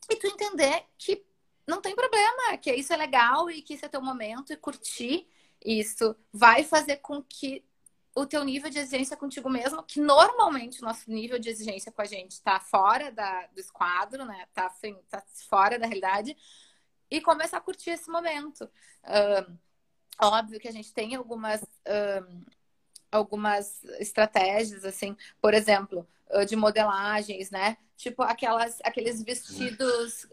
E 0.10 0.16
tu 0.16 0.28
entender 0.28 0.86
que 0.96 1.26
não 1.68 1.82
tem 1.82 1.96
problema, 1.96 2.58
que 2.58 2.74
isso 2.74 2.94
é 2.94 2.98
legal 2.98 3.50
e 3.50 3.62
que 3.62 3.74
isso 3.76 3.86
é 3.86 3.90
teu 3.90 4.02
momento 4.02 4.52
e 4.52 4.58
curtir 4.58 5.28
isso 5.64 6.16
vai 6.32 6.64
fazer 6.64 6.98
com 6.98 7.22
que 7.22 7.64
o 8.16 8.26
teu 8.26 8.44
nível 8.44 8.70
de 8.70 8.78
exigência 8.78 9.18
contigo 9.18 9.50
mesmo, 9.50 9.82
que 9.82 10.00
normalmente 10.00 10.82
o 10.82 10.86
nosso 10.86 11.10
nível 11.10 11.40
de 11.40 11.50
exigência 11.50 11.92
com 11.92 12.02
a 12.02 12.06
gente 12.06 12.32
está 12.32 12.60
fora 12.60 13.12
da, 13.12 13.48
do 13.48 13.60
esquadro, 13.60 14.24
né? 14.26 14.46
Tá, 14.54 14.68
assim, 14.68 14.96
tá 15.10 15.24
fora 15.50 15.80
da 15.80 15.88
realidade. 15.88 16.38
E 17.10 17.20
começar 17.22 17.58
a 17.58 17.62
curtir 17.62 17.92
esse 17.92 18.10
momento. 18.10 18.70
Óbvio 20.22 20.60
que 20.60 20.68
a 20.68 20.72
gente 20.72 20.94
tem 20.94 21.16
algumas, 21.16 21.64
algumas 23.12 23.84
estratégias, 24.00 24.86
assim, 24.86 25.18
por 25.42 25.56
exemplo, 25.56 26.08
uh, 26.30 26.46
de 26.46 26.56
modelagens, 26.56 27.50
né? 27.50 27.78
Tipo 27.98 28.22
aquelas, 28.22 28.80
aqueles 28.84 29.24
vestidos 29.24 30.28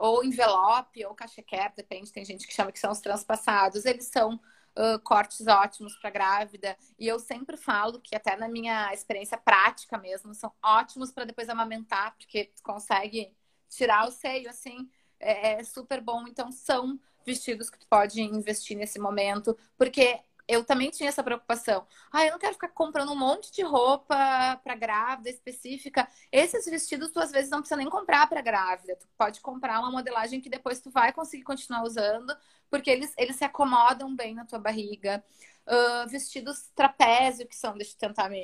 ou 0.00 0.24
envelope 0.24 1.04
ou 1.04 1.14
cachecap, 1.14 1.76
depende, 1.76 2.10
tem 2.10 2.24
gente 2.24 2.46
que 2.46 2.54
chama 2.54 2.72
que 2.72 2.78
são 2.78 2.90
os 2.90 3.00
transpassados. 3.00 3.84
Eles 3.84 4.06
são 4.06 4.34
uh, 4.34 4.98
cortes 5.04 5.46
ótimos 5.46 5.94
para 5.96 6.08
grávida. 6.08 6.74
E 6.98 7.06
eu 7.06 7.18
sempre 7.18 7.54
falo 7.58 8.00
que, 8.00 8.16
até 8.16 8.34
na 8.34 8.48
minha 8.48 8.94
experiência 8.94 9.36
prática 9.36 9.98
mesmo, 9.98 10.34
são 10.34 10.50
ótimos 10.64 11.12
para 11.12 11.26
depois 11.26 11.50
amamentar, 11.50 12.16
porque 12.16 12.46
tu 12.46 12.62
consegue 12.62 13.30
tirar 13.68 14.08
o 14.08 14.10
seio, 14.10 14.48
assim, 14.48 14.88
é, 15.20 15.60
é 15.60 15.64
super 15.64 16.00
bom. 16.00 16.26
Então, 16.26 16.50
são 16.50 16.98
vestidos 17.26 17.68
que 17.68 17.78
tu 17.78 17.86
pode 17.86 18.22
investir 18.22 18.78
nesse 18.78 18.98
momento, 18.98 19.54
porque 19.76 20.18
eu 20.50 20.64
também 20.64 20.90
tinha 20.90 21.08
essa 21.08 21.22
preocupação. 21.22 21.86
Ah, 22.12 22.26
eu 22.26 22.32
não 22.32 22.38
quero 22.38 22.54
ficar 22.54 22.68
comprando 22.68 23.12
um 23.12 23.16
monte 23.16 23.52
de 23.52 23.62
roupa 23.62 24.16
para 24.64 24.74
grávida 24.74 25.30
específica. 25.30 26.08
Esses 26.32 26.64
vestidos 26.64 27.12
tu 27.12 27.20
às 27.20 27.30
vezes 27.30 27.50
não 27.50 27.60
precisa 27.60 27.76
nem 27.76 27.88
comprar 27.88 28.28
para 28.28 28.40
grávida. 28.40 28.96
Tu 28.96 29.06
pode 29.16 29.40
comprar 29.40 29.78
uma 29.78 29.92
modelagem 29.92 30.40
que 30.40 30.50
depois 30.50 30.80
tu 30.80 30.90
vai 30.90 31.12
conseguir 31.12 31.44
continuar 31.44 31.84
usando, 31.84 32.36
porque 32.68 32.90
eles, 32.90 33.14
eles 33.16 33.36
se 33.36 33.44
acomodam 33.44 34.14
bem 34.14 34.34
na 34.34 34.44
tua 34.44 34.58
barriga. 34.58 35.24
Uh, 35.66 36.08
vestidos 36.08 36.68
trapézio, 36.74 37.46
que 37.46 37.54
são, 37.54 37.76
deixa 37.76 37.94
eu 37.94 38.08
tentar 38.08 38.28
me, 38.28 38.42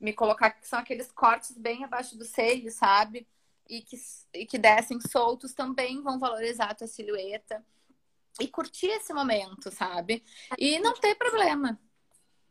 me 0.00 0.12
colocar, 0.12 0.50
que 0.50 0.66
são 0.66 0.80
aqueles 0.80 1.12
cortes 1.12 1.56
bem 1.56 1.84
abaixo 1.84 2.18
do 2.18 2.24
seio, 2.24 2.72
sabe? 2.72 3.24
E 3.68 3.82
que, 3.82 3.96
e 4.34 4.46
que 4.46 4.58
descem 4.58 4.98
soltos 5.00 5.54
também 5.54 6.02
vão 6.02 6.18
valorizar 6.18 6.70
a 6.70 6.74
tua 6.74 6.88
silhueta 6.88 7.64
e 8.40 8.48
curtir 8.48 8.88
esse 8.88 9.12
momento, 9.12 9.70
sabe? 9.70 10.22
E 10.58 10.78
não 10.78 10.94
ter 10.94 11.14
problema. 11.14 11.78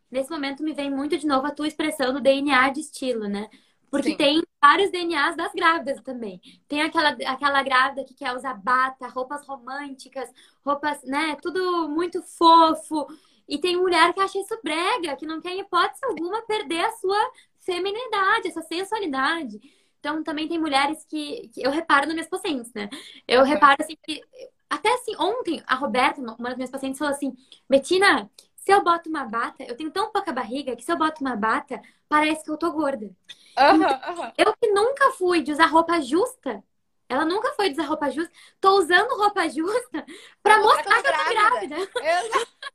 Nesse 0.10 0.30
momento 0.30 0.64
me 0.64 0.74
vem 0.74 0.90
muito 0.90 1.18
de 1.18 1.28
novo 1.28 1.48
a 1.48 1.52
tua 1.52 1.68
expressão 1.68 2.14
do 2.14 2.22
DNA 2.22 2.70
de 2.70 2.80
estilo, 2.80 3.28
né? 3.28 3.50
Porque 3.90 4.12
Sim. 4.12 4.18
tem 4.18 4.44
vários 4.62 4.92
DNAs 4.92 5.36
das 5.36 5.52
grávidas 5.54 6.02
também. 6.02 6.42
Tem 6.68 6.82
aquela, 6.82 7.10
aquela 7.10 7.64
grávida 7.64 8.04
que 8.04 8.14
quer 8.14 8.36
usar 8.36 8.54
bata, 8.56 9.08
roupas 9.08 9.46
românticas, 9.46 10.30
roupas, 10.66 11.02
né? 11.04 11.38
Tudo 11.42 11.88
muito 11.90 12.22
fofo. 12.24 13.08
E 13.48 13.58
tem 13.60 13.78
mulher 13.78 14.14
que 14.14 14.20
acha 14.20 14.40
isso 14.40 14.60
brega, 14.64 15.16
que 15.16 15.26
não 15.26 15.40
quer, 15.40 15.52
em 15.52 15.60
hipótese 15.60 16.04
alguma, 16.04 16.42
perder 16.42 16.84
a 16.84 16.92
sua 16.94 17.32
feminidade, 17.60 18.48
essa 18.48 18.62
sensualidade. 18.64 19.60
Então, 20.00 20.24
também 20.24 20.48
tem 20.48 20.60
mulheres 20.60 21.04
que, 21.06 21.50
que 21.50 21.66
eu 21.66 21.72
reparo 21.72 22.06
nas 22.06 22.14
minhas 22.14 22.30
pacientes, 22.30 22.72
né? 22.74 22.90
Eu 23.28 23.44
reparo 23.44 23.78
assim 23.80 23.98
que 24.04 24.22
até 24.70 24.94
assim, 24.94 25.16
ontem, 25.18 25.64
a 25.68 25.76
Roberta, 25.76 26.22
uma 26.22 26.50
das 26.50 26.56
minhas 26.56 26.72
pacientes, 26.72 26.98
falou 26.98 27.14
assim: 27.14 27.36
Betina, 27.70 28.30
se 28.56 28.72
eu 28.72 28.84
boto 28.84 29.10
uma 29.10 29.26
bata, 29.26 29.64
eu 29.64 29.78
tenho 29.78 29.92
tão 29.92 30.12
pouca 30.12 30.34
barriga 30.34 30.76
que 30.76 30.84
se 30.84 30.92
eu 30.92 30.98
boto 30.98 31.22
uma 31.22 31.36
bata, 31.36 31.80
parece 32.10 32.44
que 32.44 32.50
eu 32.50 32.58
tô 32.58 32.72
gorda. 32.72 33.06
Uhum, 33.58 34.22
uhum. 34.22 34.32
Eu 34.38 34.54
que 34.60 34.68
nunca 34.72 35.12
fui 35.12 35.42
de 35.42 35.52
usar 35.52 35.68
roupa 35.68 36.02
justa, 36.02 36.64
ela 37.08 37.26
nunca 37.26 37.54
foi 37.54 37.70
de 37.70 37.74
usar 37.74 37.86
roupa 37.86 38.10
justa, 38.10 38.32
tô 38.60 38.80
usando 38.80 39.16
roupa 39.18 39.48
justa 39.48 40.06
pra 40.42 40.60
mostrar 40.60 41.02
que 41.02 41.08
eu 41.08 41.14
tô 41.14 41.30
grávida. 41.30 41.76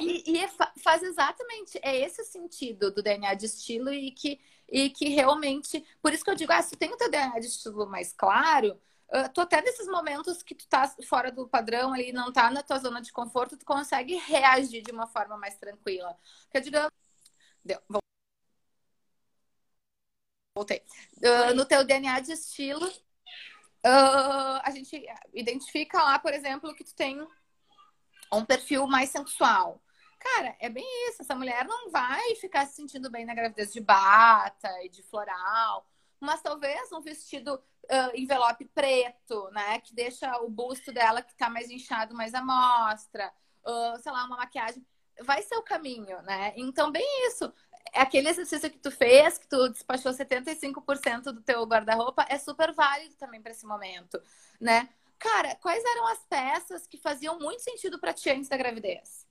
e, 0.00 0.32
e 0.32 0.38
é 0.38 0.48
faz 0.82 1.02
exatamente, 1.02 1.78
é 1.82 1.98
esse 2.00 2.20
o 2.20 2.24
sentido 2.24 2.92
do 2.92 3.02
DNA 3.02 3.34
de 3.34 3.46
estilo 3.46 3.92
e 3.92 4.10
que, 4.10 4.38
e 4.68 4.90
que 4.90 5.08
realmente, 5.08 5.84
por 6.02 6.12
isso 6.12 6.22
que 6.22 6.30
eu 6.30 6.34
digo, 6.34 6.52
ah, 6.52 6.62
se 6.62 6.76
tem 6.76 6.92
o 6.92 6.96
teu 6.96 7.10
DNA 7.10 7.40
de 7.40 7.46
estilo 7.46 7.86
mais 7.86 8.12
claro, 8.12 8.78
uh, 9.12 9.28
tu 9.32 9.40
até 9.40 9.60
nesses 9.62 9.86
momentos 9.86 10.42
que 10.42 10.54
tu 10.54 10.66
tá 10.68 10.88
fora 11.08 11.30
do 11.30 11.48
padrão 11.48 11.92
ali, 11.92 12.12
não 12.12 12.32
tá 12.32 12.50
na 12.50 12.62
tua 12.62 12.78
zona 12.78 13.00
de 13.00 13.12
conforto, 13.12 13.56
tu 13.56 13.64
consegue 13.64 14.16
reagir 14.16 14.82
de 14.82 14.90
uma 14.90 15.06
forma 15.06 15.36
mais 15.36 15.56
tranquila. 15.56 16.16
Porque, 16.44 16.60
digamos, 16.60 16.90
deu, 17.64 17.80
voltei. 20.54 20.82
Uh, 21.18 21.54
no 21.54 21.64
teu 21.64 21.84
DNA 21.84 22.20
de 22.20 22.32
estilo, 22.32 22.86
uh, 22.86 24.60
a 24.62 24.70
gente 24.70 25.04
identifica 25.32 26.02
lá, 26.02 26.18
por 26.18 26.32
exemplo, 26.32 26.74
que 26.74 26.84
tu 26.84 26.94
tem 26.94 27.26
um 28.32 28.44
perfil 28.44 28.86
mais 28.86 29.10
sensual. 29.10 29.82
Cara, 30.18 30.56
é 30.60 30.68
bem 30.68 30.84
isso. 31.08 31.22
Essa 31.22 31.34
mulher 31.34 31.66
não 31.66 31.90
vai 31.90 32.36
ficar 32.36 32.66
se 32.66 32.76
sentindo 32.76 33.10
bem 33.10 33.24
na 33.24 33.34
gravidez 33.34 33.72
de 33.72 33.80
bata 33.80 34.70
e 34.84 34.88
de 34.88 35.02
floral, 35.02 35.86
mas 36.24 36.40
talvez 36.40 36.90
um 36.92 37.00
vestido 37.00 37.54
uh, 37.54 38.14
envelope 38.16 38.64
preto, 38.66 39.50
né? 39.50 39.80
Que 39.80 39.94
deixa 39.94 40.38
o 40.38 40.48
busto 40.48 40.92
dela 40.92 41.22
que 41.22 41.34
tá 41.34 41.50
mais 41.50 41.70
inchado, 41.70 42.14
mais 42.14 42.34
à 42.34 42.42
mostra. 42.42 43.32
Uh, 43.64 44.00
sei 44.00 44.12
lá, 44.12 44.24
uma 44.24 44.36
maquiagem. 44.36 44.84
Vai 45.20 45.42
ser 45.42 45.56
o 45.56 45.62
caminho, 45.62 46.20
né? 46.22 46.52
Então, 46.56 46.90
bem 46.90 47.04
isso. 47.26 47.52
É 47.92 48.00
aquele 48.00 48.28
exercício 48.28 48.70
que 48.70 48.78
tu 48.78 48.90
fez, 48.90 49.36
que 49.36 49.46
tu 49.46 49.68
despachou 49.68 50.12
75% 50.12 51.24
do 51.24 51.42
teu 51.42 51.62
guarda-roupa, 51.64 52.24
é 52.28 52.38
super 52.38 52.72
válido 52.72 53.14
também 53.16 53.42
para 53.42 53.52
esse 53.52 53.66
momento, 53.66 54.22
né? 54.60 54.88
Cara, 55.18 55.54
quais 55.56 55.84
eram 55.84 56.06
as 56.06 56.24
peças 56.24 56.86
que 56.86 56.96
faziam 56.96 57.38
muito 57.38 57.62
sentido 57.62 57.98
para 57.98 58.12
ti 58.12 58.30
antes 58.30 58.48
da 58.48 58.56
gravidez? 58.56 59.26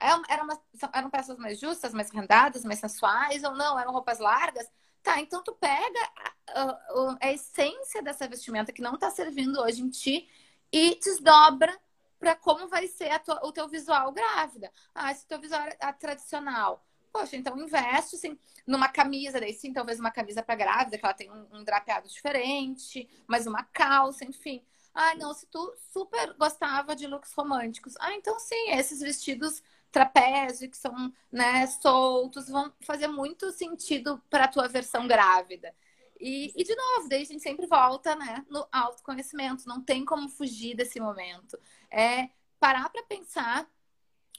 É 0.00 0.06
eram, 0.32 0.48
eram 0.92 1.10
peças 1.10 1.36
mais 1.38 1.58
justas, 1.58 1.92
mais 1.92 2.10
rendadas, 2.10 2.64
mais 2.64 2.78
sensuais 2.78 3.44
ou 3.44 3.54
não? 3.54 3.78
Eram 3.78 3.92
roupas 3.92 4.18
largas? 4.20 4.70
Tá, 5.02 5.20
então 5.20 5.42
tu 5.42 5.52
pega 5.54 6.12
a, 6.48 7.16
a, 7.20 7.32
essência 7.32 8.02
dessa 8.02 8.28
vestimenta 8.28 8.72
que 8.72 8.82
não 8.82 8.98
tá 8.98 9.10
servindo 9.10 9.60
hoje 9.60 9.82
em 9.82 9.88
ti 9.88 10.28
e 10.72 10.96
desdobra 10.96 11.76
para 12.18 12.34
como 12.34 12.68
vai 12.68 12.86
ser 12.88 13.18
tua, 13.20 13.40
o 13.46 13.52
teu 13.52 13.68
visual 13.68 14.12
grávida. 14.12 14.70
Ah, 14.94 15.14
se 15.14 15.24
o 15.24 15.28
teu 15.28 15.40
visual 15.40 15.62
é 15.80 15.92
tradicional, 15.92 16.84
poxa, 17.12 17.36
então 17.36 17.56
investe 17.58 18.16
assim, 18.16 18.38
numa 18.66 18.88
camisa, 18.88 19.40
daí 19.40 19.52
sim, 19.52 19.72
talvez 19.72 20.00
uma 20.00 20.10
camisa 20.10 20.42
para 20.42 20.56
grávida, 20.56 20.98
que 20.98 21.04
ela 21.04 21.14
tem 21.14 21.30
um, 21.30 21.46
um 21.52 21.64
drapeado 21.64 22.08
diferente, 22.08 23.08
mas 23.26 23.46
uma 23.46 23.62
calça, 23.62 24.24
enfim. 24.24 24.62
Ah, 24.94 25.14
não, 25.14 25.32
se 25.32 25.46
tu 25.46 25.74
super 25.92 26.34
gostava 26.34 26.96
de 26.96 27.06
looks 27.06 27.32
românticos. 27.32 27.94
Ah, 28.00 28.14
então 28.14 28.38
sim, 28.40 28.72
esses 28.72 29.00
vestidos 29.00 29.62
trapézio, 29.90 30.70
que 30.70 30.76
são 30.76 31.12
né, 31.30 31.66
soltos, 31.66 32.48
vão 32.48 32.72
fazer 32.80 33.08
muito 33.08 33.50
sentido 33.50 34.22
para 34.30 34.44
a 34.44 34.48
tua 34.48 34.68
versão 34.68 35.06
grávida. 35.06 35.74
E, 36.20 36.52
e, 36.56 36.64
de 36.64 36.74
novo, 36.74 37.08
daí 37.08 37.22
a 37.22 37.24
gente 37.24 37.42
sempre 37.42 37.66
volta 37.66 38.16
né, 38.16 38.44
no 38.50 38.66
autoconhecimento, 38.72 39.68
não 39.68 39.82
tem 39.82 40.04
como 40.04 40.28
fugir 40.28 40.74
desse 40.74 41.00
momento. 41.00 41.58
É 41.90 42.28
parar 42.58 42.88
para 42.90 43.04
pensar 43.04 43.68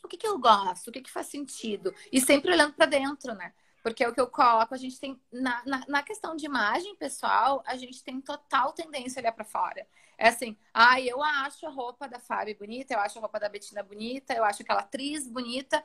o 0.04 0.08
que, 0.08 0.18
que 0.18 0.28
eu 0.28 0.38
gosto, 0.38 0.90
o 0.90 0.92
que, 0.92 1.02
que 1.02 1.12
faz 1.12 1.28
sentido, 1.28 1.94
e 2.12 2.22
sempre 2.22 2.52
olhando 2.52 2.74
para 2.74 2.86
dentro, 2.86 3.34
né? 3.34 3.54
Porque 3.82 4.04
é 4.04 4.10
o 4.10 4.14
que 4.14 4.20
eu 4.20 4.28
coloco, 4.28 4.74
a 4.74 4.78
gente 4.78 5.00
tem. 5.00 5.20
Na, 5.32 5.64
na, 5.66 5.86
na, 5.88 6.04
questão 6.04 6.36
de 6.36 6.46
imagem 6.46 6.96
pessoal, 6.96 7.64
a 7.66 7.76
gente 7.78 8.04
tem 8.04 8.20
total 8.20 8.74
tendência 8.74 9.20
a 9.20 9.22
olhar 9.22 9.32
para 9.32 9.46
fora. 9.46 9.88
É 10.18 10.28
assim, 10.28 10.58
ah, 10.74 11.00
eu 11.00 11.24
acho 11.24 11.66
a 11.66 11.70
roupa 11.70 12.08
da 12.08 12.20
Fábio 12.20 12.58
bonita, 12.58 12.94
eu 12.94 13.00
acho 13.00 13.18
a 13.18 13.22
roupa 13.22 13.40
da 13.40 13.48
Betina 13.48 13.82
bonita, 13.82 14.34
eu 14.34 14.44
acho 14.44 14.62
aquela 14.62 14.82
atriz 14.82 15.28
bonita. 15.28 15.84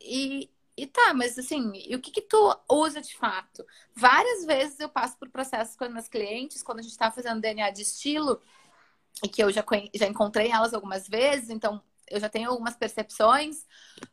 E, 0.00 0.50
e 0.76 0.86
tá, 0.86 1.12
mas 1.14 1.38
assim, 1.38 1.72
e 1.74 1.94
o 1.94 2.00
que 2.00 2.10
que 2.10 2.22
tu 2.22 2.56
usa 2.70 3.02
de 3.02 3.14
fato? 3.16 3.66
Várias 3.94 4.46
vezes 4.46 4.80
eu 4.80 4.88
passo 4.88 5.18
por 5.18 5.28
processos 5.28 5.76
com 5.76 5.84
as 5.84 5.90
minhas 5.90 6.08
clientes, 6.08 6.62
quando 6.62 6.78
a 6.78 6.82
gente 6.82 6.96
tá 6.96 7.10
fazendo 7.10 7.40
DNA 7.40 7.70
de 7.70 7.82
estilo, 7.82 8.40
e 9.22 9.28
que 9.28 9.42
eu 9.42 9.50
já, 9.52 9.64
já 9.94 10.06
encontrei 10.06 10.50
elas 10.50 10.72
algumas 10.72 11.06
vezes, 11.06 11.50
então 11.50 11.82
eu 12.08 12.18
já 12.18 12.28
tenho 12.28 12.50
algumas 12.50 12.76
percepções. 12.76 13.66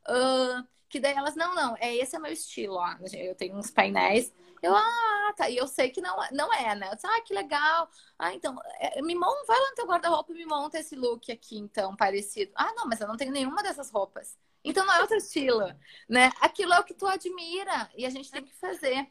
Uh, 0.07 0.67
que 0.89 0.99
daí 0.99 1.13
elas, 1.13 1.35
não, 1.35 1.53
não, 1.53 1.75
é 1.79 1.95
esse 1.95 2.15
é 2.15 2.19
meu 2.19 2.31
estilo, 2.31 2.75
ó. 2.75 2.95
Eu 3.13 3.35
tenho 3.35 3.57
uns 3.57 3.71
painéis. 3.71 4.33
Eu, 4.61 4.75
ah, 4.75 5.33
tá. 5.35 5.49
E 5.49 5.57
eu 5.57 5.67
sei 5.67 5.89
que 5.89 6.01
não, 6.01 6.15
não 6.31 6.53
é, 6.53 6.75
né? 6.75 6.89
Eu 6.89 6.95
disse, 6.95 7.07
ah, 7.07 7.21
que 7.21 7.33
legal. 7.33 7.89
Ah, 8.17 8.33
então, 8.33 8.57
é, 8.79 9.01
me 9.01 9.15
monta, 9.15 9.45
vai 9.45 9.59
lá 9.59 9.69
no 9.69 9.75
teu 9.75 9.85
guarda-roupa 9.85 10.31
e 10.31 10.35
me 10.35 10.45
monta 10.45 10.79
esse 10.79 10.95
look 10.95 11.31
aqui, 11.31 11.57
então, 11.57 11.95
parecido. 11.95 12.51
Ah, 12.55 12.73
não, 12.75 12.87
mas 12.87 13.01
eu 13.01 13.07
não 13.07 13.17
tenho 13.17 13.31
nenhuma 13.31 13.61
dessas 13.61 13.91
roupas. 13.91 14.37
Então 14.63 14.85
não 14.85 14.93
é 14.93 15.01
outro 15.01 15.15
estilo, 15.17 15.61
né? 16.09 16.31
Aquilo 16.41 16.73
é 16.73 16.79
o 16.79 16.83
que 16.83 16.93
tu 16.93 17.07
admira 17.07 17.89
e 17.95 18.05
a 18.05 18.09
gente 18.09 18.31
tem 18.31 18.43
que 18.43 18.53
fazer 18.53 19.09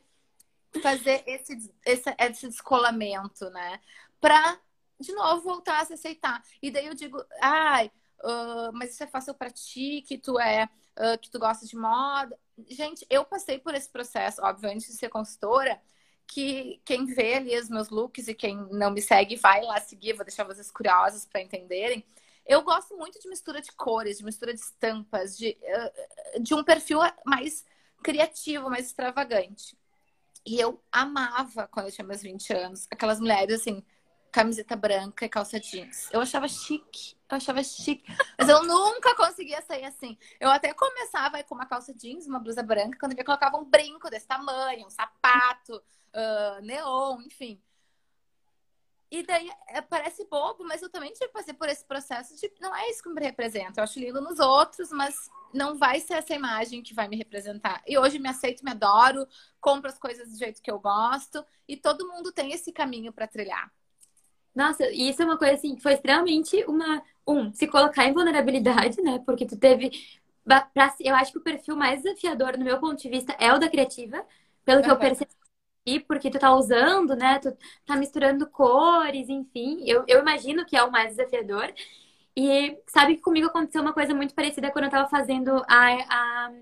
fazer 0.82 1.22
esse, 1.26 1.72
esse, 1.84 2.14
esse 2.18 2.48
descolamento, 2.48 3.48
né? 3.50 3.80
Pra, 4.20 4.60
de 5.00 5.12
novo, 5.12 5.42
voltar 5.42 5.80
a 5.80 5.84
se 5.84 5.94
aceitar. 5.94 6.42
E 6.60 6.70
daí 6.70 6.86
eu 6.86 6.94
digo, 6.94 7.24
ai, 7.40 7.90
uh, 8.22 8.72
mas 8.74 8.92
isso 8.92 9.02
é 9.02 9.06
fácil 9.06 9.34
pra 9.34 9.50
ti, 9.50 10.02
que 10.06 10.18
tu 10.18 10.38
é 10.38 10.68
uh, 10.98 11.18
que 11.18 11.30
tu 11.30 11.38
gosta 11.38 11.66
de 11.66 11.76
moda. 11.76 12.38
Gente, 12.68 13.06
eu 13.10 13.24
passei 13.24 13.58
por 13.58 13.74
esse 13.74 13.88
processo, 13.88 14.42
óbvio, 14.42 14.70
antes 14.70 14.86
de 14.86 14.94
ser 14.94 15.08
consultora, 15.08 15.80
que 16.26 16.80
quem 16.84 17.06
vê 17.06 17.34
ali 17.34 17.58
os 17.58 17.68
meus 17.68 17.88
looks 17.88 18.28
e 18.28 18.34
quem 18.34 18.56
não 18.72 18.90
me 18.90 19.00
segue 19.00 19.36
vai 19.36 19.62
lá 19.62 19.80
seguir, 19.80 20.14
vou 20.14 20.24
deixar 20.24 20.44
vocês 20.44 20.70
curiosos 20.70 21.24
para 21.24 21.40
entenderem. 21.40 22.04
Eu 22.44 22.62
gosto 22.62 22.96
muito 22.96 23.20
de 23.20 23.28
mistura 23.28 23.60
de 23.60 23.72
cores, 23.72 24.18
de 24.18 24.24
mistura 24.24 24.54
de 24.54 24.60
estampas, 24.60 25.36
de, 25.36 25.56
uh, 26.36 26.42
de 26.42 26.54
um 26.54 26.64
perfil 26.64 27.00
mais 27.24 27.64
criativo, 28.02 28.70
mais 28.70 28.86
extravagante. 28.86 29.76
E 30.46 30.60
eu 30.60 30.80
amava, 30.92 31.66
quando 31.66 31.86
eu 31.86 31.92
tinha 31.92 32.06
meus 32.06 32.22
20 32.22 32.52
anos, 32.52 32.86
aquelas 32.90 33.18
mulheres 33.18 33.60
assim, 33.60 33.84
camiseta 34.36 34.76
branca 34.76 35.24
e 35.24 35.30
calça 35.30 35.58
jeans. 35.58 36.10
Eu 36.12 36.20
achava 36.20 36.46
chique, 36.46 37.16
eu 37.26 37.38
achava 37.38 37.64
chique. 37.64 38.04
Mas 38.38 38.46
eu 38.50 38.62
nunca 38.68 39.14
conseguia 39.14 39.62
sair 39.62 39.86
assim. 39.86 40.18
Eu 40.38 40.50
até 40.50 40.74
começava 40.74 41.42
com 41.42 41.54
uma 41.54 41.64
calça 41.64 41.94
jeans, 41.94 42.26
uma 42.26 42.38
blusa 42.38 42.62
branca, 42.62 42.98
quando 42.98 43.18
eu 43.18 43.24
colocava 43.24 43.56
um 43.56 43.64
brinco 43.64 44.10
desse 44.10 44.26
tamanho, 44.26 44.86
um 44.86 44.90
sapato, 44.90 45.76
uh, 45.76 46.62
neon, 46.62 47.22
enfim. 47.22 47.58
E 49.10 49.22
daí 49.22 49.50
é, 49.68 49.80
parece 49.80 50.26
bobo, 50.26 50.64
mas 50.64 50.82
eu 50.82 50.90
também 50.90 51.12
tive 51.14 51.28
que 51.28 51.32
passar 51.32 51.54
por 51.54 51.70
esse 51.70 51.84
processo 51.86 52.36
de 52.36 52.52
não 52.60 52.76
é 52.76 52.90
isso 52.90 53.02
que 53.02 53.08
me 53.08 53.22
representa. 53.22 53.80
Eu 53.80 53.84
acho 53.84 53.98
lindo 53.98 54.20
nos 54.20 54.38
outros, 54.38 54.90
mas 54.90 55.30
não 55.54 55.78
vai 55.78 55.98
ser 55.98 56.14
essa 56.14 56.34
imagem 56.34 56.82
que 56.82 56.92
vai 56.92 57.08
me 57.08 57.16
representar. 57.16 57.82
E 57.86 57.96
hoje 57.96 58.18
me 58.18 58.28
aceito, 58.28 58.62
me 58.62 58.72
adoro, 58.72 59.26
compro 59.62 59.88
as 59.88 59.98
coisas 59.98 60.28
do 60.28 60.36
jeito 60.36 60.60
que 60.60 60.70
eu 60.70 60.78
gosto, 60.78 61.42
e 61.66 61.74
todo 61.74 62.06
mundo 62.06 62.32
tem 62.32 62.52
esse 62.52 62.70
caminho 62.70 63.14
para 63.14 63.26
trilhar. 63.26 63.72
Nossa, 64.56 64.88
e 64.90 65.10
isso 65.10 65.20
é 65.22 65.26
uma 65.26 65.36
coisa 65.36 65.54
assim 65.54 65.76
que 65.76 65.82
foi 65.82 65.92
extremamente 65.92 66.64
uma. 66.66 67.02
Um, 67.28 67.52
se 67.52 67.66
colocar 67.66 68.06
em 68.06 68.14
vulnerabilidade, 68.14 69.02
né? 69.02 69.20
Porque 69.26 69.44
tu 69.46 69.56
teve. 69.56 69.90
Pra, 70.44 70.94
eu 71.00 71.14
acho 71.14 71.32
que 71.32 71.38
o 71.38 71.42
perfil 71.42 71.76
mais 71.76 72.02
desafiador, 72.02 72.56
no 72.56 72.64
meu 72.64 72.80
ponto 72.80 73.02
de 73.02 73.08
vista, 73.10 73.34
é 73.38 73.52
o 73.52 73.58
da 73.58 73.68
criativa, 73.68 74.24
pelo 74.64 74.80
que 74.80 74.88
uhum. 74.88 74.94
eu 74.94 74.98
percebi, 74.98 76.00
porque 76.08 76.30
tu 76.30 76.38
tá 76.38 76.54
usando, 76.54 77.14
né? 77.14 77.38
Tu 77.38 77.54
tá 77.84 77.96
misturando 77.96 78.48
cores, 78.48 79.28
enfim. 79.28 79.84
Eu, 79.86 80.04
eu 80.08 80.20
imagino 80.20 80.64
que 80.64 80.76
é 80.76 80.82
o 80.82 80.90
mais 80.90 81.16
desafiador. 81.16 81.72
E 82.34 82.78
sabe 82.86 83.16
que 83.16 83.22
comigo 83.22 83.48
aconteceu 83.48 83.82
uma 83.82 83.92
coisa 83.92 84.14
muito 84.14 84.34
parecida 84.34 84.70
quando 84.70 84.86
eu 84.86 84.90
tava 84.90 85.08
fazendo 85.08 85.50
a, 85.68 86.46
a, 86.48 86.52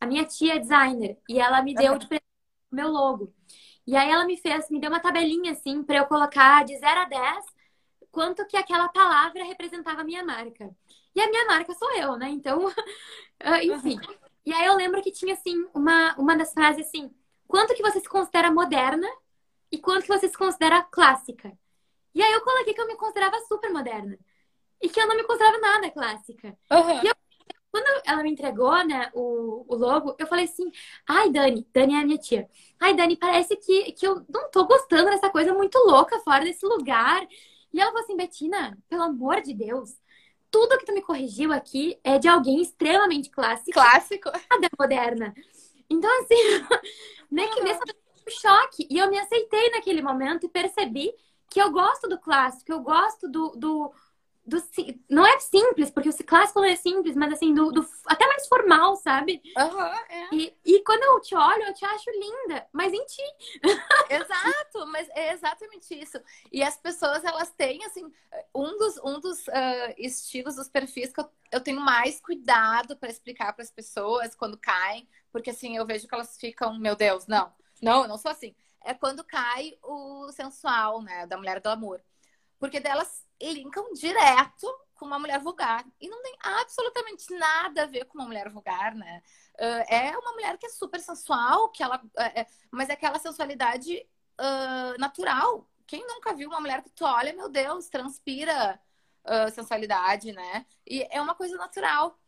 a 0.00 0.06
minha 0.06 0.24
tia 0.24 0.56
é 0.56 0.58
designer. 0.58 1.18
E 1.28 1.40
ela 1.40 1.62
me 1.62 1.74
deu 1.74 1.92
uhum. 1.92 1.98
de 1.98 2.06
presente 2.06 2.26
o 2.72 2.76
meu 2.76 2.88
logo. 2.88 3.32
E 3.86 3.96
aí 3.96 4.10
ela 4.10 4.24
me 4.24 4.36
fez, 4.36 4.70
me 4.70 4.80
deu 4.80 4.90
uma 4.90 5.00
tabelinha 5.00 5.52
assim 5.52 5.82
para 5.82 5.96
eu 5.98 6.06
colocar 6.06 6.64
de 6.64 6.76
0 6.76 7.00
a 7.00 7.04
10 7.04 7.44
quanto 8.10 8.46
que 8.46 8.56
aquela 8.56 8.88
palavra 8.88 9.44
representava 9.44 10.00
a 10.00 10.04
minha 10.04 10.24
marca. 10.24 10.70
E 11.14 11.20
a 11.20 11.28
minha 11.28 11.46
marca 11.46 11.74
sou 11.74 11.90
eu, 11.96 12.16
né? 12.16 12.30
Então, 12.30 12.72
ah, 13.40 13.62
enfim. 13.62 13.98
E 14.46 14.52
aí 14.52 14.66
eu 14.66 14.76
lembro 14.76 15.02
que 15.02 15.10
tinha 15.10 15.34
assim 15.34 15.66
uma 15.74 16.14
uma 16.16 16.36
das 16.36 16.52
frases 16.52 16.86
assim: 16.86 17.10
quanto 17.46 17.74
que 17.74 17.82
você 17.82 18.00
se 18.00 18.08
considera 18.08 18.50
moderna 18.50 19.08
e 19.70 19.78
quanto 19.78 20.02
que 20.02 20.08
você 20.08 20.28
se 20.28 20.36
considera 20.36 20.82
clássica. 20.82 21.52
E 22.14 22.22
aí 22.22 22.32
eu 22.32 22.42
coloquei 22.42 22.72
que 22.72 22.80
eu 22.80 22.86
me 22.86 22.96
considerava 22.96 23.38
super 23.40 23.72
moderna 23.72 24.16
e 24.80 24.88
que 24.88 25.00
eu 25.00 25.06
não 25.06 25.16
me 25.16 25.24
considerava 25.24 25.58
nada 25.58 25.90
clássica. 25.90 26.56
Uhum. 26.70 27.02
E 27.02 27.06
eu 27.08 27.14
quando 27.74 28.02
ela 28.06 28.22
me 28.22 28.30
entregou, 28.30 28.86
né, 28.86 29.10
o, 29.12 29.66
o 29.66 29.74
logo, 29.74 30.14
eu 30.16 30.28
falei 30.28 30.44
assim: 30.44 30.70
ai, 31.08 31.28
Dani, 31.28 31.66
Dani 31.72 31.94
é 31.94 31.98
a 31.98 32.04
minha 32.04 32.18
tia. 32.18 32.48
Ai, 32.78 32.94
Dani, 32.94 33.16
parece 33.16 33.56
que, 33.56 33.90
que 33.90 34.06
eu 34.06 34.24
não 34.32 34.48
tô 34.48 34.64
gostando 34.64 35.10
dessa 35.10 35.28
coisa 35.28 35.52
muito 35.52 35.76
louca 35.78 36.20
fora 36.20 36.44
desse 36.44 36.64
lugar. 36.64 37.26
E 37.72 37.80
ela 37.80 37.90
falou 37.90 38.04
assim: 38.04 38.16
Betina, 38.16 38.78
pelo 38.88 39.02
amor 39.02 39.40
de 39.40 39.52
Deus, 39.52 39.90
tudo 40.52 40.78
que 40.78 40.86
tu 40.86 40.94
me 40.94 41.02
corrigiu 41.02 41.52
aqui 41.52 41.98
é 42.04 42.16
de 42.16 42.28
alguém 42.28 42.62
extremamente 42.62 43.28
clássico. 43.28 43.72
Clássico. 43.72 44.30
Nada 44.48 44.68
moderna. 44.78 45.34
Então, 45.90 46.10
assim, 46.20 46.36
nem 47.28 47.50
que 47.50 47.60
nesse 47.60 47.80
um 47.80 48.30
choque. 48.30 48.86
E 48.88 48.98
eu 48.98 49.10
me 49.10 49.18
aceitei 49.18 49.70
naquele 49.70 50.00
momento 50.00 50.46
e 50.46 50.48
percebi 50.48 51.12
que 51.50 51.60
eu 51.60 51.72
gosto 51.72 52.08
do 52.08 52.20
clássico, 52.20 52.70
eu 52.70 52.80
gosto 52.80 53.28
do, 53.28 53.50
do 53.56 53.92
do, 54.46 54.62
não 55.08 55.26
é 55.26 55.38
simples, 55.40 55.90
porque 55.90 56.08
o 56.08 56.24
clássico 56.24 56.60
não 56.60 56.68
é 56.68 56.76
simples, 56.76 57.16
mas 57.16 57.32
assim, 57.32 57.54
do, 57.54 57.72
do 57.72 57.86
até 58.06 58.26
mais 58.26 58.46
formal, 58.46 58.94
sabe? 58.96 59.40
Uhum, 59.56 59.82
é. 59.82 60.28
e, 60.32 60.56
e 60.64 60.84
quando 60.84 61.02
eu 61.02 61.20
te 61.20 61.34
olho, 61.34 61.62
eu 61.62 61.72
te 61.72 61.84
acho 61.84 62.10
linda, 62.10 62.66
mas 62.70 62.92
em 62.92 63.04
ti. 63.06 63.22
Exato, 64.10 64.86
mas 64.88 65.08
é 65.10 65.32
exatamente 65.32 65.98
isso. 65.98 66.20
E 66.52 66.62
as 66.62 66.76
pessoas, 66.76 67.24
elas 67.24 67.50
têm, 67.52 67.84
assim, 67.86 68.12
um 68.54 68.76
dos, 68.76 68.98
um 68.98 69.18
dos 69.18 69.46
uh, 69.48 69.94
estilos 69.96 70.56
dos 70.56 70.68
perfis 70.68 71.10
que 71.10 71.20
eu, 71.20 71.30
eu 71.50 71.60
tenho 71.62 71.80
mais 71.80 72.20
cuidado 72.20 72.96
para 72.96 73.10
explicar 73.10 73.54
para 73.54 73.62
as 73.62 73.70
pessoas 73.70 74.34
quando 74.34 74.58
caem, 74.58 75.08
porque 75.32 75.50
assim, 75.50 75.76
eu 75.76 75.86
vejo 75.86 76.06
que 76.06 76.14
elas 76.14 76.36
ficam, 76.36 76.78
meu 76.78 76.94
Deus, 76.94 77.26
não, 77.26 77.50
não, 77.80 78.02
eu 78.02 78.08
não 78.08 78.18
sou 78.18 78.30
assim. 78.30 78.54
É 78.84 78.92
quando 78.92 79.24
cai 79.24 79.78
o 79.82 80.30
sensual, 80.32 81.00
né, 81.00 81.26
da 81.26 81.38
mulher 81.38 81.60
do 81.60 81.68
amor. 81.70 82.02
Porque 82.58 82.78
delas 82.78 83.23
linkam 83.40 83.92
direto 83.92 84.66
com 84.94 85.06
uma 85.06 85.18
mulher 85.18 85.40
vulgar. 85.40 85.84
E 86.00 86.08
não 86.08 86.22
tem 86.22 86.34
absolutamente 86.40 87.32
nada 87.36 87.82
a 87.82 87.86
ver 87.86 88.04
com 88.06 88.18
uma 88.18 88.26
mulher 88.26 88.48
vulgar, 88.48 88.94
né? 88.94 89.22
Uh, 89.54 89.92
é 89.92 90.16
uma 90.16 90.32
mulher 90.32 90.56
que 90.58 90.66
é 90.66 90.70
super 90.70 91.00
sensual, 91.00 91.68
que 91.70 91.82
ela, 91.82 92.02
é, 92.16 92.40
é, 92.40 92.46
mas 92.70 92.88
é 92.88 92.92
aquela 92.92 93.18
sensualidade 93.18 94.06
uh, 94.40 94.98
natural. 94.98 95.68
Quem 95.86 96.06
nunca 96.06 96.34
viu 96.34 96.48
uma 96.48 96.60
mulher 96.60 96.82
que 96.82 96.90
tu 96.90 97.04
olha, 97.04 97.32
meu 97.32 97.48
Deus, 97.48 97.88
transpira 97.88 98.80
uh, 99.24 99.50
sensualidade, 99.52 100.32
né? 100.32 100.66
E 100.86 101.06
é 101.10 101.20
uma 101.20 101.34
coisa 101.34 101.56
natural. 101.56 102.18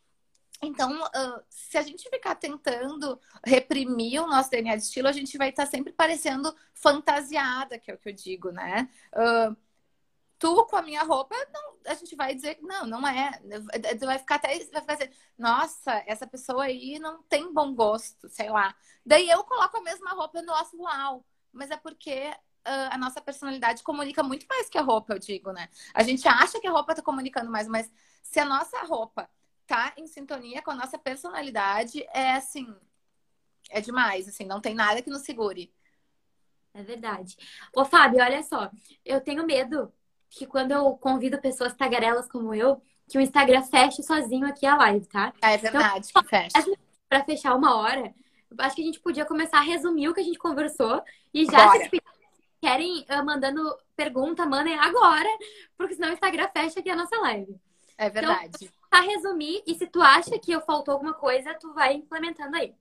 Então, 0.62 0.90
uh, 1.02 1.42
se 1.50 1.76
a 1.76 1.82
gente 1.82 2.08
ficar 2.08 2.34
tentando 2.34 3.20
reprimir 3.44 4.22
o 4.22 4.26
nosso 4.26 4.50
DNA 4.50 4.76
de 4.76 4.82
estilo, 4.82 5.08
a 5.08 5.12
gente 5.12 5.36
vai 5.36 5.50
estar 5.50 5.66
sempre 5.66 5.92
parecendo 5.92 6.54
fantasiada, 6.72 7.78
que 7.78 7.90
é 7.90 7.94
o 7.94 7.98
que 7.98 8.08
eu 8.08 8.12
digo, 8.12 8.50
né? 8.50 8.88
Uh, 9.12 9.56
tu 10.46 10.64
com 10.66 10.76
a 10.76 10.82
minha 10.82 11.02
roupa, 11.02 11.34
não, 11.52 11.76
a 11.86 11.94
gente 11.94 12.14
vai 12.14 12.32
dizer 12.32 12.54
que 12.54 12.62
não, 12.62 12.86
não 12.86 13.06
é. 13.06 13.40
Vai 13.98 14.18
ficar 14.18 14.36
até. 14.36 14.56
Vai 14.66 14.80
ficar 14.80 14.94
assim, 14.94 15.10
nossa, 15.36 16.04
essa 16.06 16.24
pessoa 16.24 16.64
aí 16.64 17.00
não 17.00 17.22
tem 17.24 17.52
bom 17.52 17.74
gosto, 17.74 18.28
sei 18.28 18.48
lá. 18.48 18.74
Daí 19.04 19.28
eu 19.28 19.42
coloco 19.42 19.76
a 19.76 19.82
mesma 19.82 20.10
roupa 20.12 20.40
no 20.40 20.46
nosso 20.46 20.80
uau. 20.80 21.26
Mas 21.52 21.70
é 21.70 21.76
porque 21.76 22.30
uh, 22.66 22.92
a 22.92 22.98
nossa 22.98 23.20
personalidade 23.20 23.82
comunica 23.82 24.22
muito 24.22 24.46
mais 24.48 24.68
que 24.68 24.78
a 24.78 24.82
roupa, 24.82 25.14
eu 25.14 25.18
digo, 25.18 25.50
né? 25.52 25.68
A 25.92 26.04
gente 26.04 26.28
acha 26.28 26.60
que 26.60 26.68
a 26.68 26.70
roupa 26.70 26.94
tá 26.94 27.02
comunicando 27.02 27.50
mais, 27.50 27.66
mas 27.66 27.90
se 28.22 28.38
a 28.38 28.44
nossa 28.44 28.82
roupa 28.84 29.28
tá 29.66 29.94
em 29.96 30.06
sintonia 30.06 30.62
com 30.62 30.70
a 30.70 30.76
nossa 30.76 30.96
personalidade, 30.96 32.06
é 32.12 32.32
assim. 32.34 32.72
É 33.68 33.80
demais, 33.80 34.28
assim, 34.28 34.44
não 34.44 34.60
tem 34.60 34.74
nada 34.74 35.02
que 35.02 35.10
nos 35.10 35.22
segure. 35.22 35.74
É 36.72 36.82
verdade. 36.82 37.36
Ô, 37.74 37.84
Fábio, 37.84 38.22
olha 38.22 38.42
só. 38.42 38.70
Eu 39.04 39.20
tenho 39.20 39.44
medo 39.44 39.92
que 40.30 40.46
quando 40.46 40.72
eu 40.72 40.92
convido 40.96 41.40
pessoas 41.40 41.74
tagarelas 41.74 42.28
como 42.28 42.54
eu, 42.54 42.80
que 43.08 43.18
o 43.18 43.20
Instagram 43.20 43.62
feche 43.62 44.02
sozinho 44.02 44.46
aqui 44.46 44.66
a 44.66 44.76
live, 44.76 45.06
tá? 45.06 45.32
É 45.40 45.56
verdade, 45.56 46.08
então, 46.10 46.22
que 46.22 46.28
fecha. 46.28 46.78
Pra 47.08 47.24
fechar 47.24 47.54
uma 47.54 47.76
hora, 47.76 48.12
acho 48.58 48.76
que 48.76 48.82
a 48.82 48.84
gente 48.84 49.00
podia 49.00 49.24
começar 49.24 49.58
a 49.58 49.62
resumir 49.62 50.08
o 50.08 50.14
que 50.14 50.20
a 50.20 50.24
gente 50.24 50.38
conversou 50.38 51.02
e 51.32 51.44
já 51.44 51.66
Bora. 51.66 51.88
se 51.88 52.02
querem 52.60 53.06
uh, 53.08 53.24
mandando 53.24 53.76
pergunta, 53.94 54.46
mandem 54.46 54.76
agora, 54.78 55.28
porque 55.76 55.94
senão 55.94 56.10
o 56.10 56.12
Instagram 56.12 56.48
fecha 56.52 56.80
aqui 56.80 56.90
a 56.90 56.96
nossa 56.96 57.16
live. 57.20 57.56
É 57.98 58.08
então, 58.08 58.20
verdade. 58.20 58.56
Então, 58.60 58.72
pra 58.90 59.00
resumir, 59.00 59.62
e 59.66 59.74
se 59.74 59.86
tu 59.86 60.02
acha 60.02 60.38
que 60.38 60.52
eu 60.52 60.60
faltou 60.60 60.92
alguma 60.92 61.14
coisa, 61.14 61.54
tu 61.54 61.72
vai 61.72 61.94
implementando 61.94 62.56
aí. 62.56 62.74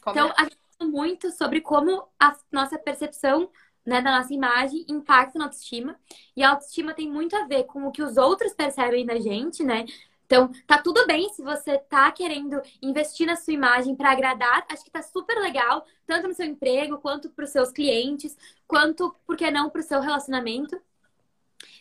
Como 0.00 0.16
então, 0.16 0.28
é? 0.28 0.34
a 0.36 0.44
gente 0.44 0.58
falou 0.78 0.92
muito 0.92 1.30
sobre 1.32 1.60
como 1.60 2.06
a 2.20 2.36
nossa 2.50 2.78
percepção 2.78 3.50
né, 3.84 4.00
da 4.00 4.18
nossa 4.18 4.32
imagem 4.32 4.84
impacta 4.88 5.38
na 5.38 5.46
autoestima. 5.46 5.96
E 6.36 6.42
a 6.42 6.50
autoestima 6.50 6.94
tem 6.94 7.10
muito 7.10 7.36
a 7.36 7.46
ver 7.46 7.64
com 7.64 7.86
o 7.86 7.92
que 7.92 8.02
os 8.02 8.16
outros 8.16 8.52
percebem 8.52 9.04
da 9.04 9.18
gente, 9.18 9.62
né? 9.62 9.84
Então, 10.32 10.50
tá 10.66 10.78
tudo 10.78 11.06
bem 11.06 11.28
se 11.28 11.42
você 11.42 11.76
tá 11.76 12.10
querendo 12.10 12.58
investir 12.80 13.26
na 13.26 13.36
sua 13.36 13.52
imagem 13.52 13.94
para 13.94 14.12
agradar. 14.12 14.64
Acho 14.70 14.82
que 14.82 14.90
tá 14.90 15.02
super 15.02 15.36
legal, 15.38 15.84
tanto 16.06 16.26
no 16.26 16.34
seu 16.34 16.46
emprego, 16.46 16.96
quanto 16.96 17.28
para 17.28 17.44
os 17.44 17.50
seus 17.50 17.70
clientes, 17.70 18.34
quanto, 18.66 19.14
por 19.26 19.36
que 19.36 19.50
não, 19.50 19.68
para 19.68 19.82
o 19.82 19.84
seu 19.84 20.00
relacionamento. 20.00 20.80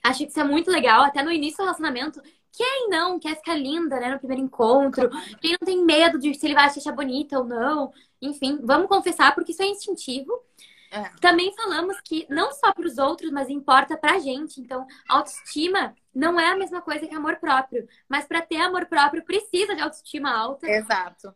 Acho 0.04 0.26
que 0.26 0.30
isso 0.30 0.40
é 0.40 0.44
muito 0.44 0.70
legal, 0.70 1.04
até 1.04 1.24
no 1.24 1.32
início 1.32 1.58
do 1.60 1.64
relacionamento. 1.64 2.22
Quem 2.52 2.90
não 2.90 3.18
quer 3.18 3.38
ficar 3.38 3.56
linda, 3.56 3.98
né, 4.00 4.12
no 4.12 4.20
primeiro 4.20 4.44
encontro? 4.44 5.10
Quem 5.40 5.52
não 5.52 5.66
tem 5.66 5.86
medo 5.86 6.20
de 6.20 6.34
se 6.34 6.46
ele 6.46 6.54
vai 6.54 6.66
achar 6.66 6.92
bonita 6.92 7.40
ou 7.40 7.46
não? 7.46 7.94
Enfim, 8.22 8.60
vamos 8.62 8.90
confessar, 8.90 9.34
porque 9.34 9.54
isso 9.54 9.64
é 9.64 9.68
instintivo. 9.68 10.44
É. 10.92 11.10
Também 11.22 11.54
falamos 11.56 12.00
que 12.02 12.28
não 12.30 12.52
só 12.52 12.74
para 12.74 12.86
os 12.86 12.98
outros, 12.98 13.32
mas 13.32 13.50
importa 13.50 13.96
para 13.96 14.16
a 14.16 14.20
gente. 14.20 14.60
Então, 14.60 14.86
autoestima 15.08 15.96
não 16.14 16.38
é 16.38 16.52
a 16.52 16.58
mesma 16.58 16.82
coisa 16.82 17.08
que 17.08 17.16
amor 17.16 17.38
próprio. 17.38 17.88
Mas 18.10 18.26
para 18.26 18.42
ter 18.42 18.58
amor 18.58 18.86
próprio, 18.88 19.24
precisa 19.24 19.74
de 19.74 19.82
autoestima 19.82 20.30
alta. 20.30 20.70
Exato. 20.70 21.34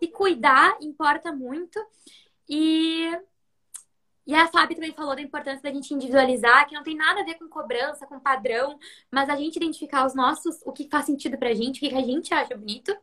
E 0.00 0.08
cuidar 0.08 0.78
importa 0.80 1.30
muito. 1.30 1.78
E, 2.48 3.10
e 4.26 4.34
a 4.34 4.48
Fábio 4.48 4.76
também 4.76 4.94
falou 4.94 5.14
da 5.14 5.20
importância 5.20 5.62
da 5.62 5.70
gente 5.70 5.92
individualizar, 5.92 6.66
que 6.66 6.74
não 6.74 6.82
tem 6.82 6.96
nada 6.96 7.20
a 7.20 7.24
ver 7.24 7.34
com 7.34 7.46
cobrança, 7.46 8.06
com 8.06 8.18
padrão, 8.18 8.78
mas 9.10 9.28
a 9.28 9.36
gente 9.36 9.56
identificar 9.56 10.06
os 10.06 10.14
nossos, 10.14 10.62
o 10.64 10.72
que 10.72 10.88
faz 10.88 11.04
sentido 11.04 11.36
pra 11.36 11.52
gente, 11.52 11.76
o 11.76 11.88
que 11.90 11.94
a 11.94 12.02
gente 12.02 12.32
acha 12.32 12.56
bonito. 12.56 12.96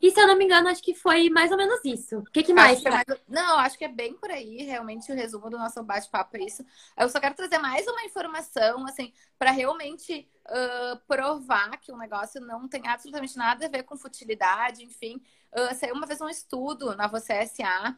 E 0.00 0.10
se 0.10 0.18
eu 0.18 0.26
não 0.26 0.36
me 0.36 0.46
engano, 0.46 0.68
acho 0.68 0.82
que 0.82 0.94
foi 0.94 1.28
mais 1.28 1.50
ou 1.50 1.58
menos 1.58 1.80
isso. 1.84 2.18
O 2.20 2.24
que, 2.24 2.42
que 2.42 2.54
mais? 2.54 2.84
Acho 2.84 3.04
que 3.04 3.12
é. 3.12 3.20
Não, 3.28 3.58
acho 3.58 3.76
que 3.76 3.84
é 3.84 3.88
bem 3.88 4.14
por 4.14 4.30
aí, 4.30 4.62
realmente, 4.62 5.12
o 5.12 5.14
resumo 5.14 5.50
do 5.50 5.58
nosso 5.58 5.82
bate-papo 5.82 6.38
é 6.38 6.44
isso. 6.44 6.64
Eu 6.96 7.08
só 7.10 7.20
quero 7.20 7.34
trazer 7.34 7.58
mais 7.58 7.86
uma 7.86 8.02
informação, 8.04 8.86
assim, 8.86 9.12
para 9.38 9.50
realmente 9.50 10.26
uh, 10.46 10.98
provar 11.06 11.78
que 11.78 11.92
o 11.92 11.98
negócio 11.98 12.40
não 12.40 12.66
tem 12.66 12.88
absolutamente 12.88 13.36
nada 13.36 13.66
a 13.66 13.68
ver 13.68 13.82
com 13.82 13.96
futilidade, 13.96 14.82
enfim. 14.82 15.20
Uh, 15.52 15.74
saiu 15.74 15.94
uma 15.94 16.06
vez 16.06 16.18
um 16.22 16.30
estudo 16.30 16.96
na 16.96 17.06
Você 17.06 17.46
SA 17.46 17.94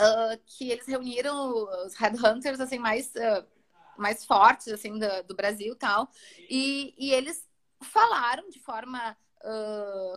uh, 0.00 0.40
que 0.44 0.72
eles 0.72 0.86
reuniram 0.86 1.68
os 1.86 1.94
headhunters, 1.94 2.58
assim, 2.58 2.80
mais, 2.80 3.12
uh, 3.14 3.46
mais 3.96 4.24
fortes, 4.24 4.66
assim, 4.66 4.98
do, 4.98 5.22
do 5.28 5.34
Brasil 5.36 5.74
e 5.74 5.78
tal. 5.78 6.10
E, 6.50 6.92
e 6.98 7.12
eles 7.12 7.48
falaram 7.80 8.48
de 8.48 8.58
forma 8.58 9.16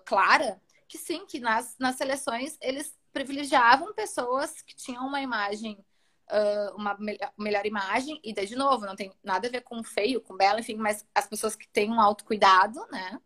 clara 0.05 0.61
que 0.87 0.97
sim, 0.97 1.25
que 1.25 1.39
nas, 1.39 1.75
nas 1.77 1.95
seleções 1.95 2.57
eles 2.61 2.95
privilegiavam 3.11 3.93
pessoas 3.93 4.61
que 4.61 4.75
tinham 4.75 5.05
uma 5.05 5.21
imagem, 5.21 5.83
uh, 6.29 6.75
uma 6.75 6.95
me 6.97 7.17
melhor 7.37 7.65
imagem, 7.65 8.19
e 8.23 8.33
daí, 8.33 8.45
de 8.45 8.55
novo, 8.55 8.85
não 8.85 8.95
tem 8.95 9.11
nada 9.23 9.47
a 9.47 9.51
ver 9.51 9.61
com 9.61 9.83
feio, 9.83 10.21
com 10.21 10.35
bela, 10.37 10.59
enfim, 10.59 10.75
mas 10.75 11.05
as 11.13 11.27
pessoas 11.27 11.55
que 11.55 11.67
têm 11.67 11.91
um 11.91 11.99
autocuidado, 11.99 12.79
né? 12.91 13.19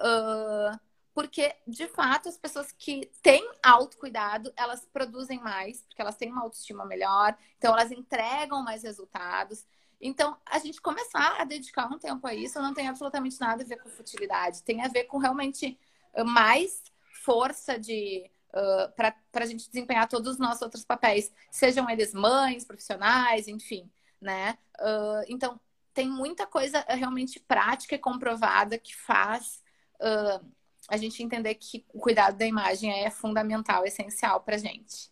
Uh, 0.00 0.78
porque, 1.14 1.54
de 1.66 1.88
fato, 1.88 2.28
as 2.28 2.36
pessoas 2.36 2.70
que 2.70 3.10
têm 3.22 3.48
autocuidado, 3.62 4.52
elas 4.56 4.86
produzem 4.92 5.40
mais, 5.40 5.82
porque 5.82 6.00
elas 6.00 6.16
têm 6.16 6.30
uma 6.30 6.42
autoestima 6.42 6.84
melhor, 6.84 7.36
então 7.56 7.72
elas 7.72 7.90
entregam 7.90 8.62
mais 8.62 8.82
resultados. 8.82 9.66
Então, 10.00 10.36
a 10.46 10.60
gente 10.60 10.80
começar 10.80 11.40
a 11.40 11.44
dedicar 11.44 11.86
um 11.92 11.98
tempo 11.98 12.24
a 12.26 12.34
isso 12.34 12.62
não 12.62 12.72
tem 12.72 12.86
absolutamente 12.86 13.40
nada 13.40 13.64
a 13.64 13.66
ver 13.66 13.82
com 13.82 13.88
futilidade, 13.88 14.62
tem 14.62 14.84
a 14.84 14.88
ver 14.88 15.04
com 15.04 15.18
realmente 15.18 15.76
mais 16.24 16.82
força 17.28 17.78
de 17.78 18.24
uh, 18.54 18.90
para 18.96 19.14
a 19.34 19.46
gente 19.46 19.68
desempenhar 19.68 20.08
todos 20.08 20.32
os 20.32 20.38
nossos 20.38 20.62
outros 20.62 20.82
papéis, 20.82 21.30
sejam 21.50 21.90
eles 21.90 22.14
mães, 22.14 22.64
profissionais, 22.64 23.46
enfim, 23.48 23.90
né? 24.18 24.56
Uh, 24.80 25.24
então 25.28 25.60
tem 25.92 26.08
muita 26.08 26.46
coisa 26.46 26.82
realmente 26.88 27.38
prática 27.38 27.94
e 27.94 27.98
comprovada 27.98 28.78
que 28.78 28.96
faz 28.96 29.62
uh, 30.00 30.42
a 30.88 30.96
gente 30.96 31.22
entender 31.22 31.54
que 31.56 31.84
o 31.92 32.00
cuidado 32.00 32.38
da 32.38 32.46
imagem 32.46 33.04
é 33.04 33.10
fundamental, 33.10 33.84
essencial 33.84 34.40
para 34.40 34.56
gente. 34.56 35.10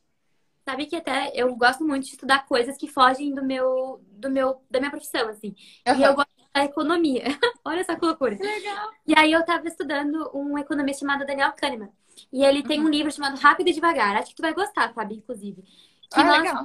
Sabe 0.64 0.86
que 0.86 0.96
até 0.96 1.32
eu 1.34 1.54
gosto 1.54 1.84
muito 1.84 2.04
de 2.04 2.12
estudar 2.12 2.46
coisas 2.46 2.78
que 2.78 2.88
fogem 2.88 3.34
do 3.34 3.44
meu, 3.44 4.02
do 4.12 4.30
meu, 4.30 4.64
da 4.70 4.80
minha 4.80 4.90
profissão, 4.90 5.28
assim. 5.28 5.54
Uhum. 5.86 5.96
E 5.96 6.02
eu 6.02 6.14
gosto 6.14 6.30
da 6.54 6.64
economia. 6.64 7.24
Olha 7.62 7.80
essa 7.80 7.98
loucura. 8.00 8.38
Legal. 8.40 8.90
E 9.06 9.14
aí 9.16 9.32
eu 9.32 9.44
tava 9.44 9.68
estudando 9.68 10.30
um 10.34 10.56
economista 10.56 11.00
chamado 11.00 11.26
Daniel 11.26 11.52
Kahneman. 11.52 11.92
E 12.32 12.44
ele 12.44 12.62
tem 12.62 12.80
um 12.80 12.84
uhum. 12.84 12.90
livro 12.90 13.12
chamado 13.12 13.38
Rápido 13.38 13.68
e 13.68 13.72
Devagar. 13.72 14.16
Acho 14.16 14.30
que 14.30 14.36
tu 14.36 14.42
vai 14.42 14.54
gostar, 14.54 14.92
Fabi, 14.92 15.16
inclusive. 15.16 15.62
Que 15.62 16.20
ah, 16.20 16.24
nós, 16.24 16.42
legal. 16.42 16.64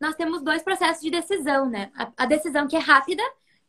nós 0.00 0.14
temos 0.14 0.42
dois 0.42 0.62
processos 0.62 1.02
de 1.02 1.10
decisão, 1.10 1.68
né? 1.68 1.90
A, 1.96 2.12
a, 2.16 2.26
decisão 2.26 2.66
que 2.66 2.76
é 2.76 2.78
rápida, 2.78 3.22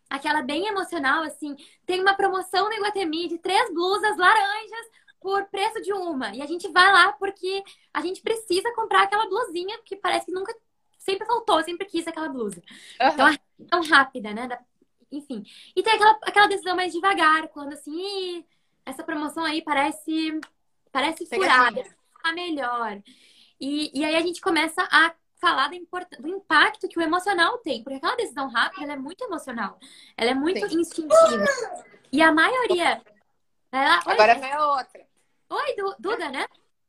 aquela 0.09 0.41
bem 0.41 0.67
emocional, 0.67 1.23
assim. 1.23 1.55
Tem 1.85 2.01
uma 2.01 2.15
promoção 2.15 2.65
no 2.65 2.73
Iguatemi 2.73 3.27
de 3.27 3.37
três 3.37 3.71
blusas 3.73 4.17
laranjas 4.17 4.87
por 5.19 5.45
preço 5.45 5.81
de 5.81 5.93
uma. 5.93 6.33
E 6.33 6.41
a 6.41 6.45
gente 6.45 6.67
vai 6.69 6.91
lá 6.91 7.13
porque 7.13 7.63
a 7.93 8.01
gente 8.01 8.21
precisa 8.21 8.73
comprar 8.73 9.03
aquela 9.03 9.27
blusinha 9.27 9.77
que 9.85 9.95
parece 9.95 10.25
que 10.25 10.31
nunca... 10.31 10.55
Sempre 10.97 11.25
faltou, 11.25 11.63
sempre 11.63 11.87
quis 11.87 12.07
aquela 12.07 12.29
blusa. 12.29 12.61
Uhum. 13.01 13.07
Então, 13.07 13.25
a 13.25 13.31
decisão 13.57 13.97
rápida, 13.97 14.33
né? 14.33 14.47
Da, 14.47 14.59
enfim. 15.11 15.43
E 15.75 15.81
tem 15.81 15.93
aquela, 15.93 16.19
aquela 16.23 16.47
decisão 16.47 16.75
mais 16.75 16.93
devagar, 16.93 17.47
quando 17.49 17.73
assim... 17.73 18.45
Essa 18.85 19.03
promoção 19.03 19.43
aí 19.43 19.61
parece 19.61 20.39
Parece 20.91 21.25
furada, 21.25 21.83
tá 22.21 22.33
melhor. 22.33 23.01
E, 23.59 23.91
e 23.99 24.05
aí 24.05 24.15
a 24.15 24.21
gente 24.21 24.41
começa 24.41 24.87
a 24.91 25.13
falar 25.39 25.69
do, 25.69 25.75
import... 25.75 26.07
do 26.19 26.27
impacto 26.27 26.87
que 26.87 26.99
o 26.99 27.01
emocional 27.01 27.57
tem, 27.59 27.83
porque 27.83 27.97
aquela 27.97 28.15
decisão 28.15 28.49
rápida 28.49 28.83
ela 28.83 28.93
é 28.93 28.97
muito 28.97 29.23
emocional, 29.23 29.79
ela 30.17 30.31
é 30.31 30.33
muito 30.33 30.67
Sim. 30.67 30.79
instintiva. 30.79 31.45
E 32.11 32.21
a 32.21 32.31
maioria. 32.31 33.01
Ela... 33.71 33.99
Agora 34.05 34.35
vem 34.35 34.51
a 34.51 34.65
outra. 34.65 35.07
Oi, 35.49 35.75
du... 35.75 35.95
Duda, 35.99 36.29
né? 36.29 36.47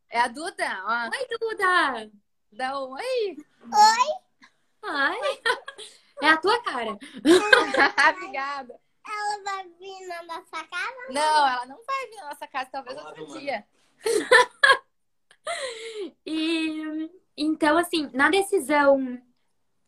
É 0.09 0.21
a 0.21 0.29
Duda. 0.29 0.83
Ó. 0.85 1.17
Oi, 1.17 1.39
Duda. 1.39 2.11
Dá 2.53 2.81
um 2.81 2.93
oi. 2.93 3.37
Oi. 3.63 4.31
Ai. 4.83 5.19
É 6.23 6.29
a 6.29 6.37
tua 6.37 6.63
cara. 6.63 6.99
Obrigada. 8.15 8.81
Ela 9.07 9.43
vai 9.43 9.69
vir 9.79 10.07
na 10.07 10.23
nossa 10.25 10.65
casa? 10.65 11.07
Não, 11.11 11.49
ela 11.49 11.67
não 11.67 11.81
vai 11.85 12.07
vir 12.09 12.17
na 12.17 12.29
nossa 12.29 12.47
casa, 12.47 12.71
talvez 12.71 12.99
outro 12.99 13.39
dia. 13.39 13.67
e 16.27 17.11
então, 17.43 17.79
assim, 17.79 18.11
na 18.13 18.29
decisão, 18.29 19.19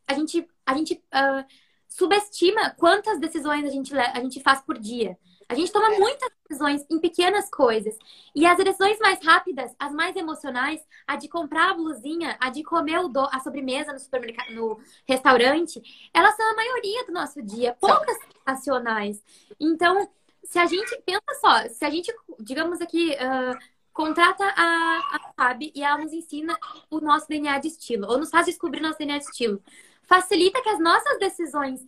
a 0.06 0.14
gente, 0.14 0.48
a 0.64 0.74
gente 0.74 0.94
uh, 0.94 1.44
subestima 1.86 2.70
quantas 2.78 3.20
decisões 3.20 3.66
a 3.66 3.70
gente, 3.70 3.94
a 3.94 4.20
gente 4.20 4.40
faz 4.40 4.62
por 4.62 4.78
dia. 4.78 5.18
A 5.48 5.54
gente 5.54 5.70
toma 5.70 5.94
é. 5.94 5.98
muitas 5.98 6.30
decisões 6.48 6.82
em 6.90 6.98
pequenas 6.98 7.50
coisas. 7.50 7.94
E 8.34 8.46
as 8.46 8.56
decisões 8.56 8.98
mais 9.00 9.22
rápidas, 9.22 9.70
as 9.78 9.92
mais 9.92 10.16
emocionais, 10.16 10.80
a 11.06 11.16
de 11.16 11.28
comprar 11.28 11.72
a 11.72 11.74
blusinha, 11.74 12.38
a 12.40 12.48
de 12.48 12.62
comer 12.62 13.00
o 13.00 13.08
do, 13.08 13.28
a 13.30 13.38
sobremesa 13.40 13.92
no 13.92 13.98
supermercado, 13.98 14.54
no 14.54 14.80
restaurante, 15.06 15.82
elas 16.14 16.34
são 16.34 16.50
a 16.50 16.56
maioria 16.56 17.04
do 17.04 17.12
nosso 17.12 17.42
dia, 17.42 17.76
poucas 17.78 18.16
racionais. 18.46 19.22
Então, 19.60 20.08
se 20.42 20.58
a 20.58 20.64
gente 20.64 20.96
pensa 21.04 21.34
só, 21.38 21.68
se 21.68 21.84
a 21.84 21.90
gente, 21.90 22.10
digamos 22.40 22.80
aqui, 22.80 23.10
uh, 23.10 23.58
contrata 23.92 24.44
a, 24.44 25.16
a 25.16 25.32
Fab 25.36 25.70
e 25.74 25.82
ela 25.82 25.98
nos 25.98 26.12
ensina 26.12 26.58
o 26.90 27.00
nosso 27.00 27.28
DNA 27.28 27.58
de 27.58 27.68
estilo, 27.68 28.08
ou 28.08 28.18
nos 28.18 28.30
faz 28.30 28.46
descobrir 28.46 28.80
nosso 28.80 28.98
DNA 28.98 29.18
de 29.18 29.24
estilo. 29.24 29.62
Facilita 30.04 30.62
que 30.62 30.68
as 30.68 30.80
nossas 30.80 31.18
decisões 31.18 31.86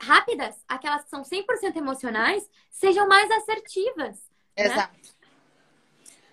rápidas, 0.00 0.56
aquelas 0.68 1.04
que 1.04 1.10
são 1.10 1.22
100% 1.22 1.76
emocionais, 1.76 2.48
sejam 2.70 3.06
mais 3.08 3.30
assertivas. 3.30 4.16
Né? 4.56 4.66
Exato. 4.66 4.96
Né? 4.96 5.14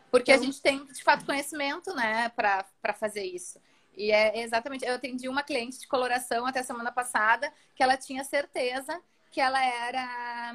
Porque 0.10 0.32
então... 0.32 0.44
a 0.44 0.46
gente 0.46 0.62
tem, 0.62 0.86
de 0.86 1.04
fato, 1.04 1.26
conhecimento, 1.26 1.94
né, 1.96 2.30
para 2.30 2.94
fazer 2.94 3.24
isso. 3.24 3.60
E 3.96 4.12
é 4.12 4.42
exatamente. 4.42 4.86
Eu 4.86 4.96
atendi 4.96 5.28
uma 5.30 5.44
cliente 5.44 5.80
de 5.80 5.88
coloração 5.88 6.46
até 6.46 6.64
semana 6.64 6.92
passada 6.92 7.52
que 7.76 7.84
ela 7.84 7.98
tinha 7.98 8.24
certeza 8.24 9.02
que 9.32 9.40
ela 9.40 9.64
era. 9.64 10.54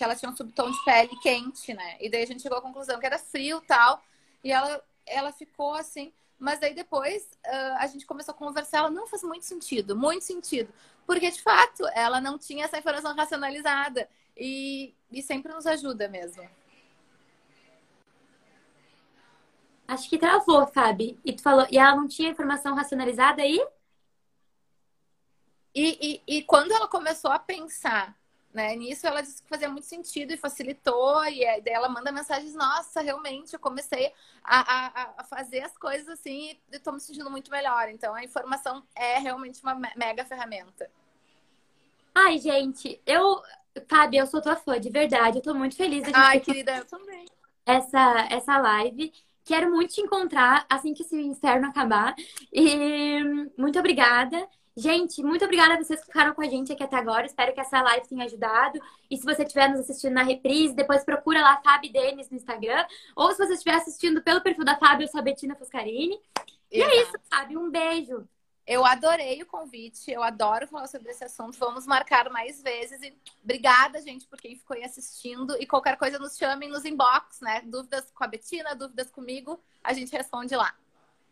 Que 0.00 0.04
ela 0.04 0.16
tinha 0.16 0.30
um 0.30 0.34
subtom 0.34 0.70
de 0.70 0.82
pele 0.82 1.14
quente, 1.20 1.74
né? 1.74 1.98
E 2.00 2.08
daí 2.08 2.22
a 2.22 2.26
gente 2.26 2.40
chegou 2.40 2.56
à 2.56 2.62
conclusão 2.62 2.98
que 2.98 3.04
era 3.04 3.18
frio 3.18 3.60
tal. 3.60 4.02
E 4.42 4.50
ela, 4.50 4.82
ela 5.04 5.30
ficou 5.30 5.74
assim. 5.74 6.10
Mas 6.38 6.58
daí 6.58 6.72
depois 6.72 7.24
uh, 7.46 7.76
a 7.76 7.86
gente 7.86 8.06
começou 8.06 8.32
a 8.32 8.34
conversar. 8.34 8.78
Ela 8.78 8.90
não 8.90 9.06
faz 9.06 9.22
muito 9.22 9.44
sentido, 9.44 9.94
muito 9.94 10.24
sentido. 10.24 10.72
Porque 11.06 11.30
de 11.30 11.42
fato 11.42 11.86
ela 11.88 12.18
não 12.18 12.38
tinha 12.38 12.64
essa 12.64 12.78
informação 12.78 13.14
racionalizada. 13.14 14.08
E, 14.34 14.94
e 15.12 15.22
sempre 15.22 15.52
nos 15.52 15.66
ajuda 15.66 16.08
mesmo. 16.08 16.48
Acho 19.86 20.08
que 20.08 20.16
travou, 20.16 20.66
Fabi. 20.66 21.20
E 21.22 21.34
tu 21.34 21.42
falou, 21.42 21.66
e 21.70 21.76
ela 21.76 21.94
não 21.94 22.08
tinha 22.08 22.30
informação 22.30 22.74
racionalizada 22.74 23.42
aí? 23.42 23.62
E, 25.74 26.22
e, 26.26 26.38
e 26.38 26.42
quando 26.44 26.72
ela 26.72 26.88
começou 26.88 27.30
a 27.30 27.38
pensar 27.38 28.18
né? 28.52 28.74
Nisso 28.74 29.06
ela 29.06 29.20
disse 29.20 29.42
que 29.42 29.48
fazia 29.48 29.68
muito 29.68 29.86
sentido 29.86 30.32
e 30.32 30.36
facilitou, 30.36 31.24
e 31.24 31.44
daí 31.60 31.72
ela 31.72 31.88
manda 31.88 32.10
mensagens, 32.10 32.54
nossa, 32.54 33.00
realmente, 33.00 33.54
eu 33.54 33.60
comecei 33.60 34.12
a, 34.42 34.60
a, 34.60 35.14
a 35.18 35.24
fazer 35.24 35.60
as 35.60 35.76
coisas 35.76 36.08
assim 36.08 36.58
e 36.72 36.76
estou 36.76 36.92
me 36.92 37.00
sentindo 37.00 37.30
muito 37.30 37.50
melhor. 37.50 37.88
Então 37.88 38.14
a 38.14 38.24
informação 38.24 38.82
é 38.94 39.18
realmente 39.18 39.62
uma 39.62 39.74
mega 39.96 40.24
ferramenta. 40.24 40.90
Ai, 42.14 42.38
gente, 42.38 43.00
eu, 43.06 43.40
Fábio, 43.88 44.20
eu 44.20 44.26
sou 44.26 44.42
tua 44.42 44.56
fã, 44.56 44.80
de 44.80 44.90
verdade. 44.90 45.38
Eu 45.38 45.42
tô 45.42 45.54
muito 45.54 45.76
feliz. 45.76 46.02
De 46.02 46.10
Ai, 46.12 46.40
querida, 46.40 46.76
eu 46.76 46.84
também. 46.84 47.26
Essa, 47.64 48.26
essa 48.30 48.58
live. 48.58 49.12
Quero 49.44 49.70
muito 49.70 49.94
te 49.94 50.00
encontrar 50.00 50.66
assim 50.68 50.92
que 50.92 51.02
esse 51.02 51.16
inferno 51.16 51.68
acabar. 51.68 52.14
E 52.52 53.22
muito 53.56 53.78
obrigada. 53.78 54.48
Gente, 54.76 55.22
muito 55.22 55.44
obrigada 55.44 55.74
a 55.74 55.76
vocês 55.76 56.00
que 56.00 56.06
ficaram 56.06 56.32
com 56.32 56.42
a 56.42 56.48
gente 56.48 56.72
aqui 56.72 56.82
até 56.82 56.96
agora. 56.96 57.26
Espero 57.26 57.52
que 57.52 57.60
essa 57.60 57.82
live 57.82 58.08
tenha 58.08 58.24
ajudado. 58.24 58.80
E 59.10 59.16
se 59.16 59.24
você 59.24 59.42
estiver 59.42 59.68
nos 59.68 59.80
assistindo 59.80 60.12
na 60.12 60.22
reprise, 60.22 60.74
depois 60.74 61.04
procura 61.04 61.42
lá 61.42 61.60
Fabi 61.62 61.90
Denis 61.90 62.30
no 62.30 62.36
Instagram. 62.36 62.86
Ou 63.16 63.32
se 63.32 63.38
você 63.38 63.54
estiver 63.54 63.74
assistindo 63.74 64.22
pelo 64.22 64.40
perfil 64.40 64.64
da 64.64 64.76
Fábio, 64.76 65.04
eu 65.04 65.08
sou 65.08 65.20
a 65.20 65.22
Betina 65.22 65.56
Foscarini. 65.56 66.20
E 66.70 66.82
é 66.82 67.02
isso, 67.02 67.12
Fábio. 67.28 67.60
Um 67.60 67.70
beijo. 67.70 68.26
Eu 68.66 68.84
adorei 68.84 69.42
o 69.42 69.46
convite, 69.46 70.12
eu 70.12 70.22
adoro 70.22 70.68
falar 70.68 70.86
sobre 70.86 71.10
esse 71.10 71.24
assunto. 71.24 71.58
Vamos 71.58 71.86
marcar 71.86 72.30
mais 72.30 72.62
vezes. 72.62 73.02
E 73.02 73.12
obrigada, 73.42 74.00
gente, 74.00 74.28
por 74.28 74.40
quem 74.40 74.54
ficou 74.54 74.76
aí 74.76 74.84
assistindo. 74.84 75.56
E 75.60 75.66
qualquer 75.66 75.96
coisa, 75.96 76.20
nos 76.20 76.36
chamem 76.36 76.68
nos 76.68 76.84
inbox, 76.84 77.40
né? 77.40 77.62
Dúvidas 77.62 78.08
com 78.12 78.22
a 78.22 78.28
Betina, 78.28 78.76
dúvidas 78.76 79.10
comigo, 79.10 79.60
a 79.82 79.92
gente 79.92 80.12
responde 80.12 80.54
lá. 80.54 80.72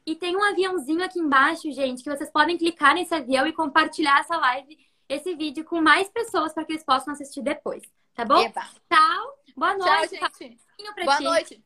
E 0.08 0.16
tem 0.16 0.34
um 0.34 0.42
aviãozinho 0.42 1.04
aqui 1.04 1.18
embaixo, 1.18 1.70
gente, 1.70 2.02
que 2.02 2.08
vocês 2.08 2.30
podem 2.30 2.56
clicar 2.56 2.94
nesse 2.94 3.14
avião 3.14 3.46
e 3.46 3.52
compartilhar 3.52 4.20
essa 4.20 4.38
live, 4.38 4.78
esse 5.06 5.34
vídeo 5.34 5.66
com 5.66 5.82
mais 5.82 6.08
pessoas 6.08 6.54
para 6.54 6.64
que 6.64 6.72
eles 6.72 6.82
possam 6.82 7.12
assistir 7.12 7.42
depois. 7.42 7.82
Tá 8.14 8.24
bom? 8.24 8.40
Eba. 8.40 8.62
Tchau. 8.90 9.38
Boa 9.54 9.76
noite. 9.76 10.16
Tchau, 10.18 10.30
gente. 10.40 10.62
Boa 11.04 11.18
ti. 11.18 11.24
noite. 11.24 11.64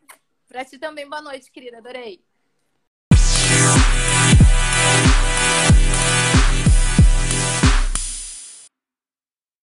Pra 0.49 0.65
ti 0.65 0.77
também, 0.77 1.09
boa 1.09 1.23
noite, 1.23 1.53
querida. 1.53 1.79
Adorei. 1.79 2.21